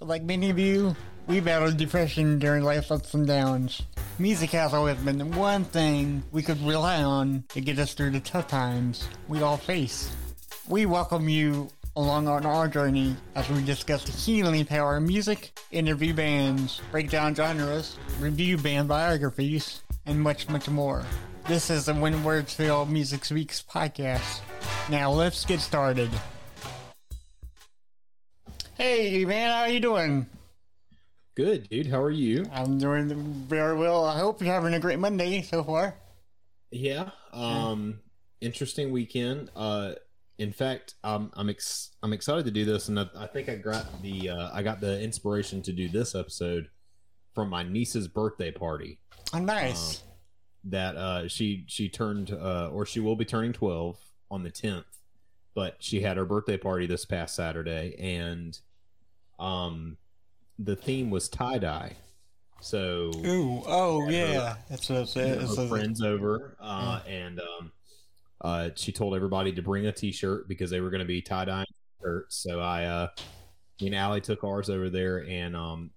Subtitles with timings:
[0.00, 0.96] Like many of you,
[1.28, 3.82] we battled depression during life's ups and downs.
[4.18, 8.10] Music has always been the one thing we could rely on to get us through
[8.10, 10.14] the tough times we all face.
[10.68, 15.56] We welcome you along on our journey as we discuss the healing power of music,
[15.70, 21.04] interview bands, break down genres, review band biographies, and much, much more.
[21.46, 24.40] This is the When Words Fail Music Speaks podcast.
[24.90, 26.10] Now let's get started.
[28.76, 30.26] Hey man, how you doing?
[31.36, 31.86] Good, dude.
[31.86, 32.44] How are you?
[32.52, 34.04] I'm doing very well.
[34.04, 35.96] I hope you're having a great Monday so far.
[36.70, 37.10] Yeah.
[37.32, 38.00] Um
[38.40, 39.50] interesting weekend.
[39.54, 39.92] Uh
[40.38, 43.54] in fact, um, I'm ex- I'm excited to do this, and I, I think I
[43.54, 46.70] got the uh, I got the inspiration to do this episode
[47.34, 48.98] from my niece's birthday party.
[49.32, 50.02] Oh, nice.
[50.02, 50.08] Um,
[50.70, 53.96] that uh, she she turned uh, or she will be turning 12
[54.30, 54.84] on the 10th,
[55.54, 58.58] but she had her birthday party this past Saturday, and
[59.38, 59.96] um,
[60.58, 61.96] the theme was tie dye.
[62.60, 67.72] So, ooh, oh yeah, that's what it's, it's, it's, friends over, uh, and um,
[68.40, 71.44] uh, she told everybody to bring a T-shirt because they were going to be tie
[71.44, 71.66] dyeing
[72.00, 72.36] shirts.
[72.36, 73.08] So I, uh,
[73.80, 75.90] me and Allie took ours over there, and um,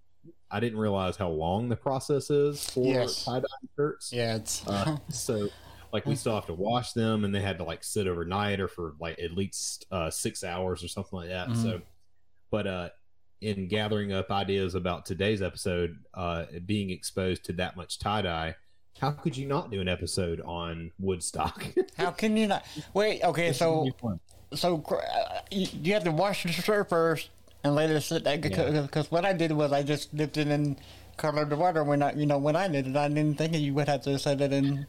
[0.52, 3.24] I didn't realize how long the process is for yes.
[3.24, 4.12] tie dye shirts.
[4.12, 5.48] Yeah, it's uh, so
[5.94, 8.68] like we still have to wash them, and they had to like sit overnight or
[8.68, 11.50] for like at least uh, six hours or something like that.
[11.50, 11.64] Mm-hmm.
[11.64, 11.82] So,
[12.52, 12.90] but uh,
[13.42, 18.56] in gathering up ideas about today's episode, uh, being exposed to that much tie dye
[19.00, 21.68] how could you not do an episode on Woodstock?
[21.98, 22.66] How can you not?
[22.94, 23.90] Wait, okay, so
[24.54, 27.30] so uh, you, you have to wash the shirt first
[27.64, 29.04] and let it sit there because yeah.
[29.10, 30.78] what I did was I just dipped it in
[31.16, 32.96] colored water when I you know when I did it.
[32.96, 34.88] I didn't think you would have to set it in.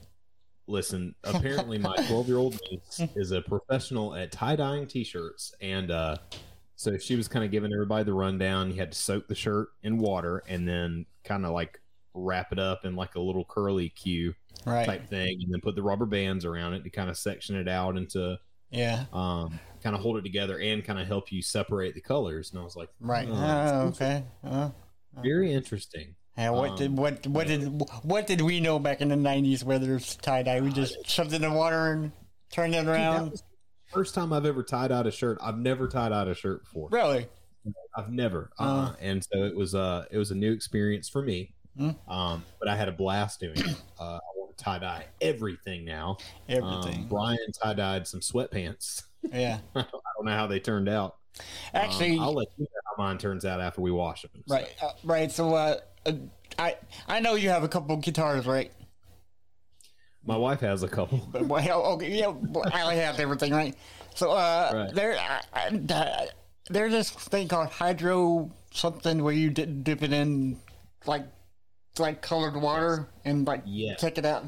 [0.67, 5.91] Listen, apparently my 12 year old niece is a professional at tie dyeing t-shirts, and
[5.91, 6.17] uh,
[6.79, 8.71] so she was kind of giving everybody the rundown.
[8.71, 11.81] You had to soak the shirt in water and then kind of like
[12.15, 14.33] wrap it up in like a little curly Q
[14.65, 14.87] right.
[14.87, 17.67] type thing, and then put the rubber bands around it to kind of section it
[17.67, 18.39] out into
[18.71, 22.53] yeah, um, kind of hold it together and kind of help you separate the colors.
[22.53, 24.71] And I was like, right, oh, oh okay, uh,
[25.21, 26.15] very interesting.
[26.37, 29.65] Yeah, what um, did what what did what did we know back in the nineties?
[29.65, 32.13] Whether it's tie dye, we just shoved it in the water and
[32.53, 33.31] turned it around.
[33.31, 33.41] Dude,
[33.93, 35.39] first time I've ever tie dyed a shirt.
[35.43, 36.89] I've never tie dyed a shirt before.
[36.91, 37.27] Really?
[37.97, 38.51] I've never.
[38.59, 41.55] Uh, uh, and so it was uh it was a new experience for me.
[41.79, 41.97] Mm.
[42.09, 43.77] Um, but I had a blast doing it.
[44.01, 46.19] Uh, I want to tie dye everything now.
[46.49, 47.03] Everything.
[47.03, 49.03] Um, Brian tie dyed some sweatpants.
[49.33, 49.59] Yeah.
[49.75, 49.85] I
[50.17, 51.17] don't know how they turned out.
[51.75, 54.31] Actually, um, I'll let you know how mine turns out after we wash them.
[54.47, 54.55] So.
[54.55, 54.75] Right.
[54.83, 55.31] Uh, right.
[55.31, 56.13] So, uh, uh,
[56.59, 56.77] I
[57.07, 58.73] I know you have a couple guitars, right?
[60.29, 61.27] My wife has a couple.
[61.33, 62.35] Well, okay, yeah,
[62.71, 63.75] I have everything, right?
[64.15, 64.95] So, uh, right.
[64.95, 65.17] there,
[65.55, 66.27] uh, uh,
[66.69, 70.59] there's this thing called hydro something where you dip, dip it in
[71.07, 71.25] like
[71.99, 73.95] like colored water and like yeah.
[73.95, 74.45] check it out.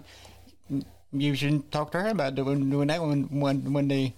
[1.12, 4.14] You should talk to her about doing doing that one one one day.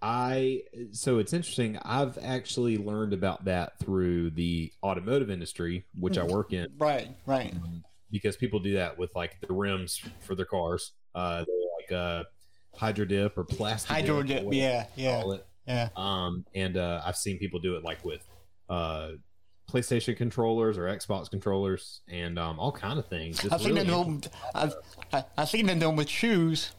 [0.00, 0.62] I
[0.92, 1.76] so it's interesting.
[1.82, 6.68] I've actually learned about that through the automotive industry, which I work in.
[6.78, 7.52] Right, right.
[7.52, 7.82] Um,
[8.14, 10.92] because people do that with like the rims for their cars.
[11.16, 11.44] Uh,
[11.80, 12.22] like uh,
[12.76, 14.44] hydro dip or plastic hydro dip.
[14.44, 15.22] dip yeah, yeah,
[15.66, 15.88] yeah.
[15.96, 18.24] Um, and uh, I've seen people do it like with
[18.70, 19.10] uh
[19.68, 23.42] PlayStation controllers or Xbox controllers and um, all kind of things.
[23.44, 24.20] It's I've really seen them.
[24.54, 24.74] I've
[25.12, 26.70] I, I've seen them doing with shoes.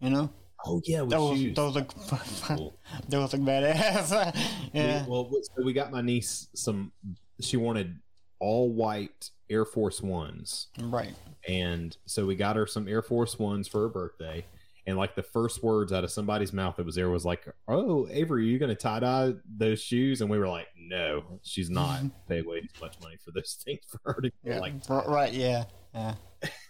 [0.00, 0.30] You know.
[0.64, 1.56] Oh yeah, with those, shoes.
[1.56, 1.94] Those look
[2.42, 2.78] cool.
[3.08, 4.36] those look badass.
[4.72, 5.04] yeah.
[5.06, 6.92] Well, so we got my niece some.
[7.40, 7.98] She wanted
[8.38, 10.68] all white Air Force Ones.
[10.80, 11.14] Right.
[11.48, 14.44] And so we got her some Air Force Ones for her birthday
[14.86, 18.06] and like the first words out of somebody's mouth that was there was like, "Oh,
[18.10, 21.70] Avery, are you going to tie dye those shoes?" And we were like, "No, she's
[21.70, 22.02] not.
[22.28, 25.32] Pay way too much money for those things for her to yeah, like." Right?
[25.32, 25.64] Yeah.
[25.94, 26.14] Yeah.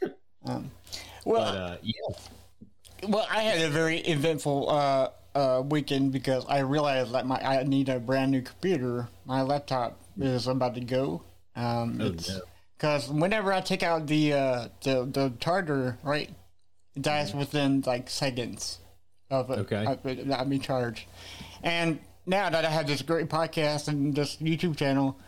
[0.45, 0.71] um,
[1.25, 3.09] well, but, uh, yeah.
[3.09, 7.65] Well, I had a very eventful uh, uh, weekend because I realized that my I
[7.65, 9.09] need a brand new computer.
[9.25, 11.23] My laptop is about to go.
[11.57, 12.15] Um, oh,
[12.85, 16.29] Because whenever I take out the uh, the the charger, right,
[16.95, 18.79] it dies within like seconds
[19.31, 19.61] of it.
[19.61, 19.87] Okay.
[19.87, 21.07] Of not being charged.
[21.63, 25.19] And now that I have this great podcast and this YouTube channel,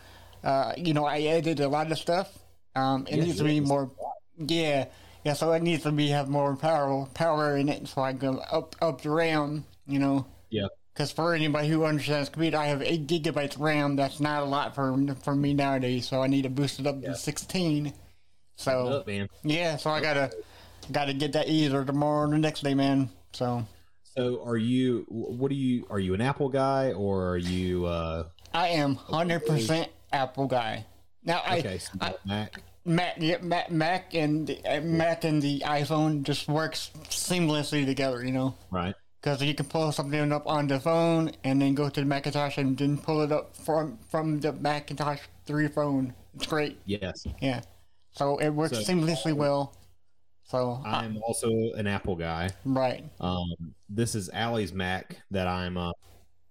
[0.43, 2.31] uh, you know, I edit a lot of stuff.
[2.75, 3.89] Um, it needs to be more,
[4.37, 4.85] yeah,
[5.23, 5.33] yeah.
[5.33, 8.75] So it needs to be have more power power in it, so I can up
[8.83, 9.65] up the RAM.
[9.87, 10.27] You know.
[10.51, 10.67] Yeah.
[10.97, 13.95] Because for anybody who understands computer, I have eight gigabytes RAM.
[13.95, 16.07] That's not a lot for for me nowadays.
[16.07, 17.09] So I need to boost it up yeah.
[17.09, 17.93] to sixteen.
[18.55, 19.09] So up,
[19.43, 20.31] yeah, so I gotta
[20.91, 23.11] got to get that either tomorrow or the next day, man.
[23.33, 23.63] So.
[24.15, 25.05] So are you?
[25.09, 25.85] What are you?
[25.91, 27.85] Are you an Apple guy or are you?
[27.85, 30.83] uh I am hundred percent Apple guy.
[31.23, 32.63] Now I, Okay, so I Mac.
[32.85, 38.25] Mac, yeah, Mac, Mac and the, uh, Mac and the iPhone just works seamlessly together.
[38.25, 38.95] You know, Right.
[39.21, 42.57] Because you can pull something up on the phone and then go to the Macintosh
[42.57, 46.13] and then pull it up from from the Macintosh through phone.
[46.35, 46.77] It's great.
[46.85, 47.25] Yes.
[47.41, 47.61] Yeah.
[48.11, 49.73] So it works So- seamlessly well.
[50.43, 52.49] So I, I'm also an Apple guy.
[52.63, 53.43] right, Um,
[53.89, 55.91] this is Allie's Mac that I'm uh,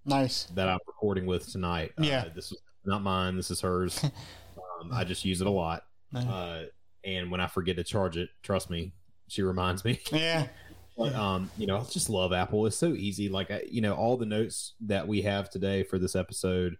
[0.04, 0.44] nice.
[0.54, 1.92] that I'm recording with tonight.
[1.98, 2.24] Uh, Yeah.
[2.34, 3.36] this is not mine.
[3.36, 4.04] This is hers.
[4.80, 5.84] um, I just use it a lot.
[6.14, 6.64] Uh,
[7.04, 8.92] and when I forget to charge it, trust me,
[9.28, 9.98] she reminds me.
[10.12, 10.48] Yeah,
[10.96, 12.64] But, um, you know, I just love Apple.
[12.66, 13.28] It's so easy.
[13.28, 16.76] Like, I, you know, all the notes that we have today for this episode,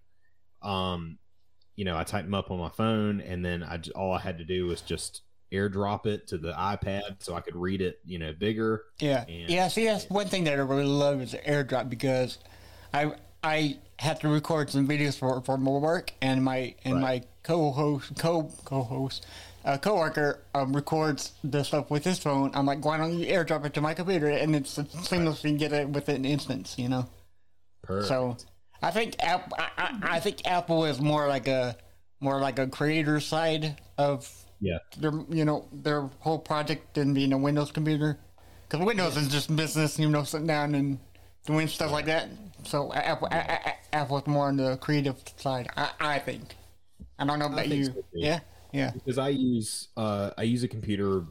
[0.62, 1.18] um,
[1.74, 4.38] you know, I typed them up on my phone, and then I all I had
[4.38, 5.22] to do was just
[5.52, 8.84] airdrop it to the iPad so I could read it, you know, bigger.
[8.98, 9.68] yeah, And- yeah.
[9.68, 12.38] See, that's one thing that I really love is the AirDrop because
[12.94, 13.12] I
[13.44, 17.02] I had to record some videos for for my work and my and Right.
[17.02, 19.26] my co-host co co-host.
[19.66, 22.52] Uh, coworker um, records the stuff with his phone.
[22.54, 24.28] I'm like, why don't you airdrop it to my computer?
[24.28, 27.08] And it's seamless seamlessly get it within an instance, you know.
[27.82, 28.06] Perfect.
[28.08, 28.36] So
[28.80, 31.76] I think App, I, I, I think Apple is more like a
[32.20, 37.32] more like a creator side of yeah, their you know their whole project than being
[37.32, 38.18] a Windows computer.
[38.68, 40.98] Because Windows is just business, you know, sitting down and
[41.44, 42.28] doing stuff like that.
[42.64, 46.54] So Apple A- A- A- Apple's more on the creative side, I, I think.
[47.18, 47.84] I don't know about you.
[47.86, 48.40] so, yeah,
[48.76, 51.24] yeah, because I use uh, I use a computer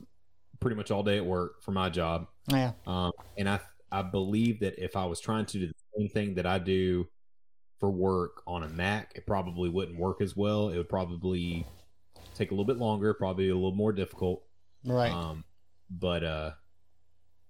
[0.60, 2.28] pretty much all day at work for my job.
[2.48, 3.60] yeah, Um, and I
[3.92, 7.08] I believe that if I was trying to do the same thing that I do
[7.80, 10.70] for work on a Mac, it probably wouldn't work as well.
[10.70, 11.66] It would probably
[12.34, 14.44] take a little bit longer, probably a little more difficult.
[14.86, 15.12] right.
[15.12, 15.44] Um,
[15.90, 16.52] but uh,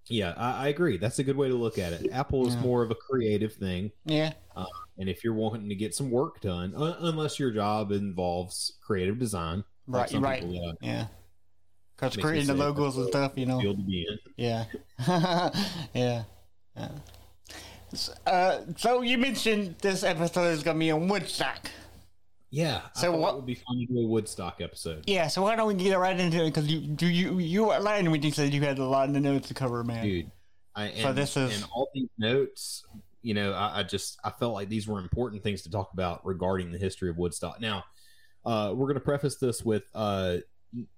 [0.09, 0.97] yeah, I, I agree.
[0.97, 2.11] That's a good way to look at it.
[2.11, 2.61] Apple is Yeah.
[2.61, 4.33] more of a creative thing, yeah,
[4.97, 9.17] and if you're wanting to get some work done, uh, unless your job involves creative
[9.19, 11.07] design, right, some right, people, uh, yeah.
[11.95, 13.59] Because creating the logos and "Oh, stuff, you know.
[13.61, 14.17] field to be in.
[14.35, 14.65] Yeah.
[15.93, 16.23] yeah.
[16.75, 16.89] Yeah.
[18.27, 21.69] Uh, so you mentioned this episode is going to be on Woodstock.
[22.51, 22.81] Yeah.
[22.95, 25.03] So what- it would be fun to do a Woodstock episode?
[25.07, 26.47] Yeah, so why don't we get right into it?
[26.47, 29.13] Because you, do you, you were lying when you said you had a lot of
[29.13, 30.03] the notes to cover, man.
[30.05, 30.31] dude.
[30.75, 32.83] I, and, So this is- and all these notes.
[33.21, 36.23] You know, I, I just I felt like these were important things to talk about
[36.25, 37.59] regarding the history of Woodstock.
[37.59, 37.83] Now,
[38.45, 40.37] uh, we're going to preface this with uh,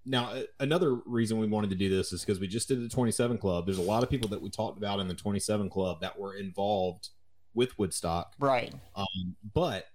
[0.06, 3.38] now another reason we wanted to do this is because we just did the 27
[3.38, 3.66] Club.
[3.66, 6.36] There's a lot of people that we talked about in the 27 Club that were
[6.36, 7.10] involved
[7.54, 8.34] with Woodstock.
[8.40, 8.74] Right.
[8.96, 9.86] Um, but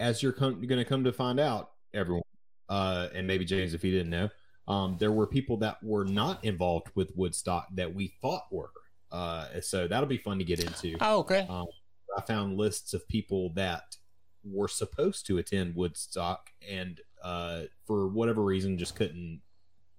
[0.00, 2.22] as you're com- going to come to find out, everyone,
[2.68, 4.28] uh, and maybe James, if you didn't know,
[4.68, 8.70] um, there were people that were not involved with Woodstock that we thought were.
[9.10, 10.96] Uh, so that'll be fun to get into.
[11.00, 11.46] Oh, okay.
[12.16, 13.96] I found lists of people that
[14.44, 19.40] were supposed to attend Woodstock and uh, for whatever reason just couldn't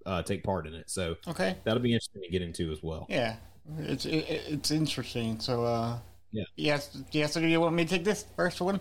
[0.06, 0.90] uh, take part in it.
[0.90, 1.56] So Okay.
[1.64, 3.06] that'll be interesting to get into as well.
[3.10, 3.36] Yeah.
[3.80, 5.40] It's it, it's interesting.
[5.40, 5.98] So, uh,
[6.32, 6.44] Yeah.
[6.56, 6.98] Yes.
[7.12, 7.34] Yes.
[7.36, 8.80] Do you want me to take this first one?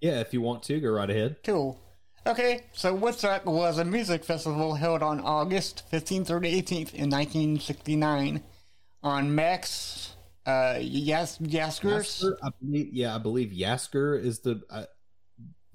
[0.00, 1.36] Yeah, if you want to, go right ahead.
[1.44, 1.78] Cool.
[2.26, 7.08] Okay, so Woodstock was a music festival held on August 15th through the 18th in
[7.10, 8.42] 1969
[9.02, 10.11] on Max
[10.46, 12.22] uh, yes Yasgurs.
[12.22, 14.60] Yasgur, I believe, yeah, I believe Yasgur is the.
[14.70, 14.84] Uh,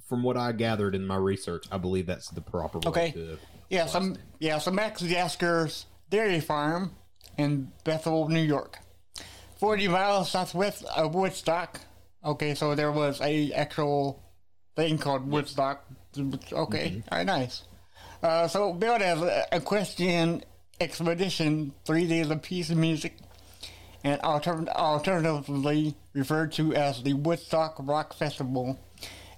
[0.07, 3.11] from what I gathered in my research, I believe that's the proper way Okay.
[3.11, 3.37] to.
[3.69, 6.95] Yeah, some yeah, so Max Yasgur's dairy farm
[7.37, 8.79] in Bethel, New York.
[9.59, 11.81] 40 miles southwest of Woodstock.
[12.23, 14.23] Okay, so there was a actual
[14.77, 15.85] thing called Woodstock.
[16.53, 17.63] Okay, all right, nice.
[18.23, 20.43] Uh, so billed as a equestrian
[20.79, 23.17] expedition, three days of peace and music,
[24.07, 28.79] and alter- alternatively referred to as the Woodstock Rock Festival.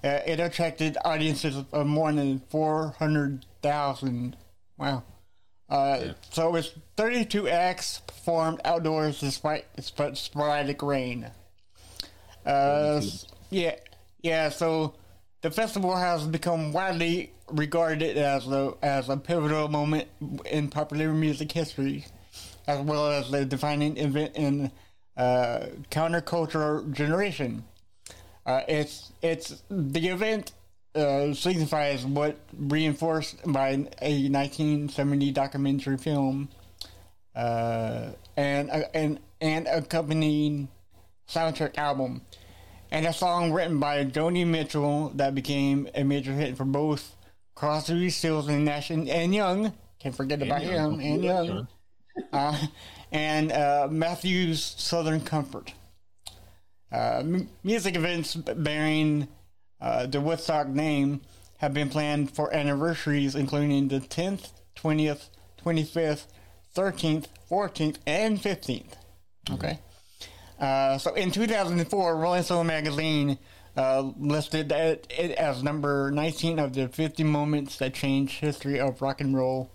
[0.04, 4.38] Uh, it attracted audiences of more than 400,000.
[4.78, 5.04] Wow.
[5.68, 11.30] Uh, So it was 32 acts performed outdoors despite sp- sporadic rain.
[12.46, 13.02] Uh,
[13.50, 13.76] yeah,
[14.22, 14.50] yeah.
[14.50, 14.96] So
[15.42, 20.08] the festival has become widely regarded as a as a pivotal moment
[20.46, 22.06] in popular music history,
[22.70, 24.72] as well as the defining event in
[25.18, 27.64] uh, counterculture generation.
[28.46, 30.52] Uh, it's it's the event
[30.94, 33.70] uh, signifies what reinforced by
[34.02, 36.50] a 1970 documentary film
[37.36, 40.68] uh, and uh, and and accompanying
[41.28, 42.22] soundtrack album,
[42.92, 47.16] and a song written by Joni Mitchell that became a major hit for both
[47.56, 49.74] Crosby, Stills, and Nash and, and Young.
[49.98, 51.68] Can't forget about him and Young.
[52.32, 52.58] Uh,
[53.12, 55.74] and uh, Matthew's Southern Comfort.
[56.92, 59.28] Uh, m- music events bearing
[59.82, 61.22] uh, the Woodstock name
[61.58, 65.30] have been planned for anniversaries, including the 10th, 20th,
[65.64, 66.26] 25th,
[66.76, 68.94] 13th, 14th, and 15th.
[69.52, 69.80] Okay.
[70.60, 73.38] Uh, so in 2004, Rolling Stone magazine
[73.78, 79.02] uh, listed it, it as number 19 of the 50 moments that changed history of
[79.02, 79.72] rock and roll.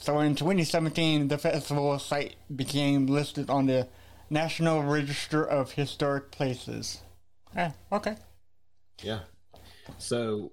[0.00, 3.86] So in 2017, the festival site became listed on the
[4.30, 7.02] National Register of Historic Places.
[7.54, 8.16] Yeah, okay.
[9.02, 9.20] Yeah.
[9.98, 10.52] So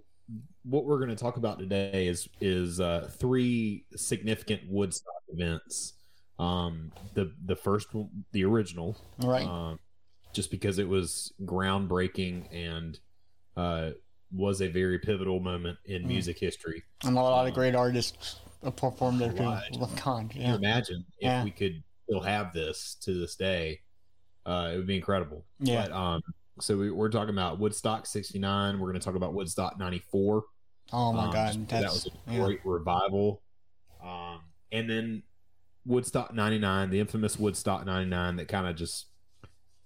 [0.63, 5.93] what we're going to talk about today is is uh, three significant Woodstock events.
[6.39, 9.45] Um, the the first one, the original, Right.
[9.47, 9.79] um,
[10.33, 12.99] just because it was groundbreaking and
[13.55, 13.91] uh,
[14.31, 16.07] was a very pivotal moment in Mm.
[16.07, 16.83] music history.
[17.05, 19.43] and a lot of great artists uh, performed there too.
[19.43, 19.71] Right.
[19.73, 21.43] Look Can you imagine if Yeah.
[21.43, 23.81] we could still have this to this day?
[24.45, 25.45] Uh, it would be incredible.
[25.59, 25.87] Yeah.
[25.87, 26.21] But, um,
[26.59, 28.79] so we, we're talking about Woodstock '69.
[28.79, 30.43] We're going to talk about Woodstock '94.
[30.93, 32.45] Oh my Um, God, just because that's that was a yeah.
[32.45, 33.43] great revival.
[34.03, 34.39] Um,
[34.71, 35.23] and then
[35.85, 39.07] Woodstock '99, the infamous Woodstock '99, that kind of just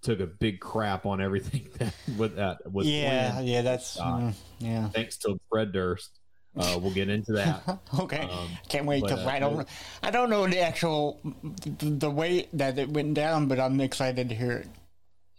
[0.01, 3.61] took a big crap on everything that with that was yeah, planned, yeah.
[3.63, 4.21] That's Woodstock.
[4.21, 4.89] mm, yeah.
[4.89, 6.20] thanks to Fred Durst.
[6.55, 7.79] Uh, we'll get into that.
[7.99, 8.19] okay.
[8.19, 9.67] Um, Can't wait but, because uh, I don't,
[10.03, 11.19] I don't know the actual
[11.63, 14.67] the, the way that it went down, but I'm excited to hear it.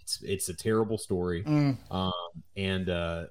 [0.00, 1.44] it's it's a terrible story.
[1.44, 2.12] Mm, Um,
[2.56, 3.24] and uh,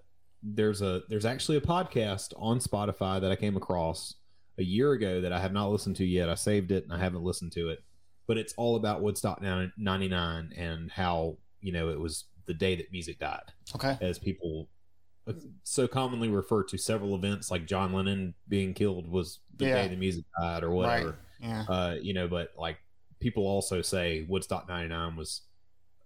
[0.43, 4.15] there's a there's actually a podcast on Spotify that I came across
[4.57, 6.29] a year ago that I have not listened to yet.
[6.29, 7.79] I saved it and I haven't listened to it,
[8.27, 12.91] but it's all about Woodstock '99 and how you know it was the day that
[12.91, 13.97] music died, okay.
[14.01, 14.67] as people
[15.63, 19.81] so commonly refer to several events like John Lennon being killed was the Yeah.
[19.83, 21.17] day the music died or whatever.
[21.39, 21.63] Yeah.
[21.67, 22.77] Uh, you know, but like
[23.19, 25.41] people also say Woodstock '99 was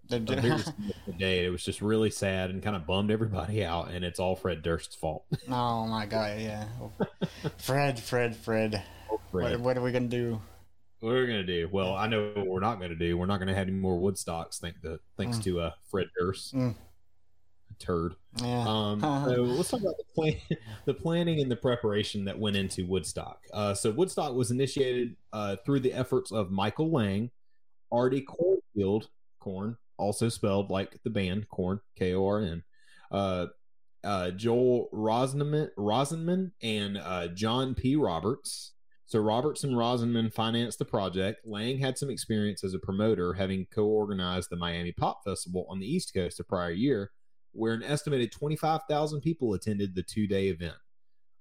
[0.09, 1.45] The- very day.
[1.45, 4.61] It was just really sad and kind of bummed everybody out, and it's all Fred
[4.61, 5.25] Durst's fault.
[5.49, 6.39] oh my God.
[6.39, 6.67] Yeah.
[7.57, 8.83] Fred, Fred, Fred.
[9.31, 9.51] Fred.
[9.53, 10.41] What, what are we gonna do?
[10.99, 11.69] What are we gonna do?
[11.71, 13.17] Well, I know what we're not gonna do.
[13.17, 14.59] We're not gonna have any more Woodstocks.
[14.59, 15.43] Thank the thanks Mm.
[15.43, 16.75] to uh, Fred Durst, Mm.
[17.79, 18.15] Turd.
[18.41, 18.65] Yeah.
[18.67, 20.35] Um, so let's talk about the plan,
[20.85, 23.39] the planning and the preparation that went into Woodstock.
[23.53, 27.31] Uh, so Woodstock was initiated uh, through the efforts of Michael Lang,
[27.91, 29.07] Artie Kornfeld,
[29.39, 32.63] Korn, also spelled like the band Korn, K O R N,
[33.11, 33.47] uh,
[34.03, 37.95] uh, Joel Rosenman, Rosenman, and uh, John P.
[37.95, 38.73] Roberts.
[39.07, 41.45] So Roberts and Rosenman financed the project.
[41.45, 45.85] Lang had some experience as a promoter, having co-organized the Miami Pop Festival on the
[45.85, 47.11] East Coast a prior year
[47.55, 50.75] where an estimated 25,000 people attended the two day event.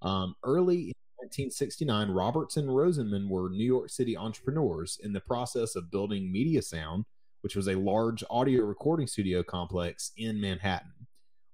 [0.03, 5.77] Um, early in 1969, Roberts and Rosenman were New York City entrepreneurs in the process
[5.77, 7.05] of building Media Sound,
[7.41, 10.93] which was a large audio recording studio complex in Manhattan.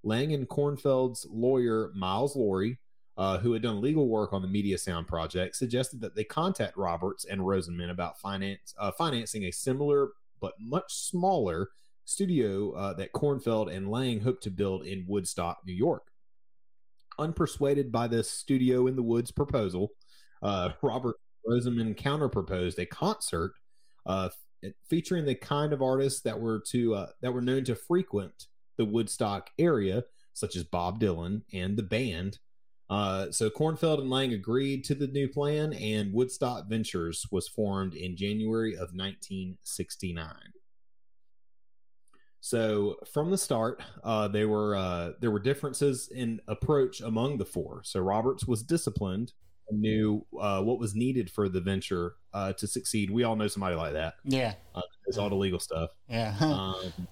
[0.03, 2.77] Lang and Kornfeld's lawyer, Miles Lourie,
[3.17, 6.75] uh, who had done legal work on the Media Sound project, suggested that they contact
[6.77, 11.69] Roberts and Rosenman about finance, uh, financing a similar but much smaller
[12.11, 16.03] studio uh, that Kornfeld and Lang hoped to build in Woodstock, New York.
[17.19, 19.91] Unpersuaded by this studio in the woods proposal,
[20.41, 23.53] uh, Robert Rosenman counterproposed a concert
[24.05, 24.29] uh,
[24.89, 28.85] featuring the kind of artists that were to uh, that were known to frequent the
[28.85, 30.03] Woodstock area,
[30.33, 32.39] such as Bob Dylan and the band.
[32.89, 37.93] Uh, so Kornfeld and Lang agreed to the new plan, and Woodstock Ventures was formed
[37.93, 40.27] in January of 1969.
[42.41, 47.45] So from the start, uh, there were uh, there were differences in approach among the
[47.45, 47.81] four.
[47.85, 49.31] So Roberts was disciplined
[49.69, 53.11] and knew uh, what was needed for the venture uh, to succeed.
[53.11, 54.15] We all know somebody like that.
[54.23, 54.55] Yeah.
[55.05, 55.91] it's all the legal stuff.
[56.09, 56.35] Yeah.
[56.41, 57.07] Um,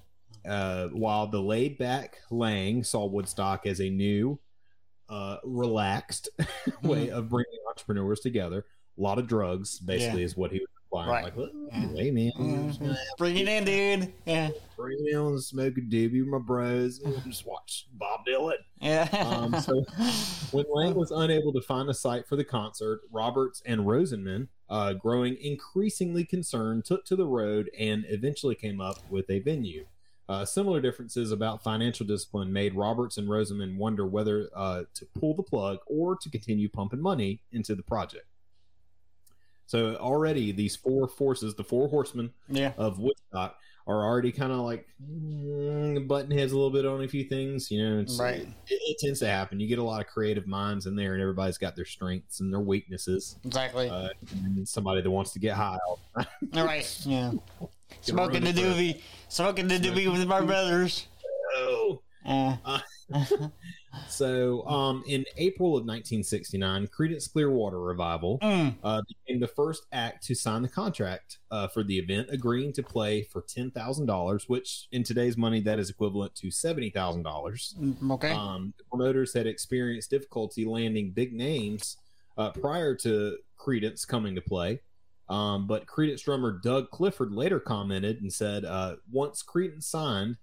[0.47, 4.39] uh, while the laid back Lang saw Woodstock as a new,
[5.09, 6.29] uh, relaxed
[6.83, 8.65] way of bringing entrepreneurs together.
[8.97, 11.23] A lot of drugs, basically, is what he was Right.
[11.25, 11.87] Like, "Well, Yeah.
[11.95, 12.97] hey man, Mhm.
[13.17, 14.13] Bring it in, dude.
[14.25, 14.49] Yeah.
[14.75, 18.55] bring me on, smoke a doobie my bros, just watch Bob Dylan.
[18.81, 19.07] Yeah.
[19.27, 19.83] Um, so
[20.51, 24.93] when Lang was unable to find a site for the concert, Roberts and Rosenman, uh,
[24.93, 29.85] growing increasingly concerned, took to the road and eventually came up with a venue.
[30.29, 35.33] Uh, similar differences about financial discipline made Roberts and Rosenman wonder whether uh, to pull
[35.35, 38.25] the plug or to continue pumping money into the project.
[39.69, 42.71] So already these four forces, the four horsemen yeah.
[42.75, 47.07] of Woodstock, are already kind of like mm, button heads a little bit on a
[47.07, 47.69] few things.
[47.69, 48.41] You know, it's, Right.
[48.41, 49.59] it, it tends to happen.
[49.59, 52.51] You get a lot of creative minds in there, and everybody's got their strengths and
[52.51, 53.35] their weaknesses.
[53.45, 53.89] Exactly.
[53.91, 54.09] Uh,
[54.43, 55.77] and somebody that wants to get high.
[55.87, 56.33] all the time.
[56.55, 56.99] All right.
[57.05, 57.33] Yeah.
[58.01, 58.95] Smoking the running for it.
[58.95, 59.01] doobie.
[59.27, 61.05] Smoking the doobie with my brothers.
[61.55, 62.01] Oh.
[62.25, 62.57] Uh,
[64.07, 70.25] So, um, in April of 1969, Creedence Clearwater Revival Mm, uh, became the first act
[70.27, 74.47] to sign the contract uh, for the event, agreeing to play for ten thousand dollars,
[74.47, 77.75] which in today's money that is equivalent to seventy thousand dollars.
[77.79, 78.31] mm, okay.
[78.31, 81.97] Um, the promoters had experienced difficulty landing big names
[82.37, 84.81] uh, prior to Creedence coming to play.
[85.29, 90.37] Um, but Creedence drummer Doug Clifford later commented and said, uh, once Creedence signed,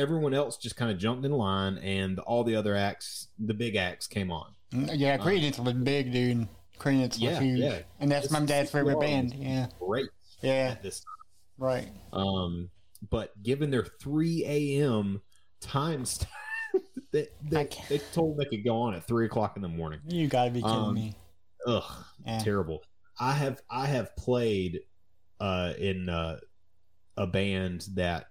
[0.00, 3.76] everyone else just kind of jumped in line, and all the other acts, the big
[3.76, 4.52] acts, came on.
[4.72, 6.48] Mm, yeah, Creedence was big, dude.
[6.78, 7.58] Creedence was Yeah, huge.
[7.60, 7.78] yeah.
[8.00, 9.34] And that's This my dad's favorite band.
[9.34, 9.66] Yeah.
[9.78, 10.06] Great
[10.42, 10.76] Yeah.
[10.82, 11.04] this
[11.58, 11.88] Right.
[12.12, 12.70] Um,
[13.10, 15.20] but given their 3 a.m.
[15.60, 16.30] time stamp,
[17.12, 20.00] they, they, they told they could go on at 3 o'clock in the morning.
[20.06, 21.14] You gotta be kidding Um, me.
[21.66, 22.38] Ugh, Yeah.
[22.38, 22.80] terrible.
[23.18, 24.80] I have I have played
[25.38, 26.38] uh, in uh,
[27.18, 28.26] a band that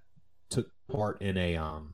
[0.50, 1.94] took part in a um,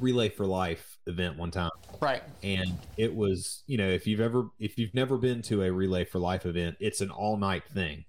[0.00, 1.70] Relay for Life event one time,
[2.00, 2.22] Right.
[2.42, 6.04] and it was you know if you've ever if you've never been to a Relay
[6.04, 8.04] for Life event, it's an all night thing.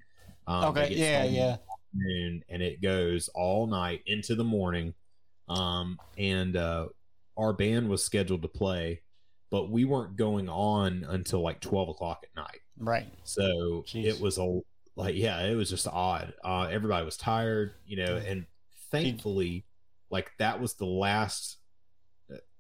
[0.47, 0.93] Um, Okay.
[0.93, 1.23] Yeah.
[1.25, 1.57] Yeah.
[1.93, 4.93] afternoon and it goes all night into the morning.
[5.49, 6.87] Um, and uh,
[7.37, 9.01] our band was scheduled to play,
[9.49, 12.59] but we weren't going on until like 12 o'clock at night.
[12.77, 13.07] Right.
[13.23, 14.03] So Jeez.
[14.05, 14.59] it was a
[14.97, 16.33] like, yeah, it was just odd.
[16.43, 18.45] Uh, everybody was tired, you know, and
[18.91, 19.65] thankfully,
[20.09, 21.57] like that was the last.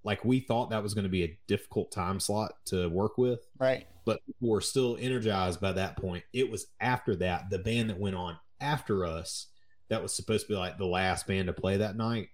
[0.03, 3.41] Like we thought that was going to be a difficult time slot to work with,
[3.59, 3.87] Right.
[4.05, 6.23] but were still energized by that point.
[6.31, 9.47] It was after that, the band that went on after us,
[9.89, 12.29] that was supposed to be like the last band to play that night.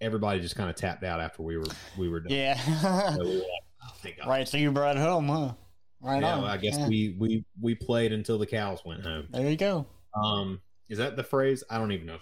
[0.00, 2.32] Everybody just kind of tapped out after we were we were done.
[2.32, 2.56] Yeah.
[3.14, 3.42] So we were
[4.04, 4.48] like, oh, right.
[4.48, 5.52] So you brought it home, huh?
[6.00, 6.44] Right Yeah, on.
[6.44, 6.88] I guess Yeah.
[6.88, 9.28] we we we played until the cows went home.
[9.30, 9.86] There you go.
[10.20, 11.62] Um, is that the phrase?
[11.70, 12.18] I don't even know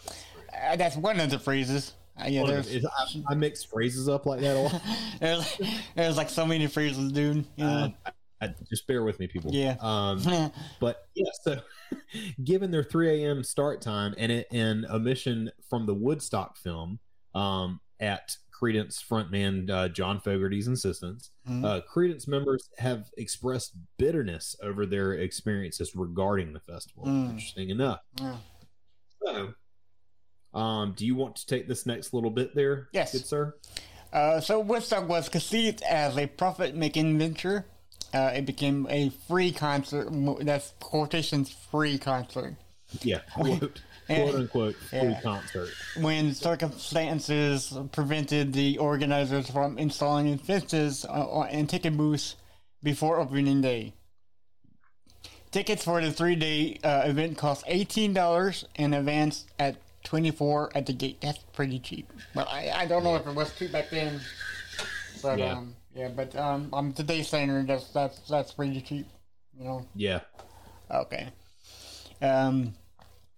[0.52, 1.94] Uh, that's one of the phrases.
[2.20, 2.44] Uh, yeah.
[2.44, 4.82] There's, I, I mix phrases up like that a lot.
[5.20, 5.60] there's
[5.94, 7.44] there's like so many phrases, dude.
[7.56, 7.70] You know?
[8.04, 9.50] Uh, I, I, just bear with me, people.
[9.52, 9.76] Yeah.
[9.80, 11.60] Um, But yeah, so
[12.44, 13.44] given their 3 a.m.
[13.44, 16.98] start time and it, and a mission from the Woodstock film
[17.34, 21.64] um, at Creedence frontman uh, John Fogerty's insistence, Mhm.
[21.64, 27.04] uh, Creedence members have expressed bitterness over their experiences regarding the festival.
[27.06, 27.30] Mm.
[27.30, 28.00] Interesting enough.
[28.20, 28.36] Yeah.
[29.24, 29.54] So,
[30.54, 32.88] um, do you want to take this next little bit there?
[32.92, 33.12] Yes.
[33.12, 33.54] Good sir.
[34.12, 37.64] Uh, so Woodstock was conceived as a profit-making venture.
[38.12, 40.08] Uh, it became a free concert.
[40.40, 42.56] That's quotations free concert.
[43.02, 43.20] Yeah.
[43.34, 44.16] Quote, Yeah.
[44.24, 45.20] quote unquote free Yeah.
[45.22, 45.68] concert.
[46.00, 52.34] When circumstances prevented the organizers from installing fences uh, uh, and ticket booths
[52.82, 53.92] before opening day.
[55.52, 59.76] Tickets for the three-day uh, event cost eighteen dollars in advance at
[60.10, 61.20] twenty-four at the gate.
[61.20, 62.12] That's pretty cheap.
[62.34, 64.20] But I, I don't know if it was cheap back then.
[65.22, 65.52] But Yeah.
[65.56, 69.06] um, yeah, but um, on today's standard, that's that's that's pretty cheap.
[69.56, 69.86] You know.
[69.94, 70.20] Yeah.
[70.90, 71.28] Okay.
[72.20, 72.74] Um,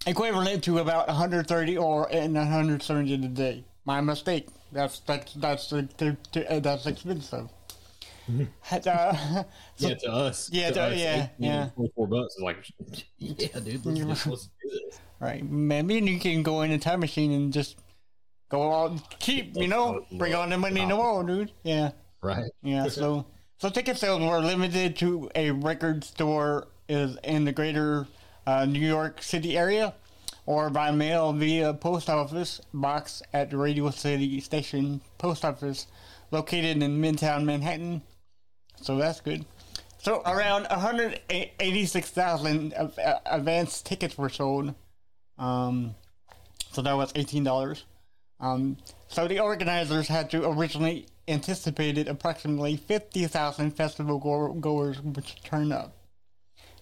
[0.07, 3.65] equivalent to about 130 or and 170 today.
[3.85, 4.49] My mistake.
[4.73, 5.83] That's that's that's uh,
[6.61, 7.49] that's expensive.
[8.71, 9.45] Uh, so-
[9.79, 10.51] Yeah, to us.
[10.53, 11.69] Yeah, to- us, yeah, 18, yeah.
[11.75, 12.67] 24 bucks is like,
[13.19, 14.05] yeah, dude, let's, Yeah.
[14.07, 15.01] let's, let's do this.
[15.21, 15.45] right.
[15.49, 17.77] Maybe you can go in a time machine and just
[18.49, 19.57] go all cheap.
[19.57, 21.53] You know, bring all the money in the world, dude.
[21.63, 21.93] Yeah.
[22.23, 22.51] Right.
[22.63, 23.27] Yeah, so
[23.59, 28.07] so ticket sales were limited to a record store is in the greater
[28.47, 29.95] uh, New York City area,
[30.47, 35.87] or by mail via post office box at the Radio City Station post office,
[36.31, 38.03] located in Midtown Manhattan.
[38.83, 39.45] So that's good.
[39.99, 44.75] So around 186,000 av- uh, advance tickets were sold.
[45.39, 45.95] Um,
[46.73, 47.85] so that was eighteen dollars.
[48.41, 48.77] Um,
[49.09, 55.95] so the organizers had to originally anticipated approximately 50,000 festival go- goers which turned up.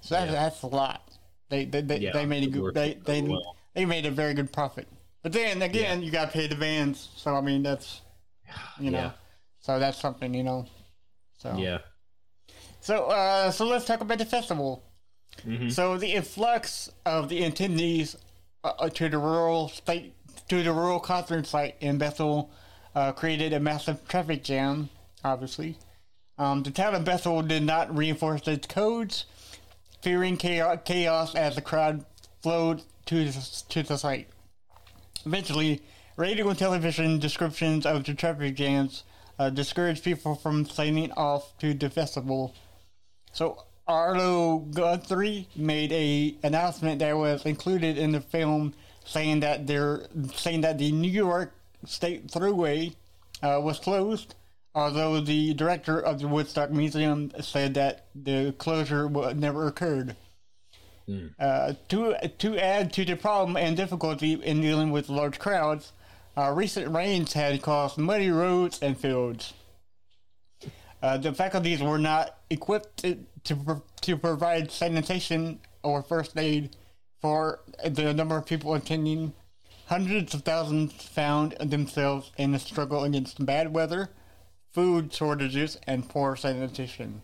[0.00, 0.32] So that, Yeah.
[0.32, 1.02] that's a lot.
[1.50, 3.56] They they, they, Yeah, they made a good they they, well.
[3.74, 4.88] they made a very good profit.
[5.22, 7.08] But then again, you got to pay the bands.
[7.16, 8.00] So I mean that's
[8.80, 8.98] you know.
[8.98, 9.10] Yeah.
[9.60, 10.66] So that's something, you know.
[11.38, 11.78] So Yeah.
[12.80, 14.82] So, uh, so let's talk about the festival.
[15.46, 15.72] Mhm.
[15.72, 18.16] So the influx of the attendees
[18.64, 20.14] uh, to the rural state
[20.48, 22.50] to the rural concert site in Bethel
[22.94, 24.90] uh, created a massive traffic jam.
[25.24, 25.78] Obviously,
[26.38, 29.26] um, the town of Bethel did not reinforce its codes,
[30.02, 32.04] fearing chaos, chaos as the crowd
[32.42, 34.28] flowed to the, to the site.
[35.24, 35.82] Eventually,
[36.16, 39.04] radio and television descriptions of the traffic jams
[39.38, 42.54] uh, discouraged people from signing off to the festival.
[43.32, 50.06] So Arlo Guthrie made a announcement that was included in the film, saying that they're
[50.34, 51.52] saying that the New York
[51.84, 52.94] State Thruway
[53.42, 54.34] uh, was closed
[54.74, 60.16] although the director of the Woodstock Museum said that the closure never occurred.
[61.40, 65.92] Uh, to to add to the problem and difficulty in dealing with large crowds,
[66.36, 69.52] uh, recent rains had caused muddy roads and fields.
[71.02, 76.76] Uh, the faculties were not equipped to to, to provide sanitation or first aid
[77.20, 79.32] for the number of people attending.
[79.86, 84.10] Hundreds of thousands found themselves in a struggle against bad weather,
[84.72, 87.22] food shortages, and poor sanitation.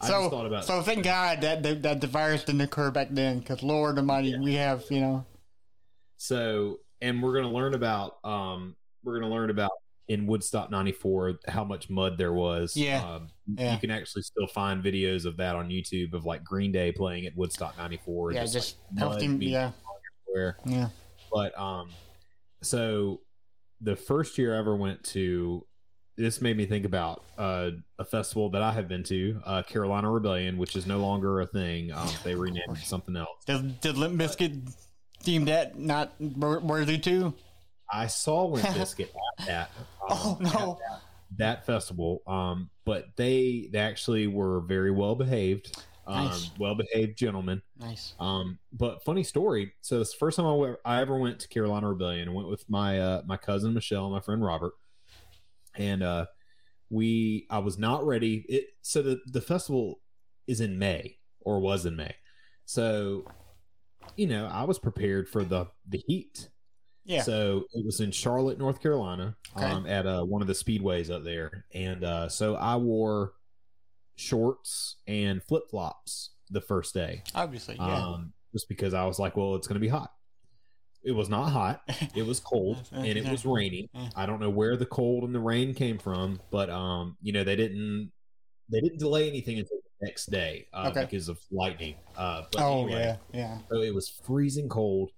[0.00, 2.90] I So, just thought about so thank God that that, that the virus didn't occur
[2.90, 5.24] back then, because Lord Almighty, we have you know,
[6.16, 9.70] So, and we're going to learn about um we're going to learn about
[10.10, 12.76] in Woodstock 94 how much mud there was.
[12.76, 13.00] Yeah.
[13.00, 13.74] Um, Yeah.
[13.74, 17.26] You can actually still find videos of that on YouTube of like Green Day playing
[17.26, 18.32] at Woodstock 94.
[18.32, 19.70] yeah, just, just like, healthy, mud yeah,
[20.28, 20.56] everywhere.
[20.64, 20.88] yeah,
[21.32, 21.90] But um
[22.60, 23.20] so
[23.80, 25.64] the first year I ever went to
[26.16, 30.10] this made me think about uh, a festival that I have been to, uh, Carolina
[30.10, 31.92] Rebellion, which is no longer a thing.
[31.92, 33.42] Um, they renamed it something else.
[33.46, 34.70] Did, did Limp Bizkit
[35.22, 37.32] deem that not worthy too?
[37.92, 39.08] I saw Limp Bizkit
[39.40, 39.70] at that.
[40.08, 40.78] um, Oh no!
[41.38, 42.22] that festival.
[42.26, 45.76] Um, but they they actually were very well behaved,
[46.06, 46.50] um, Nice.
[46.58, 47.62] well behaved gentlemen.
[47.78, 48.14] Nice.
[48.18, 49.72] Um, but funny story.
[49.80, 52.28] So it's the first time I, ever went to Carolina Rebellion.
[52.28, 54.72] I went with my uh, my cousin Michelle and my friend Robert,
[55.76, 56.26] and uh,
[56.90, 58.44] we I was not ready.
[58.48, 60.00] It so the the festival
[60.46, 62.14] is in May or was in May,
[62.64, 63.24] so
[64.16, 66.48] you know I was prepared for the the heat.
[67.10, 67.22] Yeah.
[67.22, 69.66] So it was in Charlotte, North Carolina, Okay.
[69.66, 73.32] um, at uh, one of the speedways up there, and uh, so I wore
[74.16, 78.06] shorts and flip flops the first day, Obviously, yeah.
[78.06, 80.10] um, just because I was like, well, it's going to be hot.
[81.02, 81.80] It was not hot.
[82.14, 83.88] It was cold and it was raining.
[84.14, 87.42] I don't know where the cold and the rain came from, but um, you know,
[87.42, 88.12] they didn't
[88.70, 91.00] they didn't delay anything until the next day uh, Okay.
[91.06, 91.94] because of lightning.
[92.16, 93.58] Uh, but oh anyway, yeah, yeah.
[93.70, 95.10] so it was freezing cold.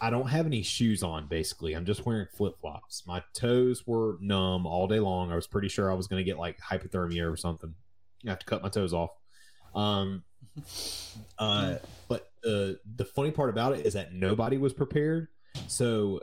[0.00, 1.74] I don't have any shoes on, basically.
[1.74, 3.04] I'm just wearing flip flops.
[3.06, 5.30] My toes were numb all day long.
[5.30, 7.74] I was pretty sure I was going to get like hypothermia or something.
[8.26, 9.10] I have to cut my toes off.
[9.74, 10.24] Um,
[11.38, 11.76] uh,
[12.08, 15.28] but the the funny part about it is that nobody was prepared.
[15.68, 16.20] So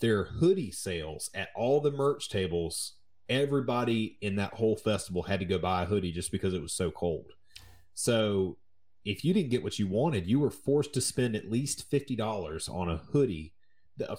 [0.00, 2.94] their hoodie sales at all the merch tables,
[3.28, 6.72] everybody in that whole festival had to go buy a hoodie just because it was
[6.72, 7.32] so cold.
[7.94, 8.58] So
[9.04, 12.16] if you didn't get what you wanted, you were forced to spend at least fifty
[12.16, 13.52] dollars on a hoodie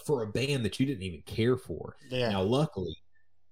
[0.05, 1.95] for a band that you didn't even care for.
[2.09, 2.29] Yeah.
[2.29, 2.95] Now, luckily,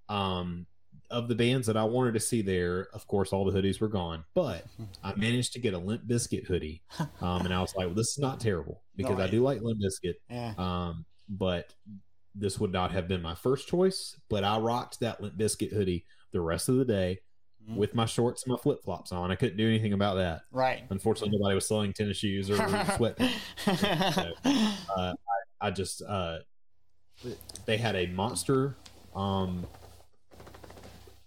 [0.10, 0.66] um,
[1.10, 3.90] of the bands that I wanted to see there, of course, all the hoodies were
[3.90, 4.24] gone.
[4.34, 4.66] But
[5.04, 6.84] I managed to get a Limp Bizkit hoodie,
[7.22, 9.80] um, and I was like, "Well, this is not terrible because I do like Limp
[9.82, 10.54] Bizkit." yeah.
[10.58, 11.74] Um, but
[12.36, 14.20] this would not have been my first choice.
[14.30, 17.20] But I rocked that Limp Bizkit hoodie the rest of the day
[17.70, 17.76] Mhm.
[17.78, 19.32] with my shorts and my flip flops on.
[19.32, 20.42] I couldn't do anything about that.
[20.52, 20.84] Right.
[20.90, 23.32] Unfortunately, nobody was selling tennis shoes or sweatpants.
[25.62, 26.40] I just uh,
[27.66, 28.76] they had a monster
[29.16, 29.66] um,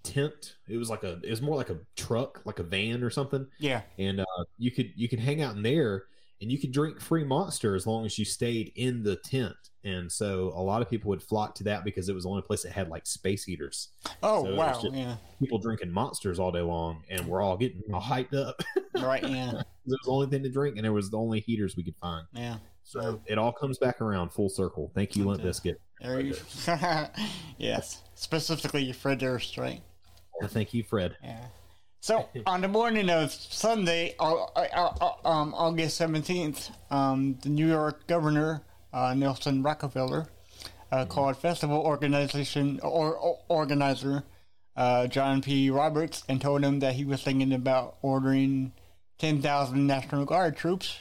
[0.03, 0.57] tent.
[0.69, 3.47] It was like a it was more like a truck, like a van or something.
[3.59, 3.83] yeah.
[3.99, 4.25] And uh,
[4.59, 6.05] you could you could hang out in there
[6.43, 9.57] and you could drink free monster as long as you stayed in the tent.
[9.87, 12.43] And so a lot of people would flock to that because it was the only
[12.43, 13.91] place that had like space heaters.
[14.21, 14.83] Oh So wow.
[14.93, 15.17] Yeah.
[15.39, 18.61] People drinking monsters all day long, and we're all getting all hyped up.
[18.97, 19.23] Right.
[19.23, 19.51] Yeah.
[19.51, 21.97] it was the only thing to drink, and it was the only heaters we could
[22.01, 22.27] find.
[22.33, 22.57] Yeah.
[22.83, 24.91] So it all comes back around full circle.
[24.95, 25.77] Thank you, Limp Bizkit.
[26.01, 26.35] There you.
[27.59, 28.01] yes.
[28.15, 29.83] Specifically, Fred Durst, right?
[30.41, 31.15] And thank you, Fred.
[31.23, 31.45] Yeah.
[32.01, 37.69] So on the morning of Sunday, uh, uh, uh, um, August seventeenth, um, the New
[37.69, 38.63] York governor
[39.15, 40.27] Nelson Rockefeller
[40.91, 44.23] uh, called festival organization or, or organizer
[44.77, 45.71] uh, John P.
[45.71, 48.73] Roberts and told him that he was thinking about ordering
[49.19, 50.99] ten thousand National Guard troops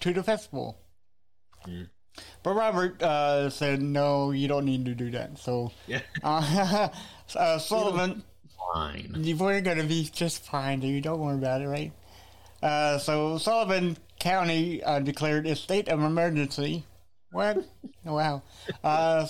[0.00, 0.78] to the festival.
[1.66, 1.88] Mm.
[2.42, 6.88] But Robert uh, said, "No, you don't need to do that." So Yeah, uh,
[7.34, 8.22] uh, Sullivan.
[8.72, 9.36] fine.
[9.38, 11.04] We're gonna be just fine, dude.
[11.04, 11.92] Don't worry about it, right?
[12.62, 16.84] Uh, so Sullivan County uh, declared a state of emergency.
[17.34, 17.64] What?
[18.04, 18.42] wow.
[18.84, 19.26] Uh,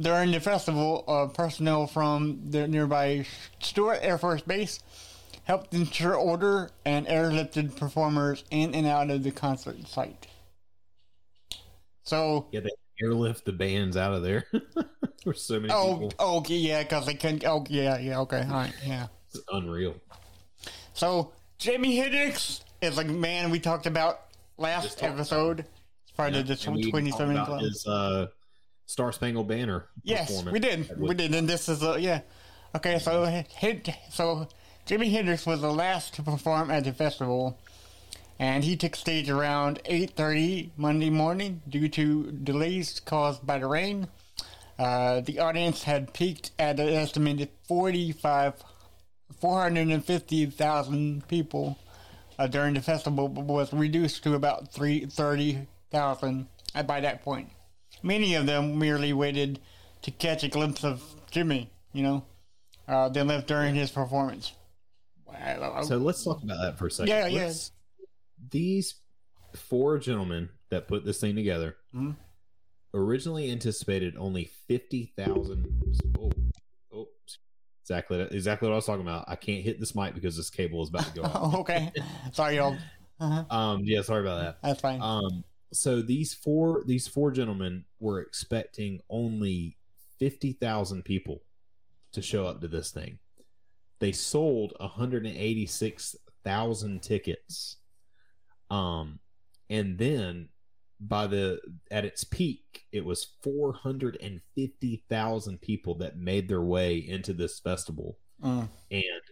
[0.00, 3.24] during the festival, uh, personnel from the nearby
[3.60, 4.80] Stewart Air Force Base
[5.44, 10.26] helped ensure order and airlifted performers in and out of the concert site.
[12.02, 14.44] So, Yeah, they airlift the bands out of there.
[15.24, 16.14] There's so many oh, people.
[16.18, 17.44] oh, okay, yeah, because they couldn't.
[17.46, 19.06] Oh, yeah, yeah, okay, all right, yeah.
[19.28, 19.94] It's unreal.
[20.94, 21.30] So
[21.60, 24.22] Jimi Hendrix is a man we talked about
[24.58, 25.60] last talked episode.
[25.60, 25.68] It's
[26.16, 27.60] part Yeah, of the twenty about.
[27.60, 28.26] His uh,
[28.86, 29.86] Star Spangled Banner.
[30.02, 30.90] Yes, we did.
[30.98, 32.20] We did, and this is a yeah.
[32.74, 34.48] Okay, so hit, so
[34.86, 37.58] Jimi Hendrix was the last to perform at the festival,
[38.38, 44.08] and he took stage around 8:30 Monday morning due to delays caused by the rain.
[44.78, 48.62] Uh, the audience had peaked at an estimated 45,
[49.40, 51.78] 450,000 people
[52.38, 54.72] uh, during the festival, but was reduced to about
[55.90, 57.50] 330,000 by that point.
[58.02, 59.60] Many of them merely waited
[60.02, 62.24] to catch a glimpse of Jimi, you know,
[62.86, 64.52] uh, then left during his performance.
[65.82, 67.08] So let's talk about that for a second.
[67.08, 67.72] Yeah, let's,
[68.50, 68.94] These
[69.54, 72.12] four gentlemen that put this thing together mm-hmm.
[72.94, 75.98] originally anticipated only 50,000.
[76.18, 76.30] Oh,
[76.92, 77.08] oh,
[77.82, 79.24] exactly, exactly what I was talking about.
[79.28, 81.54] I can't hit this mic because this cable is about to go off.
[81.56, 81.92] okay.
[82.32, 82.76] Sorry, y'all.
[83.18, 83.44] Uh-huh.
[83.50, 84.58] Um, yeah, sorry about that.
[84.62, 85.00] That's fine.
[85.00, 89.78] Um, so these four these four gentlemen were expecting only
[90.18, 91.42] 50,000 people
[92.12, 93.18] to show up to this thing.
[93.98, 97.76] They sold 186,000 tickets.
[98.70, 99.18] Um
[99.68, 100.48] and then
[100.98, 107.58] by the at its peak it was 450,000 people that made their way into this
[107.60, 108.18] festival.
[108.42, 108.68] Mm.
[108.90, 109.22] And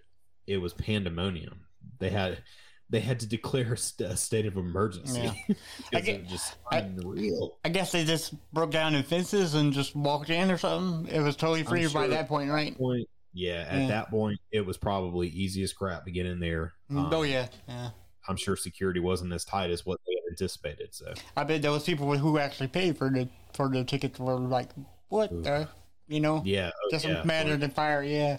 [0.47, 1.61] it was pandemonium.
[1.99, 2.43] They had
[2.91, 5.33] they had to declare a state of emergency.
[5.49, 5.55] Yeah.
[5.95, 7.59] I get, just unreal.
[7.65, 11.13] I, I, guess they just broke down in fences and just walked in or something.
[11.13, 12.77] It was totally free sure by that point, right?
[12.77, 13.89] Point, yeah, at yeah.
[13.89, 16.75] that point, it was probably easiest crap to get in there.
[16.91, 17.91] Mm, um, oh yeah, yeah.
[18.29, 20.95] I'm sure security wasn't as tight as what they had anticipated.
[20.95, 24.71] So I bet those people who actually paid for the for the tickets were like,
[25.09, 25.43] "What Ooh.
[25.43, 25.69] the?"
[26.07, 26.43] You know?
[26.45, 26.71] Yeah.
[26.73, 27.23] Oh, just yeah.
[27.25, 28.03] matter than fire.
[28.03, 28.39] Yeah.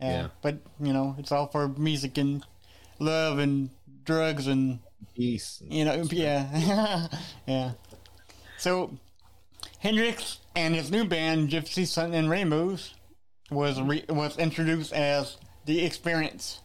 [0.00, 0.10] yeah.
[0.10, 0.28] Yeah.
[0.42, 2.44] But you know, it's all for music and
[2.98, 3.70] love and
[4.04, 4.80] drugs and
[5.14, 5.62] peace.
[5.68, 7.08] You know, yeah,
[7.46, 7.72] yeah.
[8.56, 8.96] So
[9.78, 12.94] Hendrix and his new band, Gypsy Sun and Rainbows,
[13.50, 16.60] was re- was introduced as the Experience.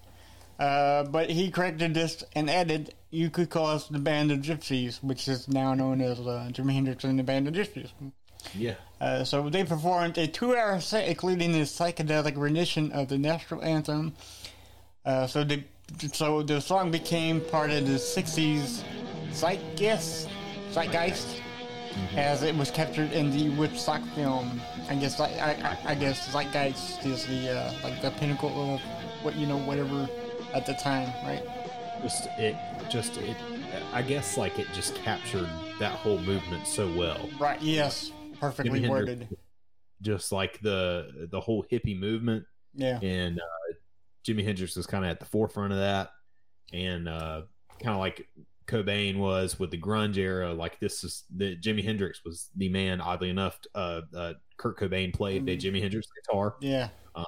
[0.59, 5.03] Uh, but he corrected this and added, "You could call us the Band of Gypsys,"
[5.03, 7.89] which is now known as uh, Jimi Hendrix and the Band of Gypsys.
[8.55, 8.75] Yeah.
[8.99, 14.13] Uh, so they performed a two-hour set, including a psychedelic rendition of the national anthem.
[15.05, 15.65] Uh, so they
[16.11, 18.83] so the song became part of the 60s
[19.31, 20.27] zeitgeist,
[20.71, 21.41] zeitgeist
[22.15, 24.61] as it was captured in the Woodstock film.
[24.89, 28.81] I guess I, I, I guess zeitgeist is the uh, like the pinnacle of
[29.23, 30.09] what you know whatever
[30.53, 31.43] at the time, right?
[32.01, 32.55] Just it,
[32.89, 33.37] just it.
[33.93, 35.47] I guess like it just captured
[35.79, 37.29] that whole movement so well.
[37.39, 37.61] Right.
[37.61, 38.11] Yes.
[38.39, 39.27] Perfectly worded.
[40.01, 42.45] Just like the the whole hippie movement.
[42.75, 42.99] Yeah.
[43.01, 43.73] And uh,
[44.25, 46.11] Jimi Hendrix was kind of at the forefront of that,
[46.71, 47.41] and uh,
[47.79, 48.27] kind of like
[48.67, 50.53] Cobain was with the grunge era.
[50.53, 53.01] Like this is the Jimi Hendrix was the man.
[53.01, 55.75] Oddly enough, uh, uh, Kurt Cobain played the mm-hmm.
[55.75, 56.55] Jimi Hendrix guitar.
[56.61, 57.23] Yeah, uh,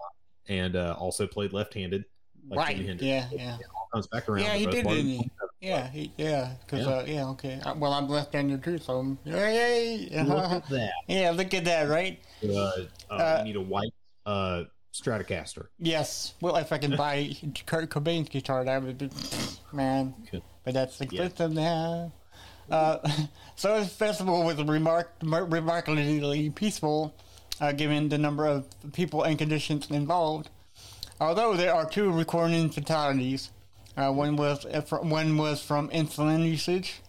[0.47, 2.05] and uh, also played left-handed.
[2.47, 3.01] Like right.
[3.01, 3.57] Yeah, yeah.
[3.91, 4.43] comes back around.
[4.43, 5.31] Yeah, he did, didn't he?
[5.61, 6.53] Yeah, he, yeah.
[6.63, 6.93] Because yeah.
[6.93, 7.59] Uh, yeah, okay.
[7.65, 10.09] Uh, well, I'm left-handed too, so yay!
[10.11, 10.91] Look at that.
[11.07, 11.89] Yeah, look at that.
[11.89, 12.19] Right.
[12.47, 12.71] Uh,
[13.09, 13.93] uh, you need a white
[14.25, 14.63] uh,
[14.95, 15.67] Stratocaster.
[15.77, 16.33] Yes.
[16.39, 19.09] Well, if I can buy Kurt Cobain's guitar, that would be
[19.73, 20.13] man.
[20.63, 21.61] But that's expensive yeah.
[21.61, 22.13] now.
[22.71, 23.09] Uh,
[23.55, 27.13] so the festival was remark- remarkably peaceful,
[27.59, 30.49] uh, given the number of people and conditions involved.
[31.19, 33.51] Although there are two recording fatalities,
[33.97, 37.01] uh, one was uh, one was from insulin usage,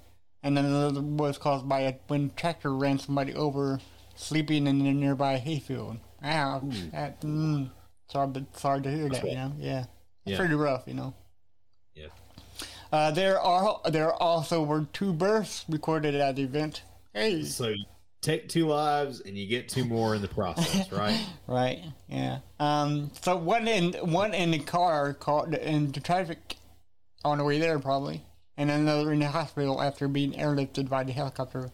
[0.43, 3.81] and another was caused by a when tractor ran somebody over
[4.17, 5.99] sleeping in a nearby hayfield.
[6.27, 6.91] Ouch!
[6.91, 7.71] That, mm,
[8.11, 9.25] sorry, but sorry to hear that.
[9.25, 9.81] You know, yeah,
[10.25, 10.37] it's yeah.
[10.37, 10.83] pretty rough.
[10.87, 11.15] You know.
[11.95, 12.07] Yeah.
[12.93, 16.83] Uh, there are there also were two births recorded at the event.
[17.15, 17.45] Hey.
[17.45, 17.85] So you
[18.23, 21.25] take two lives and you get two more in the process, right?
[21.47, 21.85] right.
[22.09, 22.41] Yeah.
[22.59, 23.13] Um.
[23.23, 26.57] So one in one in the car caught in the traffic
[27.25, 28.25] on the way there probably,
[28.57, 31.71] and another in the hospital after being airlifted by the helicopter.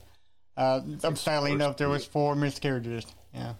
[0.54, 0.82] Uh,
[1.14, 3.06] sadly enough, there was four miscarriages.
[3.32, 3.54] Yeah.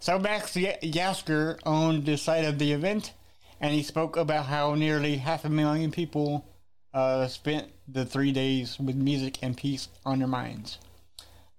[0.00, 3.12] So Max Yasgur owned the site of the event,
[3.60, 6.46] and he spoke about how nearly half a million people
[6.94, 10.78] uh, spent the three days with music and peace on their minds.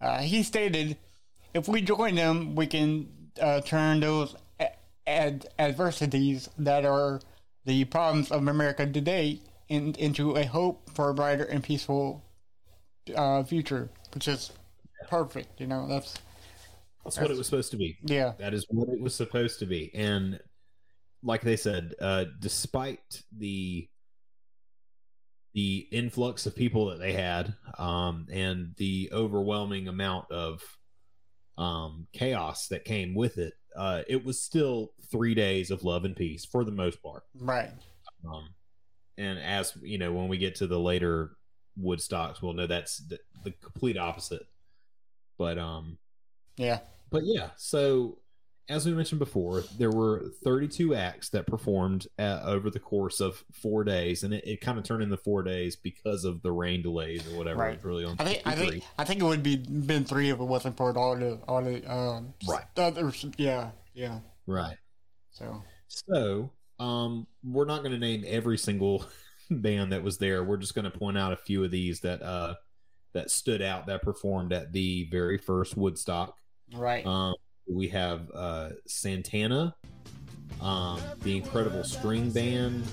[0.02, 0.98] Uh, he stated,
[1.54, 4.36] "If we join them, we can uh, turn those
[5.06, 7.22] ad- adversities that are
[7.66, 12.24] the problems of America today in- into a hope for a brighter and peaceful
[13.16, 14.52] uh, future, which is
[15.10, 15.62] perfect.
[15.62, 16.16] You know, that's."
[17.04, 17.98] That's what it was supposed to be.
[18.04, 18.34] Yeah.
[18.38, 19.92] That is what it was supposed to be.
[19.96, 20.40] And
[21.24, 23.88] like they said, uh, despite the
[25.54, 30.64] the influx of people that they had, um, and the overwhelming amount of
[31.58, 36.16] um, chaos that came with it, uh, it was still three days of love and
[36.16, 37.24] peace for the most part.
[37.36, 37.72] Right.
[38.26, 38.50] Um,
[39.18, 41.32] and as you know, when we get to the later
[41.80, 44.46] Woodstocks, we'll know that's the, the complete opposite.
[45.38, 45.98] But um,
[46.58, 46.80] Yeah.
[47.10, 48.18] but yeah, so
[48.70, 53.44] as we mentioned before, there were 32 acts that performed uh, over the course of
[53.52, 56.82] four days, and it, it kind of turned into four days because of the rain
[56.82, 57.60] delays or whatever.
[57.60, 57.84] Right.
[57.84, 60.44] Really on I think I think I think it would be been three if it
[60.44, 62.64] wasn't for all the all the um Right.
[62.78, 63.26] others.
[63.38, 63.72] Yeah.
[63.94, 64.20] Yeah.
[64.48, 64.78] right.
[65.32, 69.06] So So, um, we're not going to name every single
[69.52, 70.44] band that was there.
[70.46, 72.54] We're just going to point out a few of these that uh
[73.14, 76.38] that stood out that performed at the very first Woodstock.
[76.74, 77.06] Right.
[77.06, 77.36] Um,
[77.68, 79.76] we have uh, Santana,
[80.62, 82.86] um, the Incredible String Band,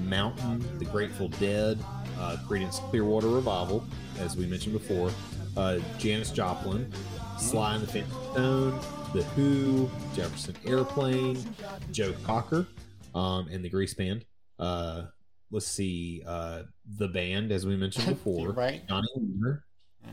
[0.00, 1.78] Mountain, the Grateful Dead,
[2.18, 3.84] uh, Creedence Clearwater Revival,
[4.18, 5.10] as we mentioned before,
[5.56, 6.92] uh, Janis Joplin,
[7.38, 8.80] Sly and the Family Stone,
[9.14, 11.42] The Who, Jefferson Airplane,
[11.90, 12.66] Joe Cocker,
[13.14, 14.24] um, and the Grease Band.
[14.58, 15.04] Uh,
[15.50, 16.62] let's see, uh,
[16.98, 18.86] the band, as we mentioned before, right.
[18.88, 19.64] Johnny Weaver,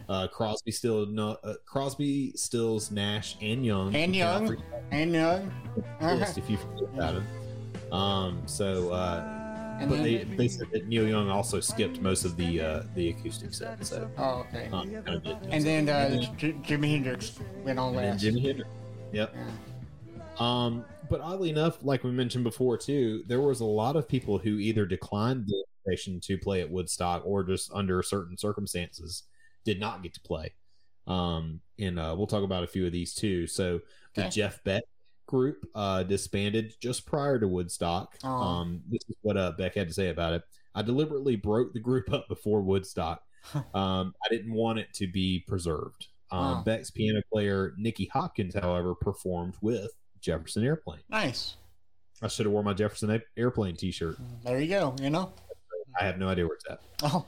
[0.10, 4.63] uh, Crosby, Still, no, uh, Crosby, Stills, Nash, and Young, And You Young.
[4.91, 5.52] And young.
[6.02, 7.28] if you forget about him.
[7.91, 9.38] Um, so, uh,
[9.86, 13.54] but they, they said that Neil Young also skipped most of the uh, the acoustic
[13.54, 14.69] set, so oh, okay.
[14.71, 15.38] um, kind of.
[15.50, 18.23] And then, uh, and then, J- Jimi Hendrix went on last.
[18.23, 18.69] Jimi Hendrix.
[19.13, 19.36] Yep.
[19.36, 19.45] Yeah.
[20.39, 24.38] Um, but oddly enough, like we mentioned before too, there was a lot of people
[24.38, 29.23] who either declined the invitation to play at Woodstock or just under certain circumstances
[29.67, 30.53] did not get to play.
[31.06, 33.45] Um, and uh, we'll talk about a few of these too.
[33.47, 33.82] So
[34.15, 34.30] the Okay.
[34.32, 34.84] Jeff Beck
[35.27, 38.15] group uh, disbanded just prior to Woodstock.
[38.23, 38.30] Oh.
[38.30, 40.43] Um, this is what uh, Beck had to say about it.
[40.73, 43.21] I deliberately broke the group up before Woodstock.
[43.73, 46.08] um, I didn't want it to be preserved.
[46.32, 46.62] Um, Oh.
[46.65, 50.99] Beck's piano player Nicky Hopkins, however, performed with Jefferson Airplane.
[51.10, 51.56] Nice.
[52.21, 54.17] I should have worn my Jefferson Airplane T-shirt.
[54.43, 54.95] There you go.
[55.01, 55.32] You know.
[55.99, 56.82] I have no idea where it's at.
[57.03, 57.25] Oh,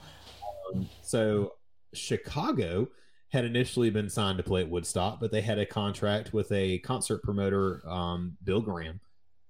[1.02, 1.54] So
[1.93, 2.88] Chicago
[3.30, 6.80] had initially been signed to play at Woodstock, but they had a contract with a
[6.80, 8.99] concert promoter, um, Bill Graham,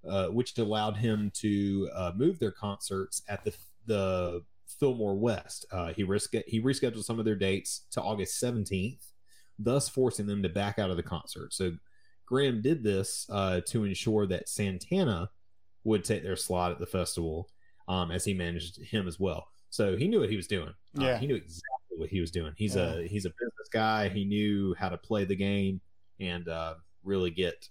[0.08, 3.54] uh, which allowed him to uh, move their concerts at the
[3.86, 4.42] the
[4.78, 5.66] Fillmore West.
[5.72, 9.06] Uh, he risk he rescheduled some of their dates to August seventeenth,
[9.58, 11.54] thus forcing them to back out of the concert.
[11.54, 11.72] So
[12.26, 15.30] Graham did this uh, to ensure that Santana
[15.84, 17.48] would take their slot at the festival,
[17.88, 19.48] um, as he managed him as well.
[19.70, 20.68] So he knew what he was doing.
[20.98, 21.18] Uh, Yeah.
[21.18, 21.62] he knew exactly
[21.98, 22.52] what he was doing.
[22.56, 22.94] He's Yeah.
[22.94, 24.08] a he's a business guy.
[24.08, 25.80] He knew how to play the game
[26.18, 27.68] and uh, really get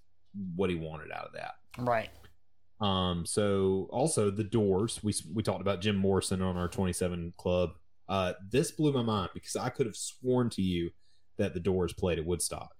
[0.55, 1.53] what he wanted out of that.
[1.77, 2.09] right.
[2.81, 5.01] Um, so also the Doors.
[5.03, 7.71] We we talked about Jim Morrison on our 27 club.
[8.07, 10.89] Uh, this blew my mind because I could have sworn to you
[11.37, 12.71] that the Doors played at Woodstock.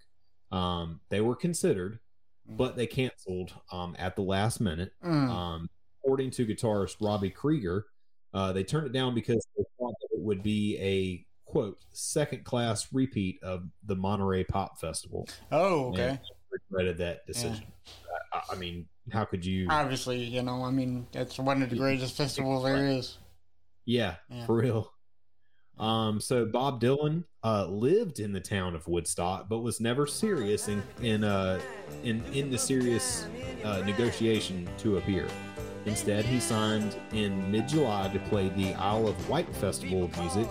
[0.52, 2.00] Um, they were considered,
[2.48, 4.92] but they canceled um, at the last minute.
[5.04, 5.30] Mm.
[5.30, 5.70] Um,
[6.02, 7.86] according to guitarist Robbie Krieger,
[8.34, 12.44] uh, they turned it down because they thought that it would be a quote second
[12.46, 15.28] class repeat of the Monterey Pop Festival.
[15.52, 16.10] oh, okay.
[16.10, 16.20] And
[16.52, 17.66] regretted that decision.
[18.34, 19.68] I, I mean, how could you?
[19.70, 20.64] Obviously, you know.
[20.64, 23.18] I mean, it's one of the greatest festivals there is.
[23.86, 24.46] Yeah, Yeah.
[24.46, 24.92] for real.
[25.80, 30.68] Um, so Bob Dylan uh, lived in the town of Woodstock, but was never serious
[30.68, 31.60] in in uh,
[32.04, 33.26] in in the serious
[33.64, 35.28] uh, negotiation to appear.
[35.86, 40.48] Instead, he signed in mid-July to play the Isle of Wight Festival of Music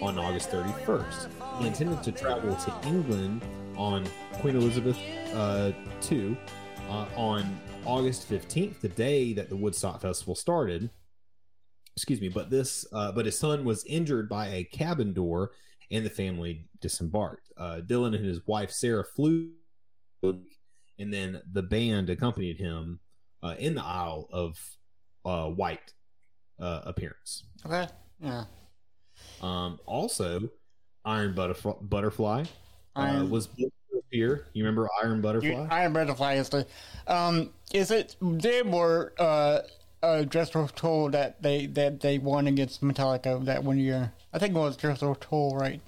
[0.00, 1.28] on August 31st.
[1.60, 3.42] He intended to travel to England
[3.76, 4.98] on Queen Elizabeth
[5.34, 5.72] uh,
[6.10, 6.36] II
[6.88, 10.90] uh, on August 15th, the day that the Woodstock Festival started
[11.96, 15.52] excuse me but this uh, but his son was injured by a cabin door
[15.90, 19.50] and the family disembarked uh, dylan and his wife sarah flew
[20.22, 23.00] and then the band accompanied him
[23.42, 24.58] uh, in the aisle of
[25.24, 25.92] uh, white
[26.60, 27.86] uh, appearance Okay.
[28.20, 28.44] Yeah.
[29.40, 30.48] um, also
[31.04, 32.42] iron butterfly, butterfly
[32.96, 33.48] uh, Iron- was
[33.98, 36.66] appear you remember iron butterfly You- Iron Butterfly is the.
[37.06, 39.60] Um, is it they were uh
[40.02, 44.12] uh just told that they that they won against Metallica that one year.
[44.32, 45.80] I think it was Jethro Tull, right?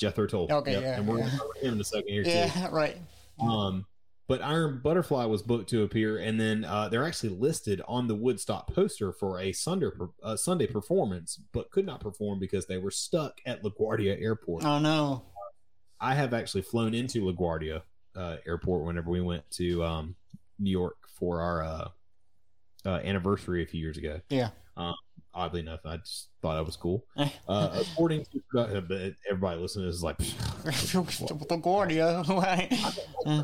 [0.00, 1.22] jethro tull Okay, Yep, yeah, and we're yeah.
[1.24, 2.96] going to talk him in a second here too Yeah, right.
[3.40, 3.84] Um,
[4.28, 8.14] but Iron Butterfly was booked to appear, and then uh, they're actually listed on the
[8.14, 9.88] Woodstock poster for a Sunday
[10.22, 14.64] uh, Sunday performance, but could not perform because they were stuck at LaGuardia Airport.
[14.64, 15.24] Oh no.
[16.00, 17.82] I have actually flown into LaGuardia
[18.14, 20.14] uh, Airport whenever we went to um,
[20.58, 21.88] New York for our uh,
[22.84, 24.20] uh, anniversary a few years ago.
[24.28, 24.50] Yeah.
[25.34, 27.04] Oddly enough, I just thought that was cool.
[27.48, 30.18] Uh, according to uh, everybody listening to this is like,
[32.28, 32.68] right?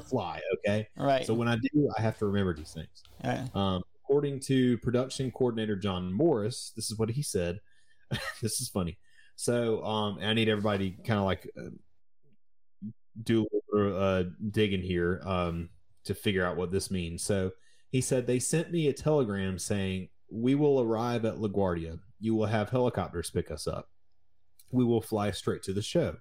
[0.05, 0.87] Fly, okay?
[0.97, 1.25] Right.
[1.25, 3.03] So when I do, I have to remember these things.
[3.23, 3.47] Yeah.
[3.55, 7.61] Um, according to production coordinator John Morris, this is what he said.
[8.43, 8.99] this is funny.
[9.37, 11.71] So um, I need everybody kind of like uh,
[13.23, 15.71] do a little uh, digging here um,
[16.05, 17.23] to figure out what this means.
[17.23, 17.53] So
[17.91, 21.99] he said they sent me a telegram saying we will arrive at LaGuardia.
[22.19, 23.89] You will have helicopters pick us up.
[24.73, 26.17] We will fly straight to the show.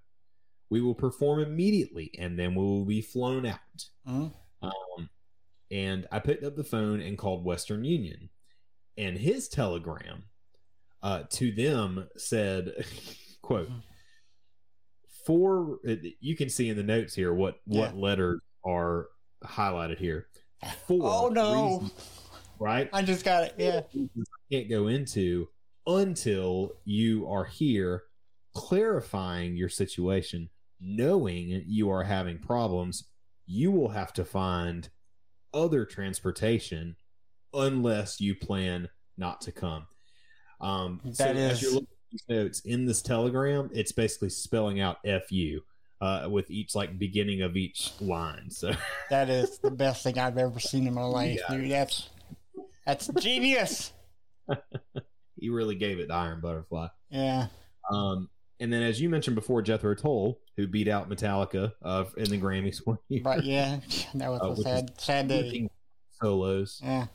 [0.70, 3.60] We will perform immediately, and then we will be flown out.
[4.08, 4.34] Mhm.
[4.62, 5.10] Um,
[5.72, 8.30] and I picked up the phone and called Western Union,
[8.98, 10.26] and his telegram
[11.02, 12.74] uh, to them said,
[13.42, 13.84] "quote Mhm.
[15.26, 15.80] For
[16.20, 18.00] you can see in the notes here what what Yeah.
[18.02, 19.08] letters are
[19.44, 20.28] highlighted here.
[20.88, 21.80] For Oh no!
[21.80, 22.23] reasons,
[22.64, 22.90] right?
[22.94, 23.56] I just got it.
[23.58, 23.82] Yeah.
[23.96, 24.08] I
[24.52, 25.50] can't go into
[25.86, 28.04] until you are here
[28.56, 30.50] clarifying your situation,
[30.80, 33.06] knowing you are having problems.
[33.46, 34.90] You will have to find
[35.54, 36.96] other transportation
[37.54, 39.86] unless you plan not to come.
[40.62, 44.80] Um, so That as you're looking at these notes in this telegram, it's basically spelling
[44.80, 44.98] out
[45.28, 45.60] "fu"
[46.00, 48.50] uh, with each like beginning of each line.
[48.50, 48.72] So
[49.10, 51.58] That is the best thing I've ever seen in my life, Yeah.
[51.58, 51.72] dude.
[51.72, 52.10] That's
[52.86, 53.92] that's genius.
[55.40, 56.88] he really gave it to Iron Butterfly.
[57.10, 57.48] Yeah.
[57.92, 58.30] Um,
[58.60, 62.38] and then, as you mentioned before, Jethro Tull, who beat out Metallica uh, in the
[62.40, 63.80] Grammys one year, But yeah,
[64.16, 65.68] that was Uh, a sad, sad day.
[66.22, 66.80] solos.
[66.84, 67.08] Yeah.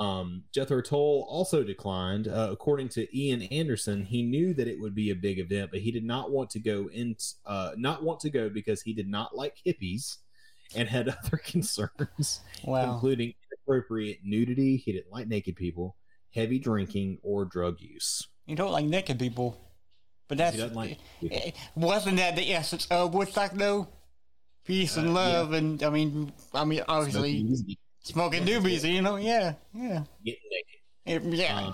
[0.00, 2.26] Um, Jethro Tull also declined.
[2.26, 5.80] Uh, according to Ian Anderson, he knew that it would be a big event, but
[5.80, 7.14] he did not want to go in.
[7.44, 10.16] Uh, not want to go because he did not like hippies
[10.74, 12.94] and had other concerns, Wow.
[12.94, 14.76] including inappropriate nudity.
[14.76, 15.96] He didn't like naked people,
[16.34, 18.26] heavy drinking, or drug use.
[18.46, 19.60] You don't like naked people,
[20.28, 20.98] but that's He doesn't like.
[21.30, 23.88] eh, wasn't that the essence of Woodstock though?
[24.64, 28.88] Peace and Uh, love, and I mean, I mean, obviously smoking smoking doobies.
[28.88, 30.40] You know, yeah, yeah, getting
[31.06, 31.36] naked.
[31.36, 31.72] Eh, yeah.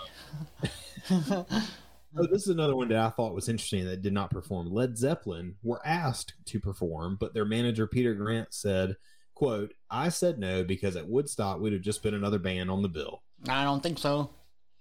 [1.10, 1.42] Uh,
[2.18, 4.72] Oh, this is another one that I thought was interesting that did not perform.
[4.72, 8.96] Led Zeppelin were asked to perform, but their manager Peter Grant said,
[9.34, 12.88] "quote I said no because at Woodstock we'd have just been another band on the
[12.88, 14.30] bill." I don't think so.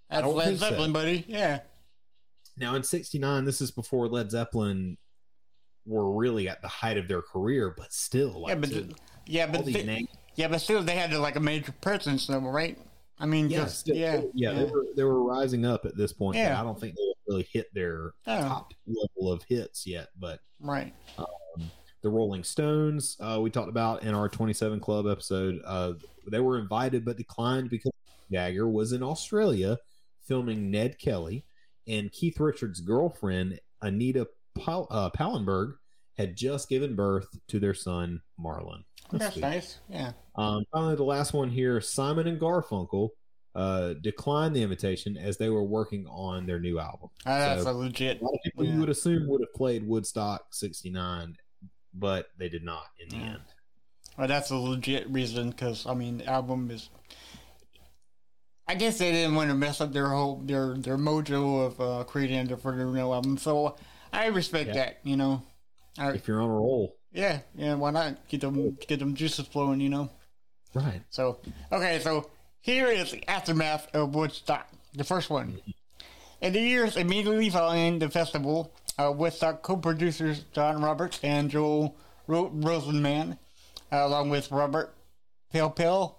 [0.09, 0.69] That's don't Led think so.
[0.69, 1.25] Zeppelin, buddy.
[1.27, 1.59] Yeah.
[2.57, 4.97] Now in '69, this is before Led Zeppelin
[5.85, 9.47] were really at the height of their career, but still, like, Yeah, but to- yeah,
[9.47, 12.77] but these they- names- yeah, but still, they had like a major presence, though, right?
[13.19, 16.11] I mean, yeah, just still- yeah, yeah, They, were, they were rising up at this
[16.11, 16.37] point.
[16.37, 16.59] Yeah.
[16.59, 18.39] I don't think they really hit their Oh.
[18.39, 20.39] top level of hits yet, but.
[20.59, 20.93] right.
[22.01, 25.59] the Rolling Stones, uh, we talked about in our 27 Club episode.
[25.65, 25.93] Uh,
[26.29, 27.91] they were invited but declined because
[28.31, 29.77] Jagger was in Australia
[30.27, 31.45] filming Ned Kelly,
[31.87, 35.73] and Keith Richards' girlfriend, Anita Pal- uh, Pallenberg,
[36.17, 38.83] had just given birth to their son, Marlon.
[39.11, 39.41] That's sweet.
[39.41, 39.79] nice.
[39.89, 40.11] Yeah.
[40.35, 43.09] Um, finally, the last one here Simon and Garfunkel
[43.55, 47.09] uh, declined the invitation as they were working on their new album.
[47.23, 48.19] That's So- a legit.
[48.21, 48.73] A lot of people Yeah.
[48.73, 51.37] you would assume would have played Woodstock 69,
[51.93, 53.31] but they did not in the Yeah.
[53.31, 53.41] end.
[54.17, 56.89] Well, that's a legit reason because I mean, the album is.
[58.67, 62.03] I guess they didn't want to mess up their whole their their mojo of uh,
[62.05, 63.77] creating their for their new album, so
[64.11, 64.73] I respect Yeah.
[64.73, 64.99] that.
[65.03, 65.43] You know,
[65.97, 67.75] I, If you're on a roll, yeah, yeah.
[67.75, 69.79] Why not get them get them juices flowing?
[69.81, 70.09] You know.
[70.73, 71.01] right?
[71.09, 71.39] So
[71.71, 72.29] okay, so
[72.65, 75.59] here is the aftermath of Woodstock, the first one.
[76.41, 81.95] In the years immediately following the festival, uh, Woodstock co-producers John Roberts and Joel
[82.25, 83.37] Ro- Rosenman,
[83.91, 84.95] uh, along with Robert
[85.51, 86.17] Pale,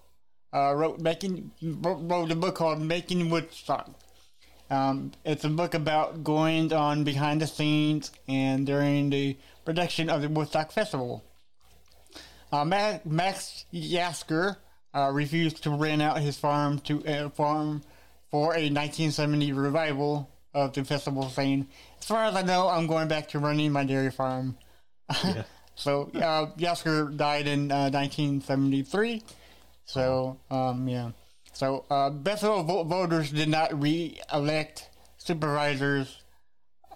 [0.55, 3.91] uh, wrote making wrote wrote a book called Making Woodstock.
[4.71, 10.23] Um, it's a book about going on behind the scenes and during the production of
[10.23, 11.25] the Woodstock Festival.
[12.53, 14.59] Uh, Max Yasgur
[14.97, 17.83] uh, refused to rent out his farm to uh, farm
[18.31, 21.69] for a 1970 revival of the festival, saying,
[22.01, 24.57] "As far as I know, I'm going back to running my dairy farm."
[25.23, 25.43] Yeah.
[25.79, 29.23] So uh, Yasgur died in uh, 1973.
[29.85, 31.11] So um, yeah.
[31.53, 34.89] So uh, Bethel vo- voters did not re-elect
[35.19, 36.23] supervisors.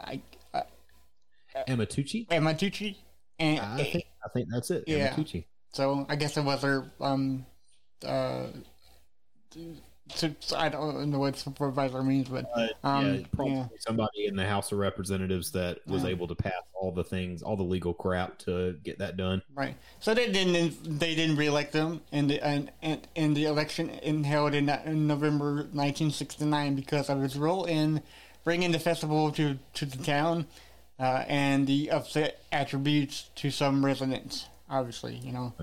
[0.00, 0.22] I,
[0.54, 0.62] uh,
[1.68, 2.26] Amatucci?
[2.28, 2.96] Amatucci
[3.38, 4.84] and I think I think that's it.
[4.86, 5.14] Yeah.
[5.14, 5.44] Amatucci.
[5.72, 7.46] So I guess it was their um
[8.04, 8.46] uh
[10.16, 13.66] to, I don't know what supervisor means, but Uh, Um, yeah, probably yeah.
[13.78, 16.08] somebody in the House of Representatives that was Yeah.
[16.10, 19.40] able to pass all the things, all the legal crap to get that done.
[19.54, 19.76] right.
[20.00, 24.24] So they didn't they didn't reelect him in the in, in, in the election in
[24.24, 28.02] held in, in November 1969 because of his role in
[28.42, 30.46] bringing the festival to to the town
[30.98, 34.46] uh, and the upset attributes to some residents.
[34.68, 35.54] Obviously, you know.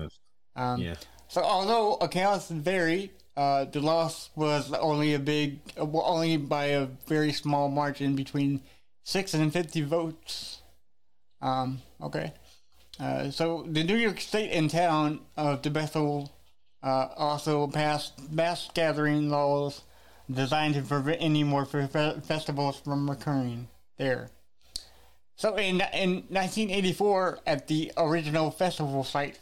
[0.56, 0.94] Um, yeah,
[1.28, 7.32] So although accounts vary, uh, the loss was only a big, only by a very
[7.32, 8.62] small margin between
[9.04, 10.62] six and fifty votes.
[11.40, 12.32] Um, okay.
[12.98, 16.32] Uh, so the New York State and town of the Bethel
[16.82, 19.82] uh, also passed mass gathering laws
[20.30, 23.68] designed to prevent any more fe- festivals from recurring
[23.98, 24.30] there.
[25.36, 29.38] So in in 1984, at the original festival site,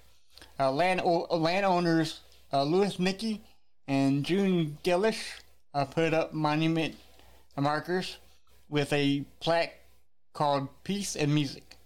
[0.59, 2.21] uh, land landowners
[2.53, 3.43] uh, Louis Nicky
[3.89, 5.41] and June Gelish
[5.75, 6.97] uh, put up monument
[7.57, 8.19] markers
[8.69, 9.75] with a plaque
[10.33, 11.77] called "Peace and Music"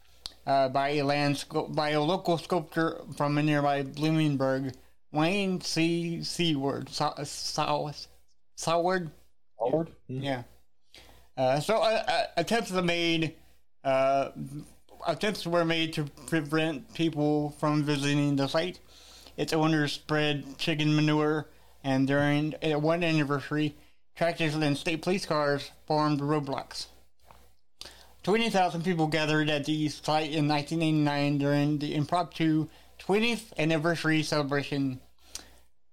[0.47, 4.75] uh, by a land scu- by a local sculptor from a nearby Bloomingburg,
[5.13, 6.23] Wayne C.
[6.23, 6.89] Seward.
[6.89, 7.91] Saw, saw,
[8.57, 9.11] Saward.
[9.59, 9.91] Howard.
[10.09, 10.43] Yeah.
[11.37, 13.35] Uh, so uh, uh, attempts were made.
[15.07, 18.79] Attempts were made to prevent people from visiting the site.
[19.37, 21.47] Its owners spread chicken manure,
[21.83, 23.75] and during one anniversary,
[24.15, 26.87] tractors and state police cars formed roadblocks.
[28.23, 32.69] Twenty thousand people gathered at the site in 1989 during the impromptu
[33.01, 35.01] 20th anniversary celebration.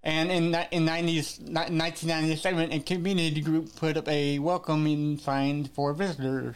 [0.04, 6.56] And in in 90s, 1997, a community group put up a welcoming sign for visitors.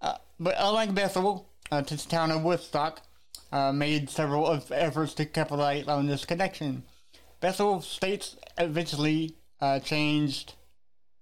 [0.00, 3.02] Uh, but unlike Bethel, uh, the town of Woodstock
[3.52, 6.84] uh, made several of efforts to capitalize on this connection.
[7.40, 10.54] Bethel states eventually uh, changed,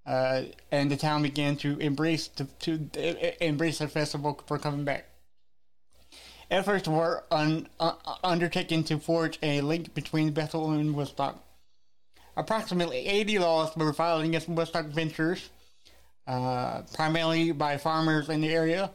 [0.07, 4.85] uh, and the town began to embrace the, to uh, embrace the festival for coming
[4.85, 5.07] back.
[6.51, 11.43] Efforts were un, uh, undertaken to forge a link between Bethel and Woodstock.
[12.37, 15.49] Approximately 80 laws were filed against Woodstock Ventures,
[16.27, 18.91] primarily by farmers in the area.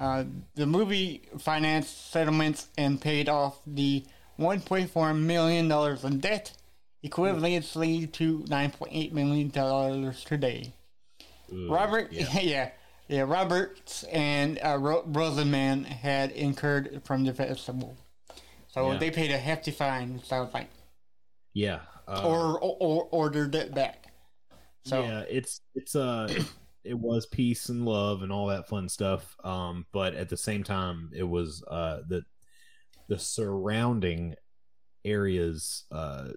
[0.00, 0.24] Uh,
[0.54, 4.02] the movie financed settlements and paid off the
[4.38, 6.52] $1.4 million in debt,
[7.04, 10.72] equivalently to $9.8 million today.
[11.68, 12.70] Robert, yeah.
[13.08, 17.96] yeah, Roberts and uh, Ro- Rosenman had incurred from the festival,
[18.68, 18.98] so Yeah.
[18.98, 20.16] they paid a hefty fine.
[20.16, 20.70] it Sounds like,
[21.52, 21.80] Yeah.
[22.08, 24.06] Uh, or, or or ordered it back.
[24.84, 26.26] So yeah, it's it's uh
[26.84, 29.36] it was peace and love and all that fun stuff.
[29.44, 32.22] Um, but at the same time, it was uh the
[33.08, 34.34] the surrounding
[35.04, 36.28] areas uh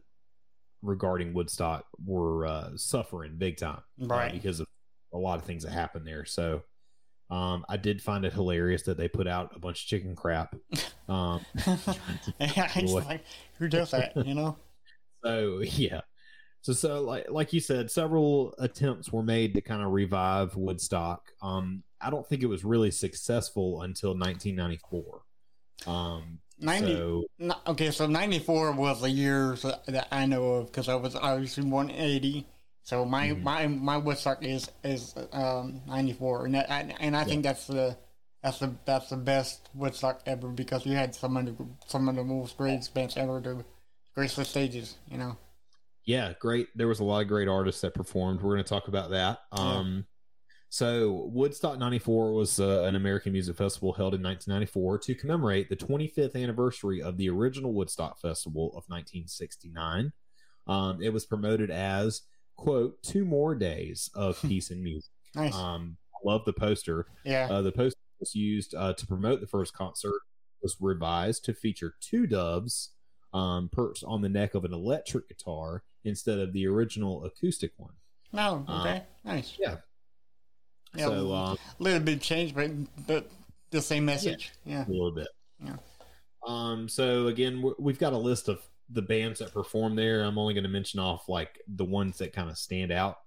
[0.82, 4.32] regarding Woodstock were uh suffering big time, uh, Right.
[4.34, 4.68] because of
[5.14, 6.26] a lot of things that happened there.
[6.26, 6.64] So.
[7.30, 10.56] Um, I did find it hilarious that they put out a bunch of chicken crap.
[11.10, 11.78] Um, Boy.
[13.08, 13.24] like,
[13.58, 14.16] who does that?
[14.16, 14.58] You know?
[15.26, 16.02] So yeah.
[16.64, 21.32] So so like like you said, several attempts were made to kind of revive Woodstock.
[21.42, 25.22] Um, I don't think it was really successful until 1994.
[25.86, 30.68] Um, 90 so No, okay, so ninety four was the years that I know of
[30.68, 32.48] because I was obviously born in eighty.
[32.84, 33.44] So my Mm-hmm.
[33.44, 37.68] my my Woodstock is is um ninety four, and that, and and I think that's
[37.68, 37.98] the
[38.42, 41.56] that's the that's the best Woodstock ever because you had some of the
[41.88, 43.66] some of the most great bands ever to
[44.16, 44.98] grace the stages.
[45.10, 45.38] You know,
[46.06, 46.68] yeah, great.
[46.76, 48.42] There was a lot of great artists that performed.
[48.42, 49.40] We're going to talk about that.
[49.52, 50.06] Um,
[50.70, 55.76] so Woodstock 94 was uh, an American music festival held in 1994 to commemorate the
[55.76, 60.12] 25th anniversary of the original Woodstock Festival of 1969.
[60.66, 62.24] Um, it was promoted as
[62.56, 65.12] quote two more days of peace and music.
[65.36, 65.54] nice.
[65.56, 67.06] Um, I love the poster.
[67.24, 70.22] yeah, Uh, the poster was used uh, to promote the first concert.
[70.64, 72.92] Was revised to feature two doves
[73.34, 77.94] um, perched on the neck of an electric guitar instead of the original acoustic one.
[78.32, 79.56] no, okay, nice.
[79.60, 79.78] Yeah.
[80.96, 82.70] Yeah, So um, a little bit changed, but
[83.08, 83.32] but
[83.72, 84.52] the same message.
[84.66, 85.28] Yeah, a little bit.
[85.64, 85.78] Yeah.
[86.46, 86.88] Um.
[86.88, 90.22] So again, we- we've got a list of the bands that perform there.
[90.24, 93.18] I'm only going to mention off like the ones that kind of stand out.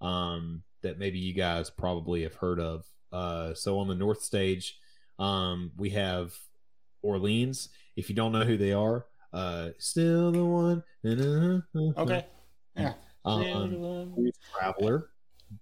[0.00, 0.62] Um.
[0.82, 2.84] That maybe you guys probably have heard of.
[3.10, 3.52] Uh.
[3.54, 4.78] So on the north stage,
[5.18, 6.32] um, we have
[7.02, 7.68] Orleans.
[7.96, 10.82] If you don't know who they are, uh, still the one.
[11.96, 12.26] okay,
[12.76, 12.94] yeah.
[13.24, 14.14] Um,
[14.56, 15.10] Traveler,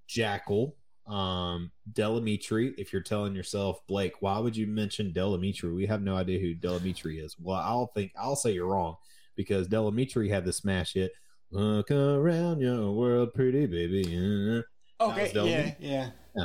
[0.08, 0.72] Jackyl,
[1.06, 2.74] um, Del Amitri.
[2.78, 5.74] If you're telling yourself, Blake, why would you mention Del Amitri?
[5.74, 7.36] We have no idea who Del Amitri is.
[7.40, 8.96] Well, I'll think I'll say you're wrong
[9.34, 11.12] because Del Amitri had the smash hit
[11.50, 14.62] Look around your world, pretty baby.
[14.98, 15.08] Yeah.
[15.08, 15.76] Okay, Delvin.
[15.78, 16.44] yeah, yeah.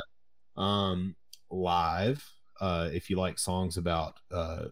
[0.58, 1.16] Um,
[1.50, 2.22] live.
[2.60, 4.64] Uh, if you like songs about uh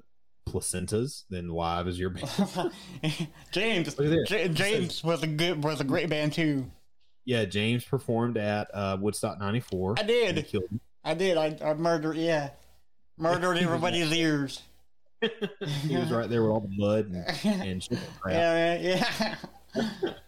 [0.49, 2.73] placentas, then live is your band.
[3.53, 4.29] James, Look at this.
[4.29, 6.71] J- James was a good, was a great band too.
[7.25, 9.97] yeah, James performed at uh, Woodstock '94.
[9.99, 10.47] I did.
[11.05, 11.37] I did.
[11.37, 12.17] I, I murdered.
[12.17, 12.51] Yeah,
[13.19, 14.63] murdered everybody's ears.
[15.21, 17.99] he was right there with all the mud and, and shit.
[18.21, 18.35] Crap.
[18.35, 19.37] Yeah, yeah.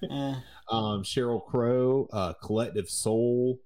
[0.02, 0.34] yeah.
[0.70, 3.60] Um, Sheryl Crow, uh, Collective Soul,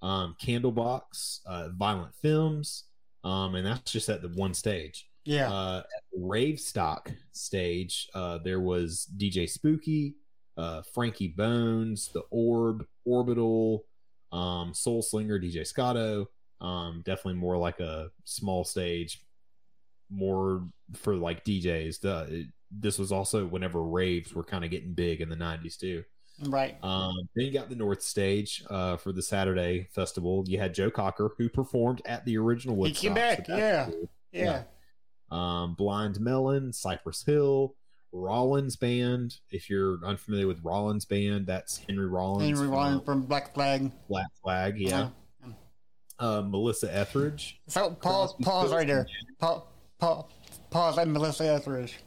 [0.00, 2.84] um, Candlebox, uh, Violent Femmes,
[3.24, 5.08] um, and that's just at the one stage.
[5.24, 5.50] Yeah.
[5.52, 10.16] Uh, at the Rave Stock stage, uh, there was DJ Spooky,
[10.56, 13.84] uh, Frankie Bones, The Orb, Orbital,
[14.32, 16.28] um, Soul Slinger, DJ Scotto.
[16.60, 19.24] Um, definitely more like a small stage,
[20.10, 20.64] more
[20.94, 22.00] for like DJs.
[22.00, 25.78] The, it- this was also whenever raves were kind of getting big in the 90s
[25.78, 26.02] too.
[26.46, 26.82] right.
[26.82, 30.42] Um, then you got the North Stage uh, for the Saturday festival.
[30.46, 32.96] You had Joe Cocker, who performed at the original Woodstock.
[33.02, 33.84] He came back, so yeah.
[33.90, 34.62] cool Yeah.
[35.32, 37.74] Um, Blind Melon, Cypress Hill,
[38.12, 39.36] Rollins Band.
[39.50, 42.44] If you're unfamiliar with Rollins Band, that's Henry Rollins.
[42.44, 43.90] Henry from Rollins from Black Flag.
[44.08, 45.08] Black Flag, yeah.
[46.18, 47.60] Uh, Melissa Etheridge.
[47.66, 49.06] So pause, Crosby, pause right there.
[49.40, 49.62] Pause,
[49.98, 50.24] pause,
[50.70, 51.98] pause at Melissa Etheridge.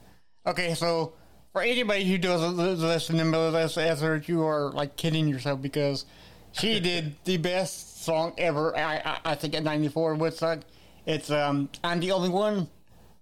[0.45, 1.13] Okay, so
[1.51, 6.05] for anybody who doesn't listen to Melissa Etheridge, you are like kidding yourself because
[6.51, 8.77] she did the best song ever.
[8.77, 10.59] I, I, I think at '94 Woodstock.
[11.07, 12.69] It's um, I'm the only one.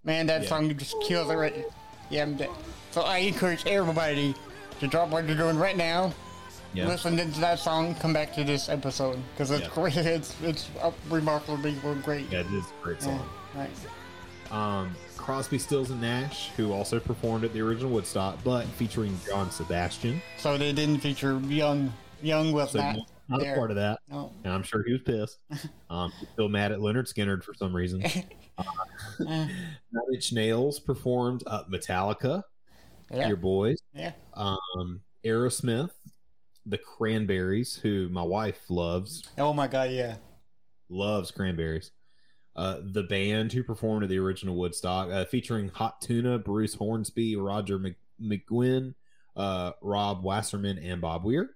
[0.04, 0.49] Man, that Yeah.
[0.49, 1.66] song just kills it right.
[2.10, 2.24] Yeah.
[2.24, 2.49] I'm dead.
[2.91, 4.36] So I encourage everybody
[4.80, 6.14] to drop what you're doing right now.
[6.74, 6.88] Yeah.
[6.88, 7.95] Listen to that song.
[7.95, 9.74] Come back to this episode because it's Yeah.
[9.74, 9.95] great.
[9.97, 10.70] It's it's
[11.10, 11.74] remarkably
[12.04, 12.26] great.
[12.32, 13.30] Yeah, it is a great Yeah, song.
[13.56, 13.70] right.
[14.51, 19.49] Um, Crosby, Stills, and Nash, who also performed at the original Woodstock, but featuring John
[19.51, 20.22] Sebastian.
[20.38, 21.93] So they didn't feature young.
[22.22, 22.97] Young with So not.
[23.30, 23.99] not a part of that.
[24.10, 24.32] No.
[24.43, 25.38] And I'm sure he was pissed.
[25.89, 28.04] Um, still mad at Lynyrd Skynyrd for some reason.
[28.58, 28.64] Eh,
[29.28, 29.47] Nine
[30.14, 32.43] Inch Nails performed uh, Metallica,
[33.12, 33.28] yeah.
[33.28, 33.80] your boys.
[33.93, 34.14] Yeah.
[34.34, 35.91] um, Aerosmith,
[36.66, 39.91] the Cranberries, who my wife loves, Oh my god.
[39.91, 40.16] Yeah.
[40.89, 41.91] loves Cranberries.
[42.56, 47.36] Uh, the band who performed at the original Woodstock, uh, featuring Hot Tuna, Bruce Hornsby,
[47.36, 48.93] Roger Mc- McGuinn,
[49.36, 51.51] uh, Rob Wasserman, and Bob Weir.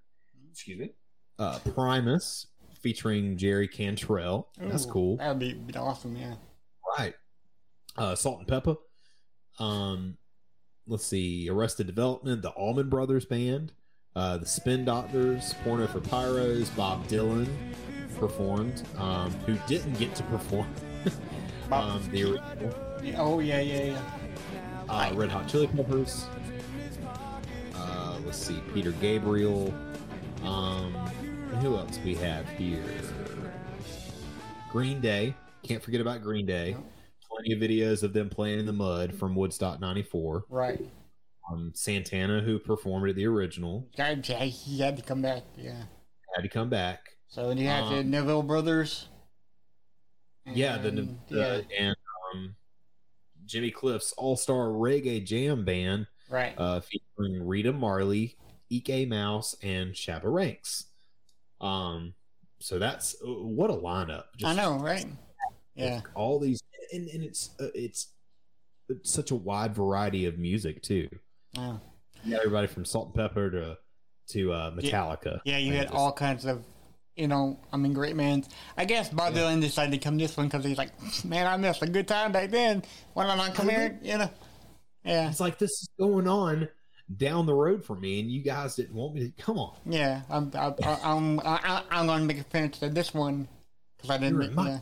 [0.51, 0.89] Excuse me.
[1.37, 2.47] Uh, Primus,
[2.81, 4.49] featuring Jerry Cantrell.
[4.59, 5.17] That's cool.
[5.17, 6.15] That would be, be awesome.
[6.15, 6.33] Yeah.
[7.97, 8.77] Uh, Salt-N-Pepa.
[9.59, 10.17] Um,
[10.85, 11.49] let's see.
[11.49, 13.73] Arrested Development, the Allman Brothers Band,
[14.15, 17.47] uh, the Spin Doctors, Porno for Pyros, Bob Dylan
[18.19, 20.67] performed, um, who didn't get to perform.
[21.69, 22.73] Um, the original,
[23.17, 23.59] Oh yeah.
[23.59, 23.83] Yeah.
[23.83, 24.01] Yeah.
[24.87, 26.25] uh, Red Hot Chili Peppers.
[27.75, 28.61] Uh, let's see.
[28.73, 29.73] Peter Gabriel.
[30.45, 30.93] Um,
[31.61, 32.81] who else we have here?
[34.71, 35.33] Green Day.
[35.63, 36.77] Can't forget about Green Day.
[37.37, 40.45] Plenty of videos of them playing in the mud from Woodstock '94.
[40.49, 40.81] Right.
[41.51, 45.43] Um, Santana, who performed at the original, he had to come back.
[45.55, 45.83] Yeah.
[46.35, 46.99] had to come back.
[47.29, 49.07] So and you have the Um, Neville brothers.
[50.45, 51.85] Yeah, the, And, the yeah.
[51.87, 51.95] and
[52.33, 52.55] um,
[53.45, 56.53] Jimmy Cliff's All Star Reggae Jam Band, Right.
[56.57, 58.37] uh, featuring Rita Marley,
[58.69, 60.85] Eek-A-Mouse, and Shabba Ranks.
[61.61, 62.13] Um,
[62.59, 64.25] so that's uh, what a lineup!
[64.43, 64.77] I know.
[64.79, 65.05] Right.
[65.77, 66.01] Yeah.
[66.15, 66.61] all these,
[66.93, 68.07] and, and it's uh, it's
[68.89, 71.07] it's such a wide variety of music too.
[71.53, 71.77] Yeah.
[72.23, 73.77] You got everybody from Salt-N-Pepa to
[74.29, 75.39] to uh, Metallica.
[75.45, 76.65] Yeah, you had all kinds of,
[77.15, 78.49] you know, I mean, great bands.
[78.75, 79.43] I guess Bob Yeah.
[79.43, 80.91] Dylan decided to come this one because he's like,
[81.23, 82.83] man, I missed a good time back then.
[83.13, 83.99] Why don't I come I here?
[84.01, 84.29] You know?
[85.05, 86.67] Yeah, It's like this is going on
[87.15, 89.77] down the road for me, and you guys didn't want me to come on.
[89.85, 90.23] yeah.
[90.29, 93.47] I'm, I, I, I'm, I, I'm going to make a finish to this one
[93.95, 94.53] because I didn't.
[94.55, 94.79] My- yeah.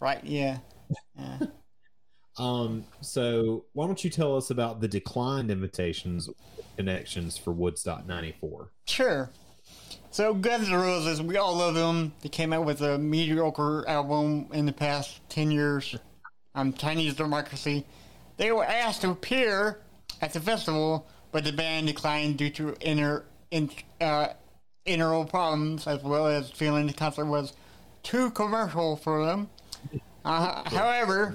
[0.00, 0.22] Right?
[0.24, 0.58] Yeah.
[1.18, 1.38] Yeah.
[2.36, 6.28] Um, so why don't you tell us about the declined invitations
[6.76, 8.72] connections for Woodstock '94?
[8.86, 9.30] Sure.
[10.10, 12.12] So Guns N' Roses, we all love them.
[12.22, 15.96] They came out with a mediocre album in the past ten years.
[16.56, 17.84] Um, Chinese Democracy.
[18.36, 19.80] They were asked to appear
[20.20, 23.70] at the festival, but the band declined due to inner in,
[24.00, 24.28] uh,
[24.86, 27.52] internal problems, as well as feeling the concert was
[28.02, 29.50] too commercial for them.
[30.24, 31.34] Uh, however,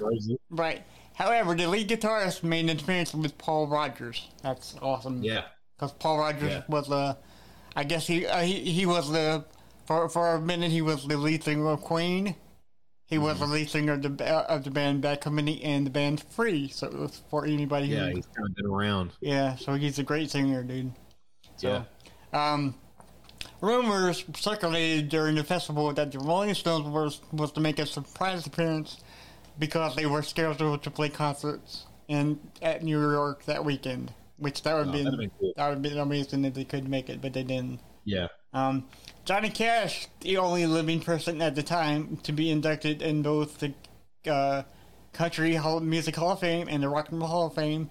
[0.50, 0.82] right.
[1.14, 4.28] However, the lead guitarist made an appearance with Paul Rodgers.
[4.42, 5.44] That's awesome Yeah,
[5.76, 6.62] because Paul Rodgers Yeah.
[6.68, 7.16] was the,
[7.76, 9.44] I guess he, uh, he he was the
[9.86, 12.34] for for a minute he was the lead singer of Queen.
[13.06, 13.44] He was Mm-hmm.
[13.48, 16.68] the lead singer of the ba- of the band Bad Company and the band Free.
[16.68, 19.12] So it was for anybody who yeah, he's kind of been around.
[19.20, 19.56] yeah.
[19.56, 20.92] So he's a great singer, dude.
[21.56, 21.84] So,
[22.32, 22.52] Yeah.
[22.52, 22.74] Um,
[23.60, 28.46] rumors circulated during the festival that the Rolling Stones was was to make a surprise
[28.46, 28.98] appearance
[29.58, 34.12] because they were scheduled to play concerts in at New York that weekend.
[34.38, 35.52] Which that would Oh, be cool.
[35.56, 37.80] that would be amazing if they could make it, but they didn't.
[38.04, 38.28] Yeah.
[38.54, 38.86] Um,
[39.26, 43.74] Johnny Cash, the only living person at the time to be inducted in both the
[44.26, 44.62] uh,
[45.12, 47.90] Country Hall, Music Hall of Fame and the Rock and Roll Hall of Fame,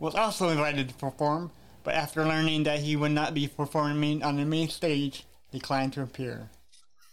[0.00, 1.52] was also invited to perform,
[1.84, 6.02] but after learning that he would not be performing on the main stage, declined to
[6.02, 6.50] appear.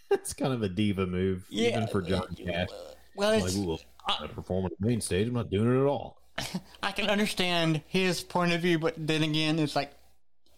[0.09, 2.69] That's kind of a diva move, even for John Cash.
[3.15, 5.27] Well, Like, ooh, I'm not performing on the main stage.
[5.27, 6.17] I'm not doing it at all.
[6.83, 9.91] I can understand his point of view, but then again, it's like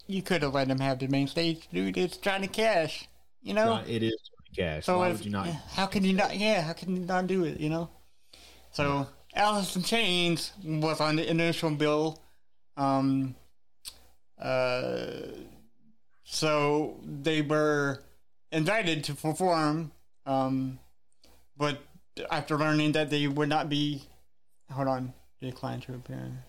[0.06, 1.96] you could have let him have the main stage, dude.
[1.96, 3.08] It's Johnny Cash,
[3.42, 3.70] you know.
[3.70, 4.86] Right, it is Johnny Cash.
[4.86, 5.46] So Why if, would you not?
[5.72, 6.36] how can you not?
[6.36, 7.60] Yeah, how can you not do it?
[7.60, 7.90] You know.
[8.72, 12.22] So Alice in Chains was on the initial bill.
[12.76, 13.34] Um.
[14.40, 15.10] Uh.
[16.24, 18.02] So they were
[18.52, 19.92] invited to perform.
[20.26, 20.78] Um.
[21.56, 21.78] But
[22.30, 24.02] after learning that they would not be,
[24.70, 26.44] hold on, declined to appear.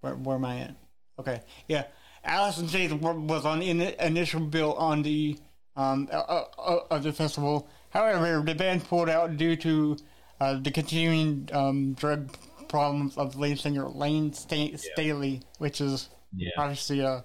[0.00, 0.74] Where, where am I at?
[1.18, 1.84] Okay, yeah.
[2.24, 5.38] Chains wa- was on the in- initial bill on the
[5.76, 7.68] um, uh, uh, uh, of the festival.
[7.90, 9.96] However, the band pulled out due to
[10.40, 12.36] uh, the continuing um, drug
[12.68, 16.50] problems of lead singer Lane Sta- Staley, which is Yeah.
[16.58, 17.24] obviously a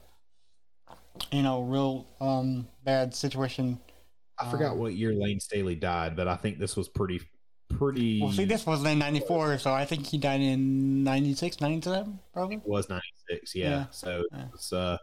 [1.31, 3.79] you know real um, bad situation.
[4.39, 7.21] I forgot what year Lane Staley died, but I think this was pretty,
[7.69, 8.19] pretty.
[8.21, 12.59] Well, see, this was in '94, so I think he died in '96, '97, probably.
[12.65, 13.53] was 96.
[13.55, 13.69] Yeah.
[13.69, 13.85] Yeah.
[13.91, 14.45] So Yeah.
[14.53, 14.97] it's uh,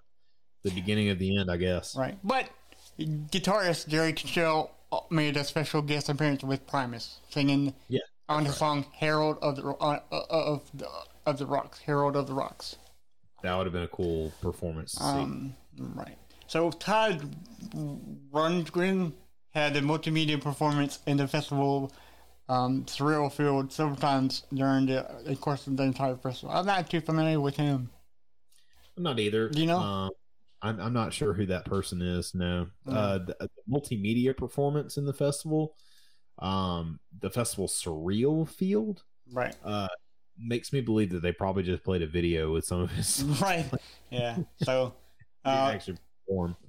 [0.65, 1.97] the beginning of the end, I guess.
[1.97, 2.51] Right, but
[2.99, 4.73] guitarist Jerry Cantrell
[5.11, 8.01] made a special guest appearance with Primus, singing Yeah.
[8.29, 10.89] on the song "Harold of the uh, uh, of the
[11.25, 12.77] of the Rocks." Harold of the Rocks.
[13.43, 15.05] That would have been a cool performance to see.
[15.05, 16.17] Um, right.
[16.47, 17.35] So Todd
[18.33, 19.13] Rundgren
[19.51, 21.93] had a multimedia performance in the festival
[22.49, 26.55] um, Surreal Field several times during the, the course of the entire festival.
[26.55, 27.91] I'm not too familiar with him.
[28.97, 29.49] I'm not either.
[29.49, 29.79] Do you know?
[29.79, 30.11] Um,
[30.61, 32.35] I'm, I'm not sure who that person is.
[32.35, 32.67] No.
[32.87, 35.77] Uh, the, the multimedia performance in the festival,
[36.41, 39.55] um, the festival Surreal Field, Right.
[39.65, 39.89] uh,
[40.43, 43.67] makes me believe that they probably just played a video with some of his Right.
[44.11, 44.39] Yeah.
[44.63, 44.95] So.
[45.43, 45.79] Uh.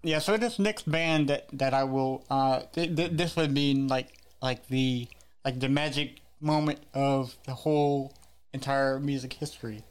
[0.01, 3.75] Yeah, so this next band that that I will uh th- th- this would be
[3.75, 4.07] like
[4.41, 5.07] like the
[5.43, 8.13] like the magic moment of the whole
[8.53, 9.83] entire music history.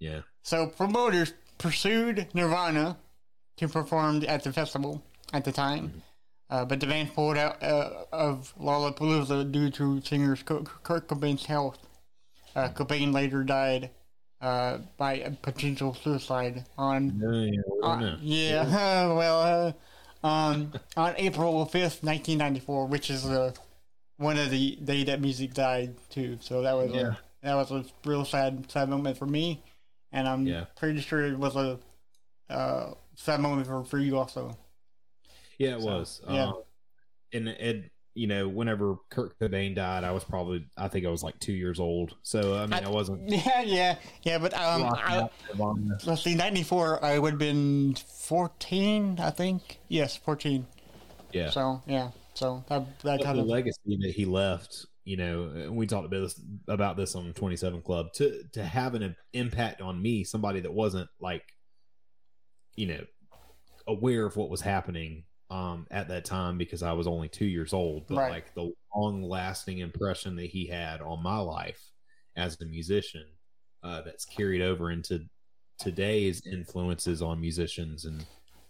[0.00, 0.20] Yeah.
[0.42, 2.98] So promoters pursued Nirvana
[3.58, 5.02] to perform at the festival
[5.32, 6.02] at the time,
[6.50, 11.78] uh, but the band pulled out uh, of Lollapalooza due to singer Kurt Cobain's health.
[12.54, 13.90] Uh, Cobain later died
[14.40, 19.74] uh, by a potential suicide on No, yeah, uh, yeah, well,
[20.22, 23.52] uh, um, on April fifth, nineteen ninety four, which is uh,
[24.18, 26.38] one of the day that music died too.
[26.40, 27.00] So that was Yeah.
[27.00, 29.62] a, that was a real sad sad moment for me,
[30.12, 30.64] and I'm Yeah.
[30.76, 31.78] pretty sure it was a
[32.50, 34.56] uh, sad moment for, for you also.
[35.58, 36.20] Yeah, it So, was.
[36.28, 36.44] yeah.
[36.50, 36.52] Uh,
[37.32, 37.90] and it,
[38.20, 41.54] you know, whenever Kurt Cobain died, I was probably, I think I was like two
[41.54, 42.16] years old.
[42.22, 43.22] So I mean, I, I- wasn't.
[43.30, 44.36] Yeah, yeah, yeah.
[44.36, 45.30] But um, I,
[46.04, 47.02] let's see, ninety four.
[47.02, 49.78] I would have been fourteen, I think.
[49.88, 50.66] Yes, fourteen.
[51.32, 51.48] yeah.
[51.48, 55.74] So yeah, so that that kind the of legacy that he left, you know, and
[55.74, 59.80] we talked about this about this on Twenty Seven Club to to have an impact
[59.80, 61.44] on me, somebody that wasn't like,
[62.76, 63.04] you know,
[63.88, 67.72] aware of what was happening um, at that time because I was only two years
[67.72, 68.30] old, but Right.
[68.30, 71.90] like the long lasting impression that he had on my life
[72.36, 73.26] as a musician
[73.82, 75.24] uh, that's carried over into
[75.78, 78.24] today's influences on musicians and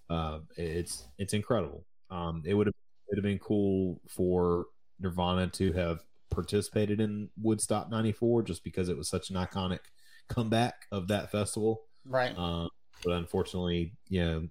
[0.08, 1.84] uh, it's it's incredible.
[2.10, 4.66] Um, it would have it would have been cool for
[4.98, 9.80] Nirvana to have participated in Woodstock '94 just because it was such an iconic
[10.28, 11.82] comeback of that festival.
[12.04, 12.34] right.
[12.36, 12.68] Uh,
[13.04, 14.48] but unfortunately, you know,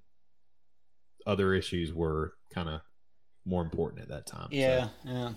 [1.27, 2.81] other issues were kind of
[3.45, 4.47] more important at that time.
[4.51, 5.31] Yeah, yeah.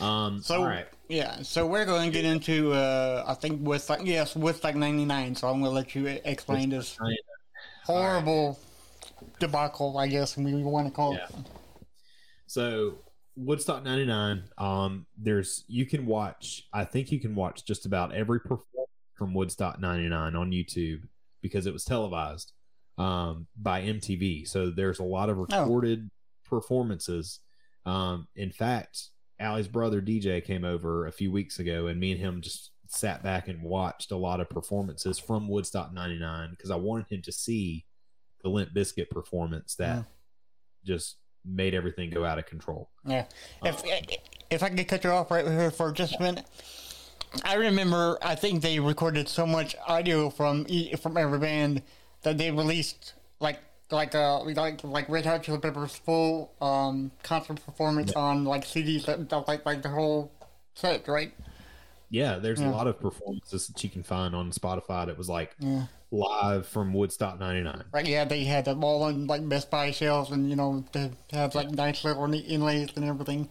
[0.00, 0.40] Um.
[0.42, 0.86] So- all right.
[1.08, 5.48] Yeah, so we're going to get into, uh, I think, Woodstock, yes, Woodstock 99, so
[5.48, 6.98] I'm going to let you explain this
[7.86, 8.58] horrible
[9.40, 11.22] debacle, I guess, we want to call it.
[12.46, 12.98] So
[13.36, 14.44] Woodstock '99.
[14.58, 16.64] Um, there's you can watch.
[16.72, 21.02] I think you can watch just about every performance from Woodstock '99 on YouTube
[21.40, 22.52] because it was televised
[22.98, 24.46] um, by MTV.
[24.48, 26.10] So there's a lot of recorded
[26.44, 27.40] performances.
[27.86, 32.20] Um, in fact, Allie's brother DJ came over a few weeks ago, and me and
[32.20, 36.76] him just sat back and watched a lot of performances from Woodstock '99 because I
[36.76, 37.86] wanted him to see
[38.42, 40.04] the Limp Bizkit performance that
[40.84, 42.90] just made everything go out of control.
[43.04, 43.26] Yeah.
[43.64, 43.82] If
[44.50, 46.44] if I could cut you off right here for just a minute,
[47.44, 50.66] I remember I think they recorded so much audio from
[51.00, 51.82] from every band
[52.22, 53.60] that they released like
[53.90, 59.06] like uh like like Red Hot Chili Peppers full um concert performance on like CDs
[59.06, 60.32] that, that like like the whole
[60.74, 61.32] set, right?
[62.10, 65.54] Yeah, there's a lot of performances that you can find on Spotify that was like
[66.10, 67.84] live from Woodstock '99.
[67.92, 68.06] Right.
[68.06, 71.54] Yeah, they had them all on like Best Buy shelves, and you know they have
[71.54, 73.48] like nice little inlays and everything.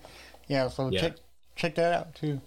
[0.48, 0.70] Yeah.
[0.70, 1.02] So Yeah.
[1.02, 1.14] check
[1.56, 2.42] check that out too.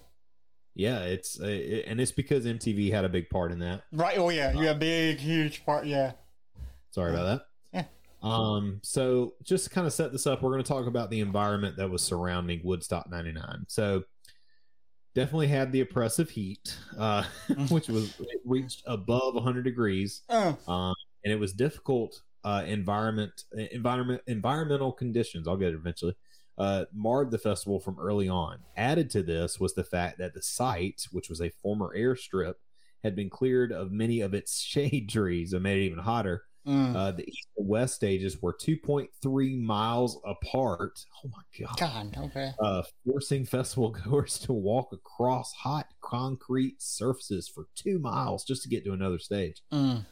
[0.73, 3.83] Yeah, it's uh, it, and it's because MTV had a big part in that.
[3.91, 4.17] Right.
[4.17, 4.53] Oh yeah.
[4.53, 5.85] you had a Big huge part.
[5.85, 6.13] Yeah.
[6.91, 7.41] Sorry about that.
[7.73, 7.83] Yeah.
[8.29, 11.21] Um, so just to kind of set this up, we're going to talk about the
[11.21, 13.65] environment that was surrounding Woodstock 99.
[13.67, 14.03] So
[15.15, 17.23] definitely had the oppressive heat, uh,
[17.69, 20.21] which was it reached above 100 degrees.
[20.29, 20.57] Oh.
[20.67, 25.47] Um, and it was difficult, uh, environment, environment, environmental conditions.
[25.47, 26.15] I'll get it eventually.
[26.61, 28.59] Uh, marred the festival from early on.
[28.77, 32.53] Added to this was the fact that the site, which was a former airstrip,
[33.03, 36.43] had been cleared of many of its shade trees and made it even hotter.
[36.67, 36.95] Mm.
[36.95, 41.03] Uh, the east and west stages were 2.3 miles apart.
[41.25, 41.79] Oh my god!
[41.79, 42.25] God.
[42.25, 42.51] Okay.
[42.59, 48.69] Uh, forcing festival goers to walk across hot concrete surfaces for two miles just to
[48.69, 49.63] get to another stage.
[49.73, 50.05] Mm.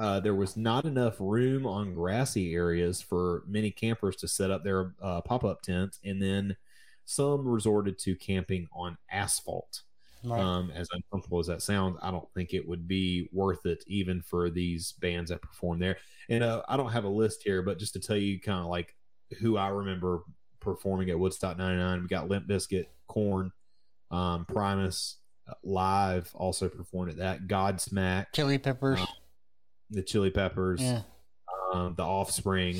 [0.00, 4.64] Uh, there was not enough room on grassy areas for many campers to set up
[4.64, 6.56] their uh, pop-up tents, and then
[7.04, 9.82] some resorted to camping on asphalt.
[10.24, 10.40] Right.
[10.40, 14.22] Um, as uncomfortable as that sounds, I don't think it would be worth it even
[14.22, 15.96] for these bands that perform there.
[16.28, 18.66] And uh, I don't have a list here, but just to tell you kind of
[18.66, 18.94] like
[19.38, 20.22] who I remember
[20.60, 23.52] performing at Woodstock 99, we got Limp Bizkit, Korn,
[24.10, 25.16] um, Primus,
[25.48, 29.00] uh, Live also performed at that, Godsmack, Chili peppers.
[29.00, 29.06] uh,
[29.90, 31.02] the Chili Peppers, yeah.
[31.74, 32.76] um, the Offspring,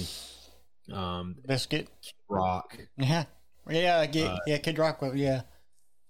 [0.93, 1.89] um, Bizkit.
[2.29, 2.79] Rock.
[2.97, 3.25] Yeah.
[3.69, 4.07] Yeah.
[4.07, 4.59] Kid, Uh, yeah.
[4.59, 5.03] Kid Rock.
[5.15, 5.43] Yeah.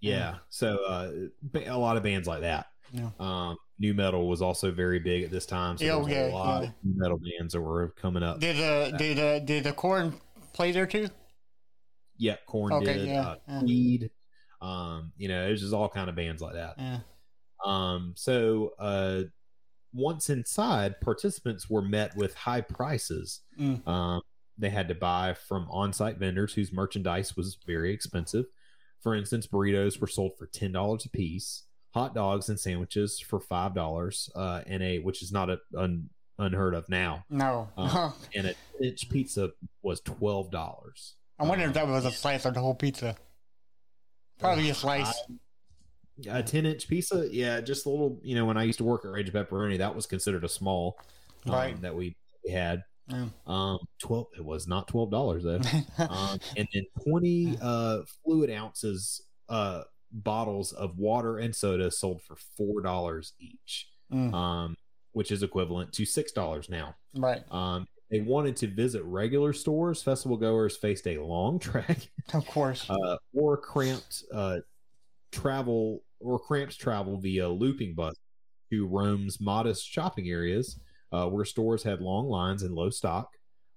[0.01, 0.37] Yeah.
[0.49, 1.11] So uh,
[1.67, 2.67] a lot of bands like that.
[2.93, 3.11] Yeah.
[3.19, 5.79] Um, nu metal was also very big at this time.
[5.79, 6.69] So Yeah, yeah, a lot yeah.
[6.69, 8.41] of nu metal bands that were coming up.
[8.41, 10.15] Did uh did uh did the Korn
[10.53, 11.09] play there too?
[12.19, 13.09] Yeah, Korn Okay, did.
[13.09, 13.61] yeah, uh, yeah.
[13.61, 14.11] Creed.
[14.61, 16.75] Um, you know, it was just all kind of bands like that.
[16.77, 16.99] Yeah.
[17.65, 19.23] Um, so uh,
[19.93, 23.41] once inside, participants were met with high prices.
[23.59, 23.87] Mm.
[23.87, 24.23] Um,
[24.59, 28.45] they had to buy from on-site vendors whose merchandise was very expensive.
[29.01, 31.65] For instance, burritos were sold for ten dollars a piece,
[31.95, 36.11] hot dogs and sandwiches for five dollars, uh, and a which is not a, un,
[36.39, 37.25] unheard of now.
[37.31, 37.71] No.
[37.77, 41.17] Uh, and a inch pizza was twelve dollars.
[41.39, 43.17] I wonder if that was a slice of the whole pizza.
[44.39, 45.15] Probably a slice.
[46.29, 48.19] A ten inch pizza, yeah, just a little.
[48.23, 50.99] You know, when I used to work at Rage Pepperoni, that was considered a small,
[51.47, 51.81] um, Right.
[51.83, 52.83] That we we had.
[53.09, 53.27] Yeah.
[53.47, 54.27] Um, twelve.
[54.37, 55.61] It was not twelve dollars though.
[56.09, 62.37] um, and then twenty uh fluid ounces uh bottles of water and soda sold for
[62.57, 63.89] four dollars each.
[64.13, 64.33] Mm.
[64.35, 64.77] Um,
[65.13, 66.95] which is equivalent to six dollars now.
[67.17, 67.43] right.
[67.51, 70.03] Um, they wanted to visit regular stores.
[70.03, 72.89] Festival goers faced a long trek Of course.
[72.91, 74.59] uh, or cramped uh,
[75.33, 78.15] travel or cramps travel via looping bus
[78.71, 80.79] to Rome's modest shopping areas,
[81.13, 83.31] uh, where stores had long lines and low stock.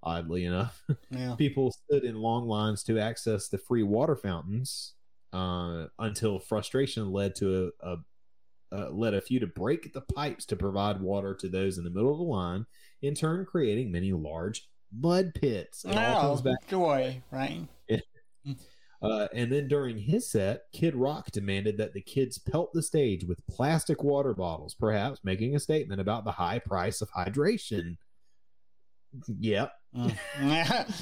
[0.06, 1.34] Oddly enough, yeah.
[1.36, 4.92] people stood in long lines to access the free water fountains
[5.32, 7.96] uh, until frustration led to a, a
[8.70, 11.90] uh, led a few to break the pipes to provide water to those in the
[11.90, 12.66] middle of the line,
[13.02, 15.84] in turn creating many large mud pits.
[15.84, 17.66] It all comes Oh, back joy, right?
[19.04, 23.24] uh, and then during his set, Kid Rock demanded that the kids pelt the stage
[23.24, 27.96] with plastic water bottles, perhaps making a statement about the high price of hydration.
[29.38, 29.72] Yep.
[29.96, 30.94] Mm.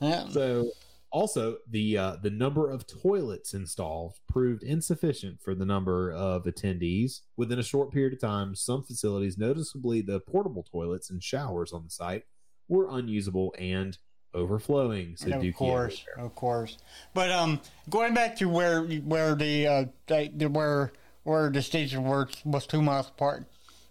[0.30, 0.70] So,
[1.10, 7.22] also the uh, the number of toilets installed proved insufficient for the number of attendees.
[7.36, 11.82] Within a short period of time, some facilities, noticeably the portable toilets and showers on
[11.82, 12.22] the site,
[12.68, 13.98] were unusable and
[14.38, 15.16] overflowing.
[15.16, 16.78] So, of course, of course.
[17.14, 17.60] But um,
[17.90, 20.92] going back to where where the uh the, where
[21.24, 23.44] where the station was was two miles apart,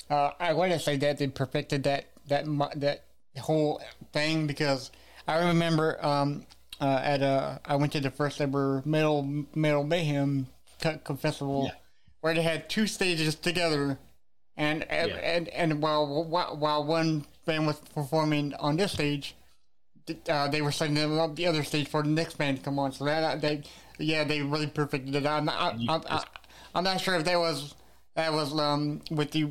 [0.10, 2.46] uh, I want to say that they perfected that that
[2.76, 3.06] that
[3.40, 3.82] whole
[4.14, 4.92] thing because
[5.28, 6.46] I remember um
[6.82, 10.48] uh, at uh I went to the first ever metal metal mayhem
[10.80, 11.78] festival Yeah.
[12.22, 14.00] where they had two stages together.
[14.60, 15.18] And and, Yeah.
[15.18, 19.36] and and while while one band was performing on this stage,
[20.30, 22.80] uh, they were setting them up the other stage for the next band to come
[22.80, 22.92] on.
[22.92, 23.64] So that uh, they,
[24.00, 25.26] yeah, they really perfected it.
[25.26, 26.24] I'm not, I, I'm, I,
[26.76, 27.76] I'm not sure if that was
[28.16, 29.50] that was um with the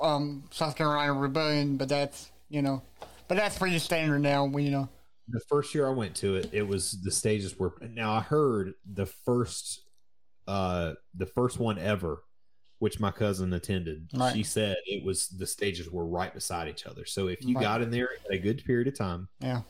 [0.00, 2.82] um South Carolina Rebellion, but that's you know
[3.28, 4.44] but that's pretty standard now.
[4.44, 4.88] We you know.
[5.28, 8.74] the first year I went to it, it was the stages were now I heard
[8.92, 9.82] the first
[10.46, 12.22] uh the first one ever,
[12.78, 14.08] which my cousin attended.
[14.14, 14.34] Right.
[14.34, 17.04] She said it was the stages were right beside each other.
[17.04, 17.62] So if you Right.
[17.62, 19.60] got in there at a good period of time, Yeah.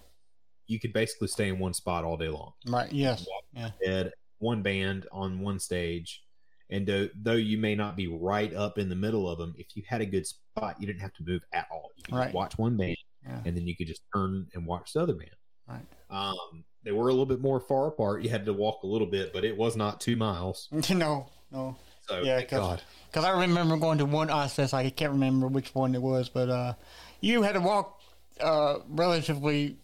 [0.69, 2.53] You could basically stay in one spot all day long.
[2.67, 2.93] Right.
[2.93, 3.27] Yes.
[3.53, 3.71] Yeah.
[3.85, 6.23] Had one band on one stage.
[6.71, 9.69] And though, though you may not be right up in the middle of them, if
[9.75, 11.91] you had a good spot, you didn't have to move at all.
[11.97, 12.35] You could Right.
[12.35, 12.97] watch one band
[13.27, 13.41] Yeah.
[13.47, 15.31] and then you could just turn and watch the other band.
[15.67, 15.87] Right.
[16.11, 18.23] Um, they were a little bit more far apart.
[18.23, 20.69] You had to walk a little bit, but it was not two miles.
[20.91, 21.29] no.
[21.51, 21.77] No.
[22.07, 22.83] So Yeah, 'cause- God.
[23.07, 26.51] Because I remember going to one Ozzfest, I can't remember which one it was, but
[26.51, 26.75] uh,
[27.23, 27.95] you had to walk
[28.41, 29.79] uh, relatively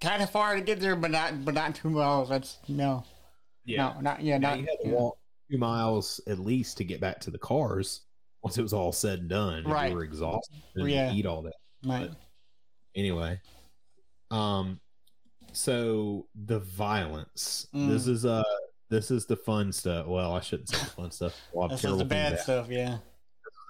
[0.00, 2.28] kind of far to get there, but not but not two miles.
[2.28, 3.04] That's no,
[3.64, 4.94] Yeah, no, not yeah, Now not you had to yeah.
[4.94, 5.18] walk
[5.50, 8.02] two miles at least to get back to the cars.
[8.42, 9.90] Once it was all said and done, Right.
[9.90, 11.12] you were exhausted and Yeah.
[11.12, 11.54] eat all that.
[11.84, 12.10] Right.
[12.94, 13.40] Anyway,
[14.30, 14.80] um,
[15.52, 17.66] so the violence.
[17.74, 17.88] Mm.
[17.88, 18.42] This is uh,
[18.88, 20.06] this is the fun stuff.
[20.06, 21.34] Well, I shouldn't say the fun stuff.
[21.54, 22.68] A lot of This is the bad stuff.
[22.70, 22.98] Yeah.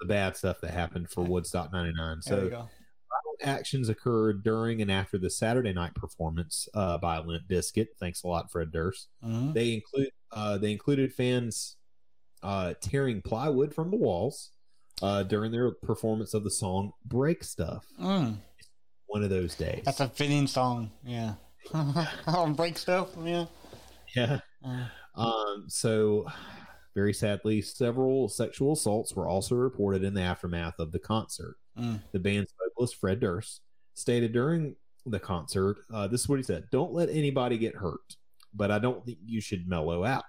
[0.01, 2.19] The bad stuff that happened for Woodstock '99.
[2.25, 2.69] There we So go.
[3.43, 7.87] Actions occurred during and after the Saturday night performance uh, by Limp Bizkit.
[7.99, 9.07] Thanks a lot, Fred Durst.
[9.23, 9.53] Mhm.
[9.53, 11.75] They include uh, they included fans
[12.43, 14.51] uh, tearing plywood from the walls
[15.01, 18.37] uh, during their performance of the song "Break Stuff." Mm,
[19.07, 19.83] One of those days.
[19.85, 20.91] that's a fitting song.
[21.03, 21.35] Yeah.
[21.73, 23.09] oh, break stuff.
[23.23, 23.45] Yeah.
[24.15, 24.39] yeah.
[24.65, 24.85] Uh,
[25.15, 26.27] Um, so,
[26.95, 31.55] very sadly, several sexual assaults were also reported in the aftermath of the concert.
[31.77, 32.01] Mm.
[32.11, 33.61] The band's vocalist, Fred Durst,
[33.93, 34.75] stated during
[35.05, 38.15] the concert uh, this is what he said Don't let anybody get hurt,
[38.53, 40.25] but I don't think you should mellow out.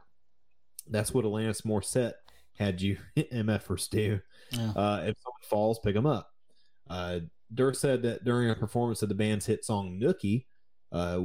[0.88, 2.14] That's what Alanis Morissette
[2.57, 4.20] had you MFers do.
[4.53, 4.70] Yeah.
[4.70, 6.28] Uh, if someone falls, pick them up.
[6.88, 7.20] Uh,
[7.53, 10.46] Durst said that during a performance of the band's hit song Nookie,
[10.92, 11.24] uh,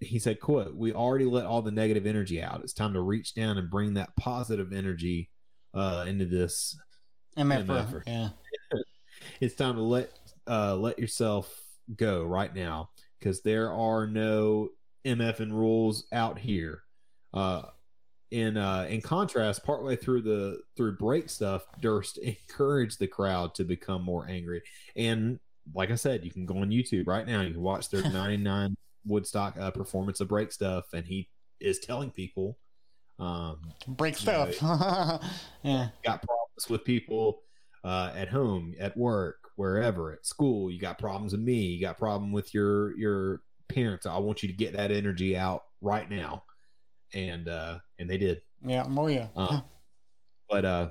[0.00, 2.60] he said, quote, we already let all the negative energy out.
[2.62, 5.30] It's time to reach down and bring that positive energy
[5.74, 6.78] uh, into this.
[7.38, 7.66] MF.
[7.66, 8.02] MF.
[8.06, 8.28] Yeah.
[9.40, 10.17] It's time to let
[10.48, 11.62] uh, let yourself
[11.96, 14.70] go right now because there are no
[15.04, 16.82] MF and rules out here.
[17.32, 17.62] Uh,
[18.30, 23.64] in uh, in contrast, partway through the through break stuff, Durst encouraged the crowd to
[23.64, 24.62] become more angry.
[24.96, 25.38] And
[25.74, 27.40] like I said, you can go on YouTube right now.
[27.40, 28.76] You can watch their '99
[29.06, 31.28] Woodstock uh, performance of break stuff, and he
[31.60, 32.58] is telling people,
[33.18, 34.50] um, Break stuff.
[35.62, 35.88] yeah.
[36.04, 37.40] got problems with people
[37.84, 40.70] uh, at home, at work, wherever, at school.
[40.70, 41.56] You got problems with me.
[41.56, 44.06] You got problem with your your parents.
[44.06, 46.44] I want you to get that energy out right now,
[47.12, 48.40] and uh, and they did.
[48.64, 48.86] Yeah.
[48.88, 49.26] Oh yeah.
[49.36, 49.60] Uh,
[50.48, 50.88] but uh,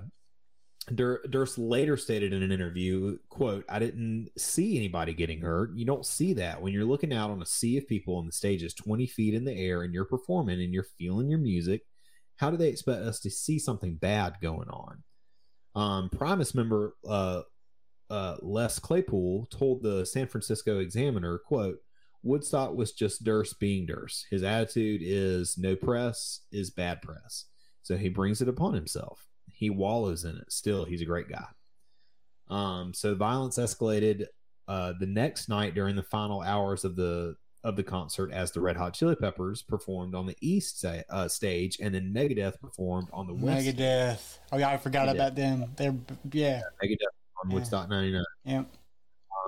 [0.94, 5.72] Dur- Durst later stated in an interview, "quote I didn't see anybody getting hurt.
[5.76, 8.34] You don't see that when you're looking out on a sea of people on the
[8.34, 11.84] stage is 20 feet in the air and you're performing and you're feeling your music.
[12.36, 15.04] How do they expect us to see something bad going on?"
[15.74, 17.44] Um, Primus member uh,
[18.10, 21.78] uh, Les Claypool told the San Francisco Examiner, "quote
[22.24, 24.28] Woodstock was just Durst being Durst.
[24.30, 27.46] His attitude is no press is bad press."
[27.84, 29.28] So he brings it upon himself.
[29.52, 30.52] He wallows in it.
[30.52, 31.48] Still, he's a great guy.
[32.50, 34.26] Um, so violence escalated
[34.68, 38.62] uh, the next night during the final hours of the of the concert as the
[38.62, 43.10] Red Hot Chili Peppers performed on the east sta- uh, stage, and then Megadeth performed
[43.12, 43.66] on the west.
[43.66, 44.38] Megadeth.
[44.52, 45.16] Oh yeah, I forgot Megadeth.
[45.16, 45.66] about them.
[45.76, 45.96] They're
[46.32, 46.62] yeah.
[46.82, 47.56] Megadeth on Yeah.
[47.56, 48.24] Woodstock '99.
[48.46, 48.64] Yeah.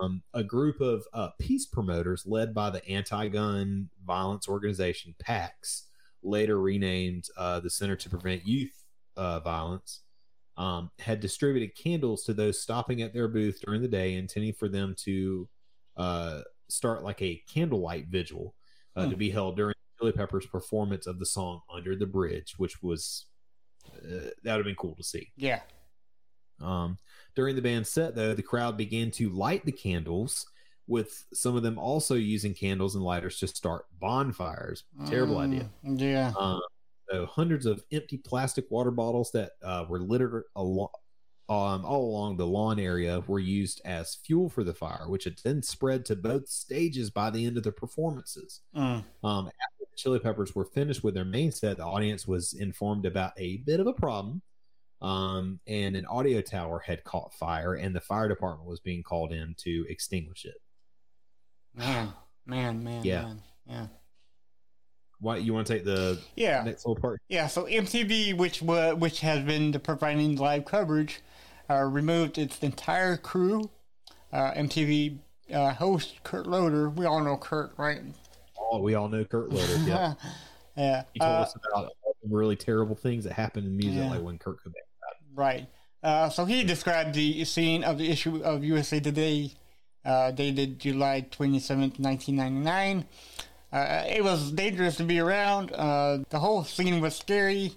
[0.02, 5.88] Um, a group of uh, peace promoters led by the anti-gun violence organization PAX,
[6.24, 8.72] later renamed uh, the Center to Prevent Youth
[9.18, 10.04] uh, Violence,
[10.58, 14.70] um, had distributed candles to those stopping at their booth during the day, intending for
[14.70, 15.50] them to
[15.98, 18.56] uh, start like a candlelight vigil
[18.96, 19.10] uh, Hmm.
[19.12, 23.26] to be held during Chili Peppers' performance of the song "Under the Bridge," which was
[23.98, 25.32] uh, that would have been cool to see.
[25.36, 25.60] Yeah.
[26.62, 26.98] Um,
[27.36, 30.46] during the band's set, though, the crowd began to light the candles,
[30.88, 34.84] with some of them also using candles and lighters to start bonfires.
[35.08, 35.70] Terrible Mm, idea.
[35.84, 36.34] Yeah.
[36.38, 36.62] Um,
[37.12, 40.92] so hundreds of empty plastic water bottles that uh, were littered alo-
[41.48, 45.40] um, all along the lawn area were used as fuel for the fire, which had
[45.44, 48.62] then spread to both stages by the end of the performances.
[48.76, 49.04] Mm.
[49.24, 53.06] Um, after the Chili Peppers were finished with their main set, the audience was informed
[53.08, 54.42] about a bit of a problem.
[55.02, 59.32] Um, and an audio tower had caught fire, and the fire department was being called
[59.32, 60.56] in to extinguish it.
[61.74, 62.14] Man.
[62.46, 62.84] Man.
[62.84, 63.04] Man.
[63.04, 63.22] Yeah.
[63.24, 63.42] Man.
[63.68, 63.88] Yeah.
[65.22, 66.64] Why you want to take the Yeah.
[66.64, 67.22] next little part?
[67.28, 71.22] Yeah, so MTV, which wa which has been providing live coverage,
[71.70, 73.70] uh, removed its entire crew.
[74.32, 75.20] Uh, MTV
[75.54, 76.90] uh, host Kurt Loder.
[76.90, 78.02] We all know Kurt, right?
[78.58, 79.78] Oh, we all know Kurt Loder.
[79.88, 80.14] Yeah,
[80.78, 81.04] yeah.
[81.14, 81.92] he told Uh, us about
[82.24, 84.10] the really terrible things that happened in music, Yeah.
[84.12, 84.74] like when Kurt Cobain.
[85.40, 85.68] Right.
[86.04, 89.54] Uh, so he described the scene of the issue of USA Today,
[90.04, 93.06] uh, dated July 27th, 1999.
[93.72, 95.72] Uh, it was dangerous to be around.
[95.72, 97.72] Uh, the whole scene was scary.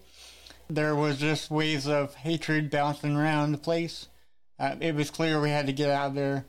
[0.68, 4.08] There was just waves of hatred bouncing around the place.
[4.58, 6.46] Uh, it was clear we had to get out of there.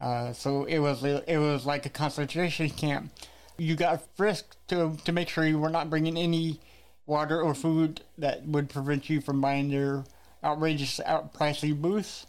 [0.00, 3.10] Uh, so it was it was like a concentration camp.
[3.58, 6.60] You got frisked to to make sure you were not bringing any
[7.04, 10.04] water or food that would prevent you from buying their
[10.42, 12.26] outrageous, out pricey booths.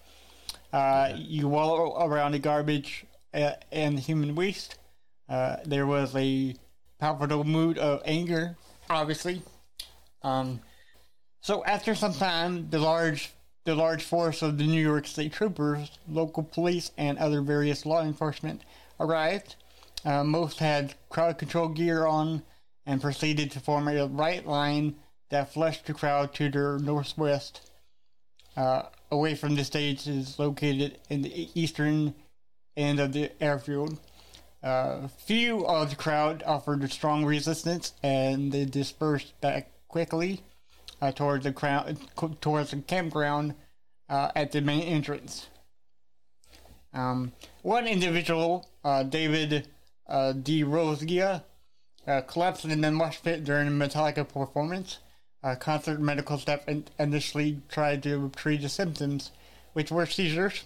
[0.72, 4.78] Uh, You wallow around the garbage uh, and human waste.
[5.30, 6.55] Uh, there was a
[6.99, 8.55] palpable mood of anger,
[8.89, 9.41] obviously.
[10.22, 10.61] Um,
[11.41, 13.32] so after some time, the large
[13.66, 18.01] the large force of the New York State Troopers, local police, and other various law
[18.03, 18.61] enforcement
[18.99, 19.55] arrived.
[20.03, 22.43] Uh, most had crowd control gear on
[22.86, 24.95] and proceeded to form a right line
[25.30, 27.72] that flushed the crowd to their northwest.
[28.56, 32.14] Uh, away from the stage is located in the eastern
[32.78, 33.99] end of the airfield.
[34.62, 40.41] Uh, few of the crowd offered strong resistance, and they dispersed back quickly
[41.01, 41.97] uh, towards the crowd,
[42.39, 43.56] towards the campground
[44.10, 45.47] uh, at the main entrance.
[46.93, 49.68] Um, one individual, uh, David
[50.08, 50.64] uh, D.
[50.64, 51.39] Uh,
[52.28, 54.99] collapsed in the mosh pit during a Metallica performance.
[55.44, 59.32] Uh, concert medical staff in- initially tried to treat the symptoms,
[59.74, 60.64] which were seizures,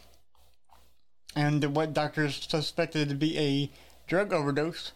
[1.36, 3.71] and what doctors suspected to be a
[4.07, 4.91] drug overdose.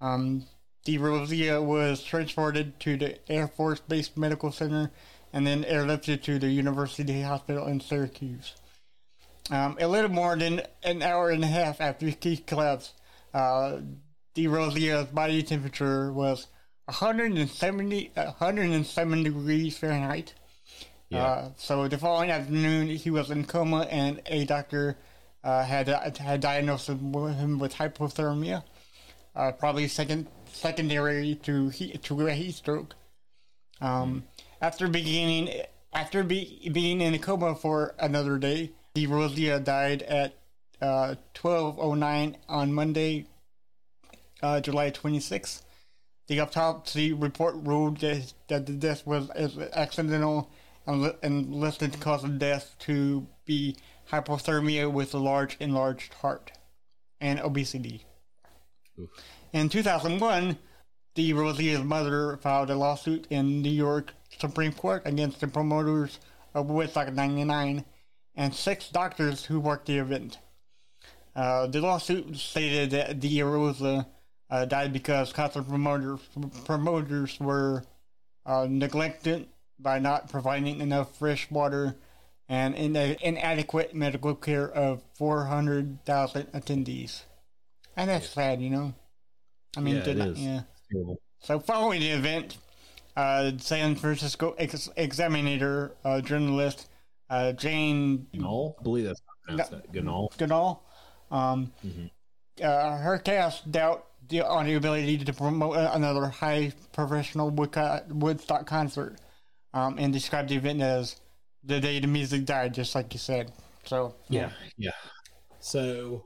[0.00, 0.46] Um,
[0.86, 4.90] DeRosia was transported to the Air Force Base Medical Center
[5.32, 8.54] and then airlifted to the University Hospital in Syracuse.
[9.50, 12.92] Um, a little more than an hour and a half after he collapsed,
[13.32, 13.78] uh,
[14.36, 16.46] Rosia's body temperature was
[16.92, 20.34] 170, 107 degrees Fahrenheit.
[21.08, 21.24] Yeah.
[21.24, 24.98] Uh, so the following afternoon, he was in coma, and a doctor
[25.42, 28.62] uh, had had diagnosed him with hypothermia,
[29.34, 32.94] uh, probably second secondary to heat, to a heat stroke.
[33.80, 34.24] Um,
[34.60, 35.48] after beginning
[35.94, 40.34] after be, being in a coma for another day, DeRosia died at
[40.82, 43.26] uh, 12:09 on Monday,
[44.42, 45.62] uh, July 26th.
[46.32, 49.28] The autopsy report ruled that, that the death was
[49.74, 50.50] accidental
[50.86, 53.76] and, li- and listed the cause of death to be
[54.10, 56.52] hypothermia with a large enlarged heart
[57.20, 58.06] and obesity.
[58.98, 59.10] Oof.
[59.52, 60.56] In 2001,
[61.14, 66.18] DeRosia's mother filed a lawsuit in New York Supreme Court against the promoters
[66.54, 67.84] of Woodstock 99
[68.36, 70.38] and six doctors who worked the event.
[71.36, 74.06] Uh, the lawsuit stated that De Rosa
[74.52, 76.20] uh, died because concert promoters,
[76.66, 77.84] promoters were
[78.44, 79.48] uh, neglected
[79.78, 81.96] by not providing enough fresh water
[82.50, 87.22] and ina- inadequate medical care of 400,000 attendees.
[87.96, 88.94] And that's sad, you know?
[89.76, 90.60] I mean, Yeah, not- yeah.
[91.40, 92.58] So following the event,
[93.16, 96.88] uh, San Francisco ex- Examiner uh, journalist
[97.30, 98.74] uh, Jane Ganahl?
[98.78, 99.92] I believe that's how it's pronounced.
[99.92, 100.36] Ganahl.
[100.36, 100.84] Goodall,
[101.30, 102.10] um, Mhm.
[102.62, 108.66] uh, her cast doubt the, on the ability to promote another high professional Woodco- Woodstock
[108.66, 109.18] concert,
[109.74, 111.16] um, and described the event as
[111.64, 113.52] the day the music died, just like you said.
[113.84, 114.90] So Yeah, yeah.
[115.60, 116.24] So,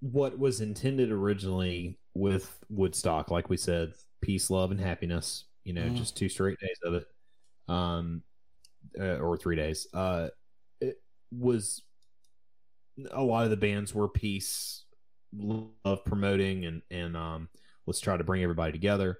[0.00, 5.44] what was intended originally with Woodstock, like we said, peace, love, and happiness.
[5.64, 5.96] You know, Mhm.
[5.96, 7.06] just two straight days of it,
[7.68, 8.22] um,
[8.98, 9.86] uh, or three days.
[9.92, 10.28] Uh,
[10.80, 11.82] it was
[13.10, 14.84] a lot of the bands were peace,
[15.36, 17.48] love promoting, and and um,
[17.86, 19.18] let's try to bring everybody together.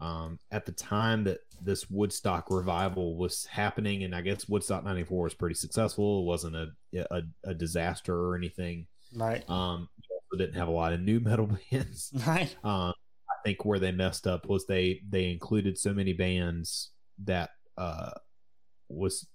[0.00, 5.24] Um, at the time that this Woodstock revival was happening, and I guess Woodstock '94
[5.24, 6.20] was pretty successful.
[6.20, 6.68] It wasn't a
[7.10, 8.86] a, a disaster or anything.
[9.14, 12.10] right, Um, also didn't have a lot of new metal bands.
[12.26, 12.92] right, Um,
[13.28, 16.92] I think where they messed up was they they included so many bands
[17.24, 18.12] that uh,
[18.88, 19.26] was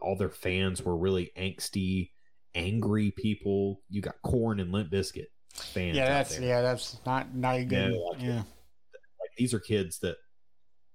[0.00, 2.10] all their fans were really angsty,
[2.54, 3.80] angry people.
[3.88, 5.96] You got Korn and Limp Bizkit fans.
[5.96, 7.92] yeah, that's yeah, that's not not a good.
[7.92, 10.16] No, like- yeah, like these are kids that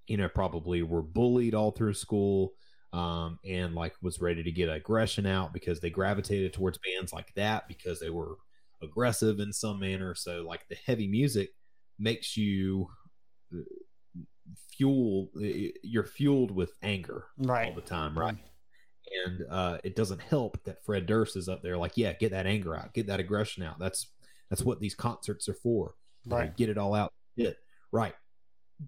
[0.07, 2.53] you know probably were bullied all through school
[2.93, 7.33] um, and like was ready to get aggression out because they gravitated towards bands like
[7.35, 8.37] that because they were
[8.81, 11.49] aggressive in some manner so like the heavy music
[11.99, 12.87] makes you
[13.53, 13.61] uh,
[14.71, 15.29] fuel
[15.81, 17.25] you're fueled with anger
[17.67, 18.37] all the time right
[19.25, 22.45] and uh, it doesn't help that Fred Durst is up there, like, yeah, get that
[22.45, 23.79] anger out, get that aggression out.
[23.79, 24.07] That's
[24.49, 25.95] that's what these concerts are for.
[26.25, 26.55] Right.
[26.55, 27.13] get it all out.
[27.37, 27.57] It
[27.91, 28.13] right.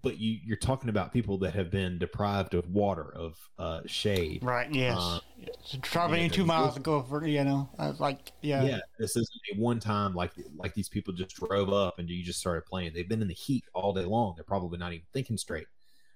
[0.03, 4.43] But you you're talking about people that have been deprived of water, of uh, shade.
[4.43, 4.71] Right.
[4.71, 4.97] Yes.
[4.97, 5.19] Uh,
[5.63, 8.79] So traveling yeah, two miles to go for you know, I was like, yeah, yeah,
[8.99, 12.39] this isn't a one time like like these people just drove up and you just
[12.39, 12.91] started playing.
[12.93, 14.33] They've been in the heat all day long.
[14.35, 15.67] They're probably not even thinking straight.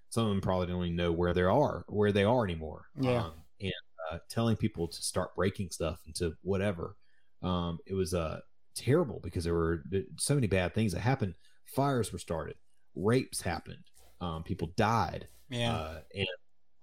[0.09, 2.85] Some of them probably don't even know where they are, where they are anymore.
[2.99, 3.23] Yeah.
[3.23, 3.71] Um, and
[4.11, 6.95] uh, telling people to start breaking stuff into whatever,
[7.41, 8.41] um, it was uh
[8.75, 9.83] terrible because there were
[10.17, 11.35] so many bad things that happened.
[11.65, 12.55] Fires were started,
[12.95, 13.83] rapes happened,
[14.21, 15.27] um, people died.
[15.49, 16.27] yeah, Uh, and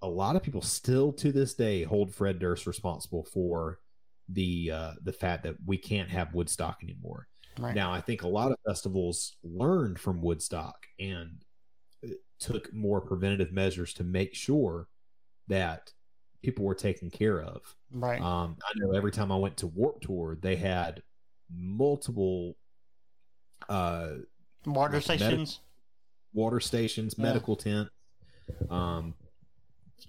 [0.01, 3.79] a lot of people still to this day hold Fred Durst responsible for
[4.29, 7.27] the uh, the fact that we can't have Woodstock anymore.
[7.59, 7.75] right.
[7.75, 11.43] Now, I think a lot of festivals learned from Woodstock and
[12.03, 12.09] uh,
[12.39, 14.87] took more preventative measures to make sure
[15.47, 15.91] that
[16.41, 17.61] people were taken care of.
[17.91, 18.21] right.
[18.21, 21.03] Um, I know every time I went to Warped Tour, they had
[21.55, 22.55] multiple
[23.69, 24.09] uh,
[24.65, 25.59] Water like stations.
[26.33, 27.23] water stations, Yeah.
[27.25, 27.89] medical tent.
[28.69, 29.13] Um,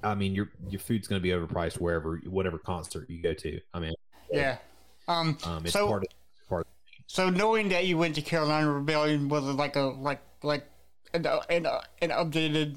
[0.02, 3.60] I mean, your your food's going to be overpriced wherever, whatever concert you go to.
[3.74, 3.94] I mean,
[4.31, 4.59] yeah.
[5.09, 5.39] Um.
[5.44, 6.09] um, it's So- part of
[6.48, 6.66] part.
[7.06, 10.66] So knowing that you went to Carolina Rebellion was it like a like like
[11.14, 11.66] an an,
[12.01, 12.77] an updated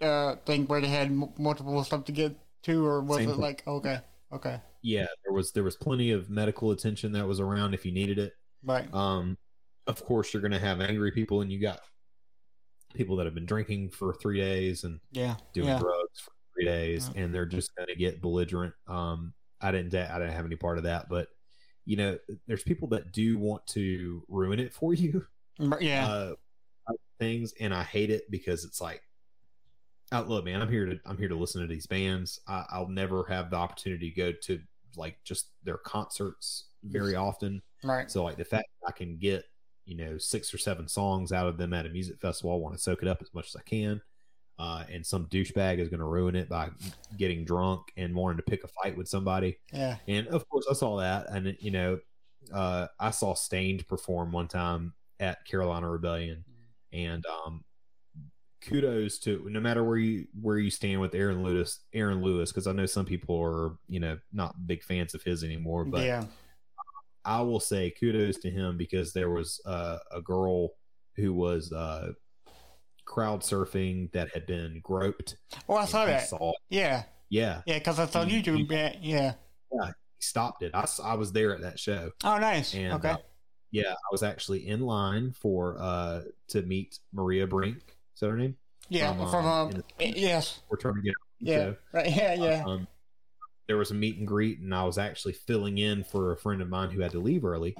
[0.00, 3.38] uh thing where they had m- multiple stuff to get to, or was Same it
[3.38, 4.00] like okay,
[4.32, 7.92] okay, Yeah, there was there was plenty of medical attention that was around if you
[7.92, 8.32] needed it.
[8.64, 9.38] right, Um,
[9.86, 11.80] of course, you're going to have angry people, and you got
[12.94, 16.64] people that have been drinking for three days and yeah, doing yeah, drugs for three
[16.66, 17.22] days, Yeah.
[17.22, 18.74] and they're just going to get belligerent.
[18.86, 21.28] Um, I didn't I didn't have any part of that, but
[21.84, 25.24] you know, there's people that do want to ruin it for you.
[25.80, 26.34] Yeah, uh,
[27.20, 29.00] things, and I hate it because it's like,
[30.12, 32.40] oh, look, man, I'm here to I'm here to listen to these bands.
[32.48, 34.60] I, I'll never have the opportunity to go to
[34.96, 37.62] like just their concerts very often.
[37.84, 39.44] right, So like the fact that I can get
[39.84, 42.74] you know six or seven songs out of them at a music festival, I want
[42.74, 44.00] to soak it up as much as I can.
[44.58, 46.70] Uh, and some douchebag is going to ruin it by
[47.16, 49.58] getting drunk and wanting to pick a fight with somebody.
[49.72, 51.98] yeah, And of course, I saw that, and you know,
[52.52, 56.44] uh, I saw Staind perform one time at Carolina Rebellion,
[56.92, 57.64] and um,
[58.68, 62.66] kudos to no matter where you where you stand with Aaron Lewis, Aaron Lewis, because
[62.66, 66.24] I know some people are you know not big fans of his anymore, but yeah,
[67.24, 70.70] I will say kudos to him because there was uh, a girl
[71.16, 72.12] who was uh,
[73.04, 75.36] crowd surfing that had been groped.
[75.68, 76.28] Oh, I saw that.
[76.28, 76.52] saw.
[76.70, 78.70] Yeah, Yeah, yeah, because I saw He- YouTube.
[78.70, 79.34] Yeah, yeah.
[79.70, 80.70] he stopped it.
[80.74, 82.10] I, I was there at that show.
[82.24, 82.74] Oh, nice.
[82.74, 83.10] And okay.
[83.10, 83.16] uh,
[83.70, 87.91] yeah, I was actually in line for uh to meet Maria Brink.
[88.14, 88.56] Is that her name?
[88.88, 91.76] yeah, from, from, uh, um, in yes, We're trying to get yeah, show.
[91.92, 92.86] right, yeah, yeah, Um,
[93.68, 96.60] there was a meet and greet, and I was actually filling in for a friend
[96.60, 97.76] of mine who had to leave early,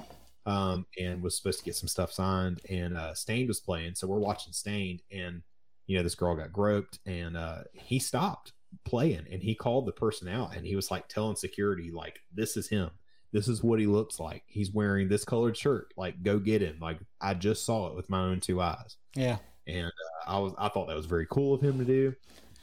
[0.47, 2.61] um, and was supposed to get some stuff signed.
[2.71, 5.43] And uh, Staind was playing, so we're watching Staind, and
[5.87, 8.53] you know this girl got groped, and uh, he stopped
[8.85, 12.57] playing, and he called the person out, and he was like telling security, like, "This
[12.57, 12.91] is him.
[13.33, 14.45] This is what he looks like.
[14.47, 15.93] He's wearing this colored shirt.
[15.97, 16.79] Like, go get him.
[16.81, 20.53] Like, I just saw it with my own two eyes." yeah, and uh, I was
[20.59, 22.15] I thought that was very cool of him to do,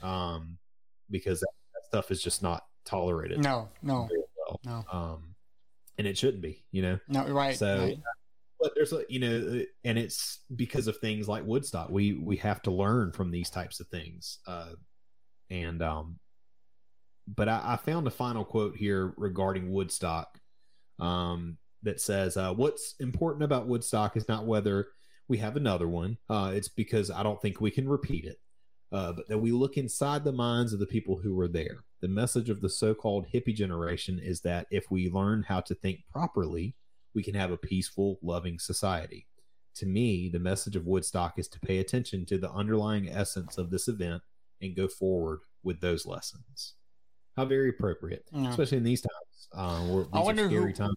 [0.04, 0.58] um,
[1.10, 4.08] because that, that stuff is just not tolerated no, no,
[4.38, 5.36] well, no, um,
[5.98, 7.00] and it shouldn't be, you know.
[7.08, 8.00] no, right, So, right.
[8.60, 11.90] but there's a you know, and it's because of things like Woodstock.
[11.90, 14.74] We we have to learn from these types of things, uh,
[15.50, 16.20] and um,
[17.28, 20.40] but I, I found a final quote here regarding Woodstock,
[21.00, 24.88] um, that says, uh, "What's important about Woodstock is not whether
[25.30, 26.18] we have another one.
[26.30, 28.42] Uh, it's because I don't think we can repeat it,
[28.92, 31.86] uh, but that we look inside the minds of the people who were there.
[32.02, 36.00] The message of the so-called hippie generation is that if we learn how to think
[36.12, 36.76] properly,
[37.14, 39.28] we can have a peaceful, loving society."
[39.76, 43.70] To me, the message of Woodstock is to pay attention to the underlying essence of
[43.70, 44.22] this event
[44.62, 46.74] and go forward with those lessons.
[47.38, 48.50] How very appropriate, Yeah.
[48.50, 49.48] especially in these times.
[49.54, 50.96] Uh, we're, these I wonder scary who- times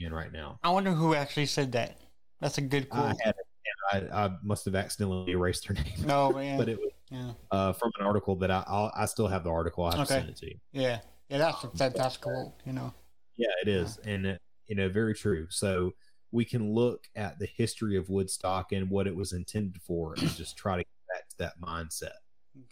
[0.00, 0.58] in right now.
[0.64, 2.00] I wonder who actually said that.
[2.40, 3.16] That's a good I quote.
[3.22, 3.46] had it,
[3.92, 5.84] I, I must have accidentally erased her name.
[6.06, 6.58] No, man.
[6.58, 9.50] but it was yeah, uh, from an article that I I'll, I still have the
[9.50, 9.84] article.
[9.84, 10.20] I have to Okay.
[10.22, 10.58] send it to you.
[10.72, 10.98] yeah,
[11.28, 11.38] yeah.
[11.38, 12.52] That's a fantastic quote.
[12.64, 12.92] You know.
[13.36, 15.46] Yeah, it is, and it, you know, very true.
[15.48, 15.92] So
[16.32, 20.28] we can look at the history of Woodstock and what it was intended for, and
[20.36, 22.18] just try to get back to that mindset.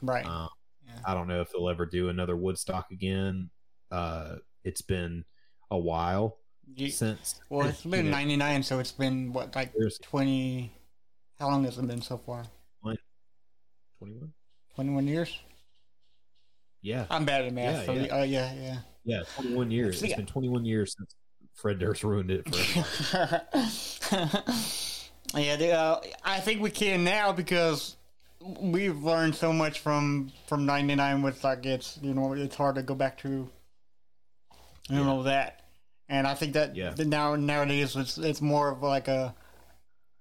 [0.02, 0.26] Right.
[0.26, 0.48] Um,
[0.86, 0.92] Yeah.
[1.06, 3.48] I don't know if they'll ever do another Woodstock again.
[3.90, 5.24] Uh, it's been
[5.70, 6.38] a while
[6.74, 7.40] You- since.
[7.48, 9.72] well, it's been you know, 99, so it's been what like
[10.02, 10.72] 20.
[11.38, 12.44] How long has it been so far?
[13.98, 14.30] 21.
[14.74, 15.38] 21 years.
[16.82, 17.80] Yeah, I'm bad at math.
[17.80, 18.04] Yeah, so yeah.
[18.04, 18.14] yeah.
[18.14, 18.78] Uh, yeah, yeah.
[19.04, 20.00] yeah, 21 years.
[20.00, 21.14] See, It's been 21 years since
[21.54, 22.56] Fred Durst ruined it for
[25.34, 27.96] yeah, the, uh, I think we can now because
[28.60, 32.82] we've learned so much from from '99 with like it's you know it's hard to
[32.82, 33.48] go back to
[34.88, 35.62] you know that,
[36.08, 36.94] and I think that Yeah.
[36.98, 39.34] now nowadays it's it's more of like a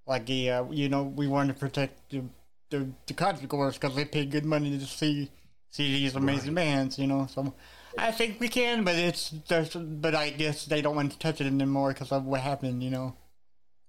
[0.06, 2.22] like a uh, you know we want to protect the
[2.70, 5.30] the, the concert goers because they pay good money to see
[5.70, 7.26] see these amazing bands, you know.
[7.26, 7.54] So
[7.98, 11.40] I think we can, but it's there's but I guess they don't want to touch
[11.40, 13.16] it anymore because of what happened, you know.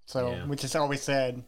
[0.05, 0.45] So Yeah.
[0.45, 1.43] which is always sad.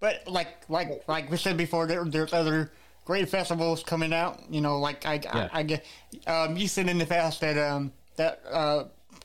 [0.00, 2.72] But like like like we said before, there, there's other
[3.04, 4.40] great festivals coming out.
[4.50, 5.48] You know, like I Yeah.
[5.52, 5.84] I, I get
[6.26, 8.84] um, you said in the past that um that uh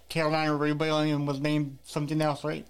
[0.10, 2.66] Carolina Rebellion was named something else, right?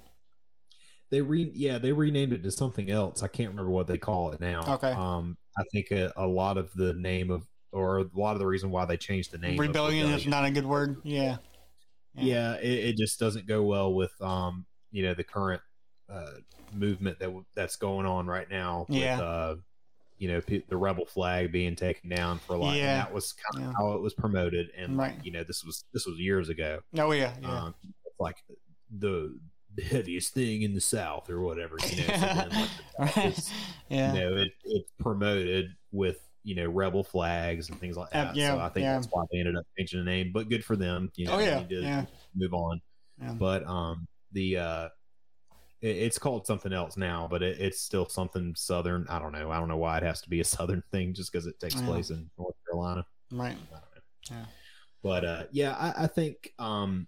[1.13, 3.21] They re yeah they renamed it to something else.
[3.21, 4.63] I can't remember what they call it now.
[4.67, 4.89] Okay.
[4.91, 8.47] Um, I think a, a lot of the name of or a lot of the
[8.47, 10.97] reason why they changed the name of Rebellion is not a good word.
[11.03, 11.37] Yeah.
[12.15, 15.61] yeah, it, it just doesn't go well with um you know the current
[16.09, 16.31] uh
[16.73, 19.21] movement that w- that's going on right now with Yeah.
[19.21, 19.55] uh
[20.17, 22.83] you know the rebel flag being taken down for like Yeah.
[22.89, 23.75] and that was kind of Yeah.
[23.77, 25.13] how it was promoted and Right.
[25.23, 27.33] you know this was this was years ago Oh yeah.
[27.39, 27.65] Yeah.
[27.65, 27.75] um
[28.19, 28.37] like
[28.97, 29.37] the
[29.81, 32.69] heaviest thing in the south or whatever you know so like,
[32.99, 33.17] right.
[33.17, 33.51] it's-
[33.89, 34.13] Yeah.
[34.13, 38.35] you know it, it's promoted with you know rebel flags and things like Uh, that
[38.35, 38.93] yeah, so i think yeah.
[38.95, 41.39] that's why they ended up changing the name but good for them you know Oh,
[41.39, 42.05] yeah, yeah.
[42.35, 42.81] move on
[43.21, 43.33] Yeah.
[43.33, 44.89] but um the uh
[45.81, 49.49] it, it's called something else now but it, it's still something southern i don't know
[49.51, 51.75] i don't know why it has to be a southern thing just because it takes
[51.75, 51.85] Yeah.
[51.85, 53.57] place in north carolina Right.
[53.71, 54.01] I don't know.
[54.29, 54.45] Yeah.
[55.01, 57.07] But uh, yeah, I, I think um,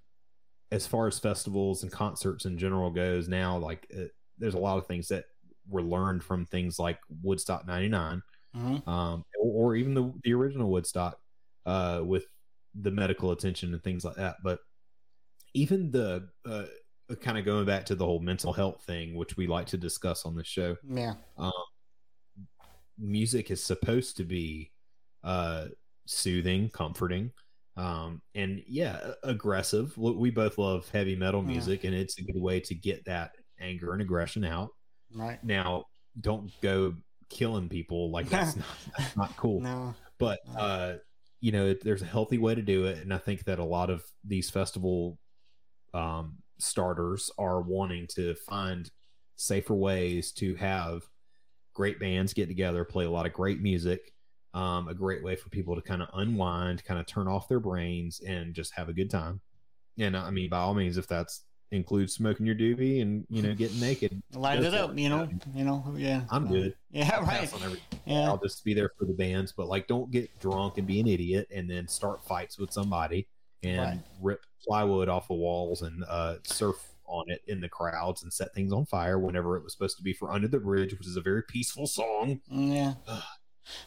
[0.71, 4.05] as far as festivals and concerts in general goes now, like uh,
[4.37, 5.25] there's a lot of things that
[5.67, 8.21] were learned from things like Woodstock '99,
[8.53, 11.19] hmm um, or, or even the the original Woodstock
[11.65, 12.25] uh, with
[12.75, 14.35] the medical attention and things like that.
[14.43, 14.59] But
[15.53, 16.65] even the uh,
[17.21, 20.25] kind of going back to the whole mental health thing, which we like to discuss
[20.25, 21.13] on this show, Yeah.
[21.37, 21.51] um,
[22.97, 24.71] music is supposed to be
[25.23, 25.67] uh,
[26.05, 27.31] soothing, comforting,
[27.77, 29.97] um, and yeah, aggressive.
[29.97, 31.47] We we both love heavy metal Yeah.
[31.49, 34.69] music, and it's a good way to get that anger and aggression out.
[35.13, 35.43] Right.
[35.43, 35.85] Now,
[36.19, 36.95] don't go
[37.29, 38.65] killing people like that's not
[38.97, 39.61] that's not cool.
[39.61, 39.93] No.
[40.17, 40.93] But uh,
[41.41, 43.89] you know, there's a healthy way to do it, and I think that a lot
[43.89, 45.17] of these festival
[45.93, 48.89] um, starters are wanting to find
[49.35, 51.03] safer ways to have
[51.73, 54.13] great bands get together, play a lot of great music.
[54.55, 57.59] Um, a great way for people to kind of unwind, kind of turn off their
[57.59, 59.41] brains, and just have a good time.
[59.99, 63.53] And I mean, by all means, if that's includes smoking your doobie and you know
[63.53, 64.91] getting naked, Light it up.
[64.91, 64.99] it.
[64.99, 65.27] You know.
[65.53, 65.93] You know.
[65.97, 66.21] Yeah.
[66.29, 66.73] I'm good.
[66.91, 67.09] Yeah.
[67.13, 67.53] I'll Right.
[68.05, 68.29] Yeah.
[68.29, 71.07] I'll just be there for the bands, but like don't get drunk and be an
[71.07, 73.27] idiot and then start fights with somebody
[73.63, 73.99] and Right.
[74.21, 78.53] rip plywood off of walls and uh, surf on it in the crowds and set
[78.53, 81.17] things on fire whenever it was supposed to be for Under the Bridge, which is
[81.17, 82.39] a very peaceful song.
[82.49, 82.93] Yeah.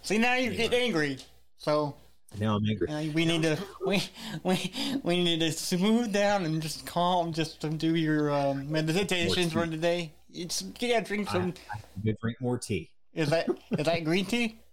[0.02, 1.18] See now you get angry.
[1.56, 1.94] So
[2.38, 2.88] Now I'm angry.
[2.88, 4.02] uh, we need to we
[4.42, 4.72] we
[5.02, 9.66] we need to smooth down and just calm, just to do your um, meditations for
[9.66, 10.12] today.
[10.32, 11.54] It's yeah, drink some.
[11.72, 12.90] I can drink more tea.
[13.14, 13.48] Is that
[13.78, 14.58] is that green tea?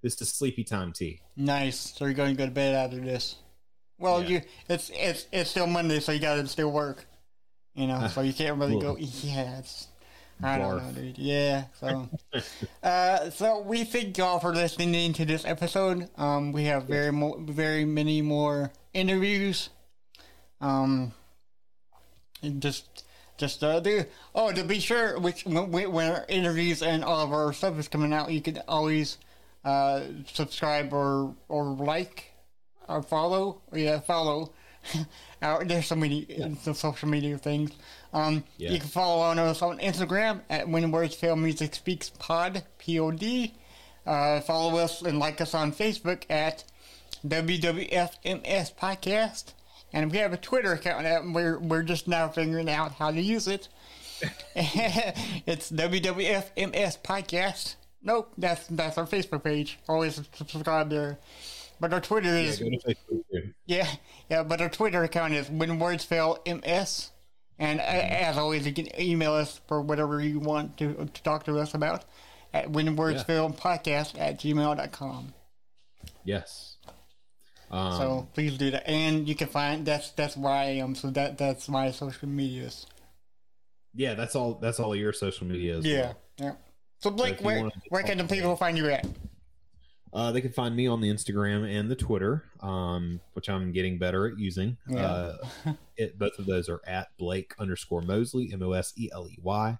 [0.00, 1.20] This is sleepy time tea.
[1.36, 1.92] Nice.
[1.96, 3.34] So you're going to go to bed after this.
[3.98, 4.28] Well, Yeah.
[4.28, 7.04] you it's it's it's still Monday, so you got to still work.
[7.74, 8.92] You know, so you can't really go.
[8.92, 8.98] Ugh.
[9.00, 9.88] Yeah, it's,
[10.42, 11.18] I don't know, dude.
[11.18, 11.64] Yeah.
[11.80, 12.08] So,
[12.82, 16.08] uh, so we thank y'all for listening to this episode.
[16.16, 19.70] Um, we have very mo- very many more interviews.
[20.60, 21.12] Um,
[22.42, 23.04] and just
[23.36, 24.04] just uh, do.
[24.34, 27.88] Oh, to be sure, which when, when our interviews and all of our stuff is
[27.88, 29.18] coming out, you can always
[29.64, 30.02] uh,
[30.32, 32.32] subscribe or or like
[32.88, 33.60] or follow.
[33.72, 34.52] Yeah, follow.
[35.42, 37.72] Our, there's so many uh, social media things.
[38.12, 38.70] Um, Yeah.
[38.72, 42.98] You can follow on us on Instagram at When Words Fail Music Speaks Pod P
[42.98, 43.54] O D.
[44.06, 46.64] Uh, follow us and like us on Facebook at
[47.26, 49.52] WWFMS Podcast.
[49.92, 53.20] And we have a Twitter account that we're we're just now figuring out how to
[53.20, 53.68] use it.
[54.56, 57.76] it's WWFMS Podcast.
[58.02, 59.78] Nope, that's that's our Facebook page.
[59.88, 61.18] Always subscribe there.
[61.80, 63.52] But our Twitter is go to Facebook too.
[63.66, 63.88] yeah,
[64.28, 67.10] yeah, but our Twitter account is When Words Fail MS.
[67.58, 71.58] And as always, you can email us for whatever you want to, to talk to
[71.58, 72.04] us about
[72.54, 73.34] at Words Yeah.
[74.16, 75.34] At gmail.com.
[76.24, 76.76] Yes.
[77.70, 78.88] Um, So please do that.
[78.88, 80.94] And you can find that's that's where I am.
[80.94, 82.86] So that that's my social medias.
[83.94, 84.54] yeah, that's all.
[84.54, 85.84] That's all your social medias.
[85.84, 86.16] Yeah, well.
[86.38, 86.52] yeah.
[87.00, 89.06] So Blake, you where where can the people find you at?
[90.12, 93.98] Uh, they can find me on the Instagram and the Twitter, um, which I'm getting
[93.98, 94.76] better at using.
[94.88, 95.06] Yeah.
[95.06, 95.36] Uh,
[95.96, 99.38] it, both of those are at Blake underscore Moseley, M O S E L E
[99.42, 99.76] Y.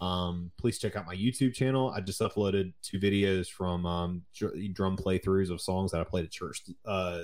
[0.00, 1.90] Um, please check out my YouTube channel.
[1.90, 6.24] I just uploaded two videos from um, dr- drum playthroughs of songs that I played
[6.24, 7.22] at church uh,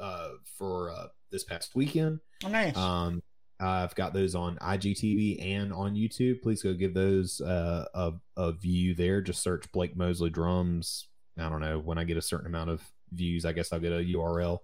[0.00, 0.28] uh,
[0.58, 2.20] for uh, this past weekend.
[2.44, 2.76] Oh, nice.
[2.76, 3.22] Um,
[3.60, 6.42] I've got those on IGTV and on YouTube.
[6.42, 9.20] Please go give those uh, a, a view there.
[9.20, 11.08] Just search Blake Moseley drums.
[11.38, 12.82] I don't know when I get a certain amount of
[13.12, 14.58] views, I guess I'll get a URL.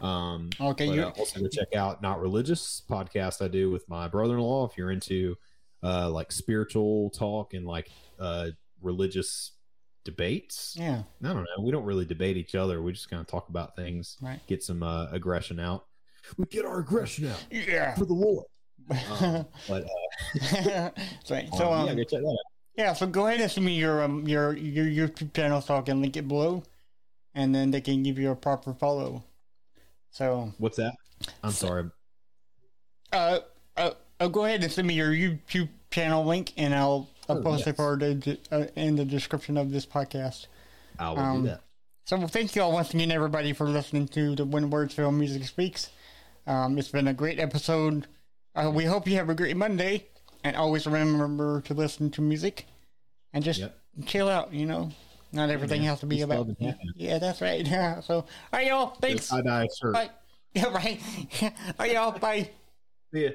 [0.00, 4.08] Um, okay, you uh, also go check out Not Religious podcast I do with my
[4.08, 4.66] brother-in-law.
[4.66, 5.36] If you're into
[5.82, 8.48] uh, like spiritual talk and like uh,
[8.82, 9.52] religious
[10.04, 11.62] debates, yeah, I don't know.
[11.62, 12.82] We don't really debate each other.
[12.82, 14.40] We just kind of talk about things, Right.
[14.46, 15.86] get some uh, aggression out.
[16.36, 17.94] We get our aggression out yeah.
[17.94, 18.46] for the Lord.
[18.90, 20.90] Um, but uh,
[21.30, 22.53] um, So um, yeah, go check that out.
[22.76, 25.82] Yeah, so go ahead and send me your um your your YouTube channel so I
[25.82, 26.62] can link it below,
[27.34, 29.22] and then they can give you a proper follow.
[30.10, 30.94] So What's that?
[31.42, 31.90] I'm sorry.
[33.12, 33.40] uh
[33.76, 33.90] uh,
[34.20, 37.62] uh go ahead and send me your YouTube channel link, and I'll, I'll Oh, post
[37.62, 37.76] it yes.
[37.76, 40.46] for the uh, in the description of this podcast.
[40.98, 41.60] I will Um, do that.
[42.06, 45.44] So thank you all once again, everybody, for listening to the When Words Fail Music
[45.44, 45.88] Speaks.
[46.46, 48.06] Um, it's been a great episode.
[48.54, 50.06] Uh, we hope you have a great Monday,
[50.44, 52.66] and always remember to listen to music
[53.32, 53.76] and just Yep.
[54.06, 54.52] chill out.
[54.52, 54.90] You know,
[55.32, 55.90] not everything man.
[55.90, 56.46] has to be about.
[56.46, 56.76] happiness.
[56.96, 57.66] Yeah, that's right.
[57.66, 58.00] Yeah.
[58.00, 58.94] so, all right, y'all.
[59.00, 59.32] Thanks.
[59.32, 59.92] I die shirt.
[59.94, 60.10] Bye.
[60.54, 61.00] Yeah, right.
[61.42, 61.50] all
[61.80, 62.16] right, y'all.
[62.16, 62.50] Bye.
[63.12, 63.30] See ya.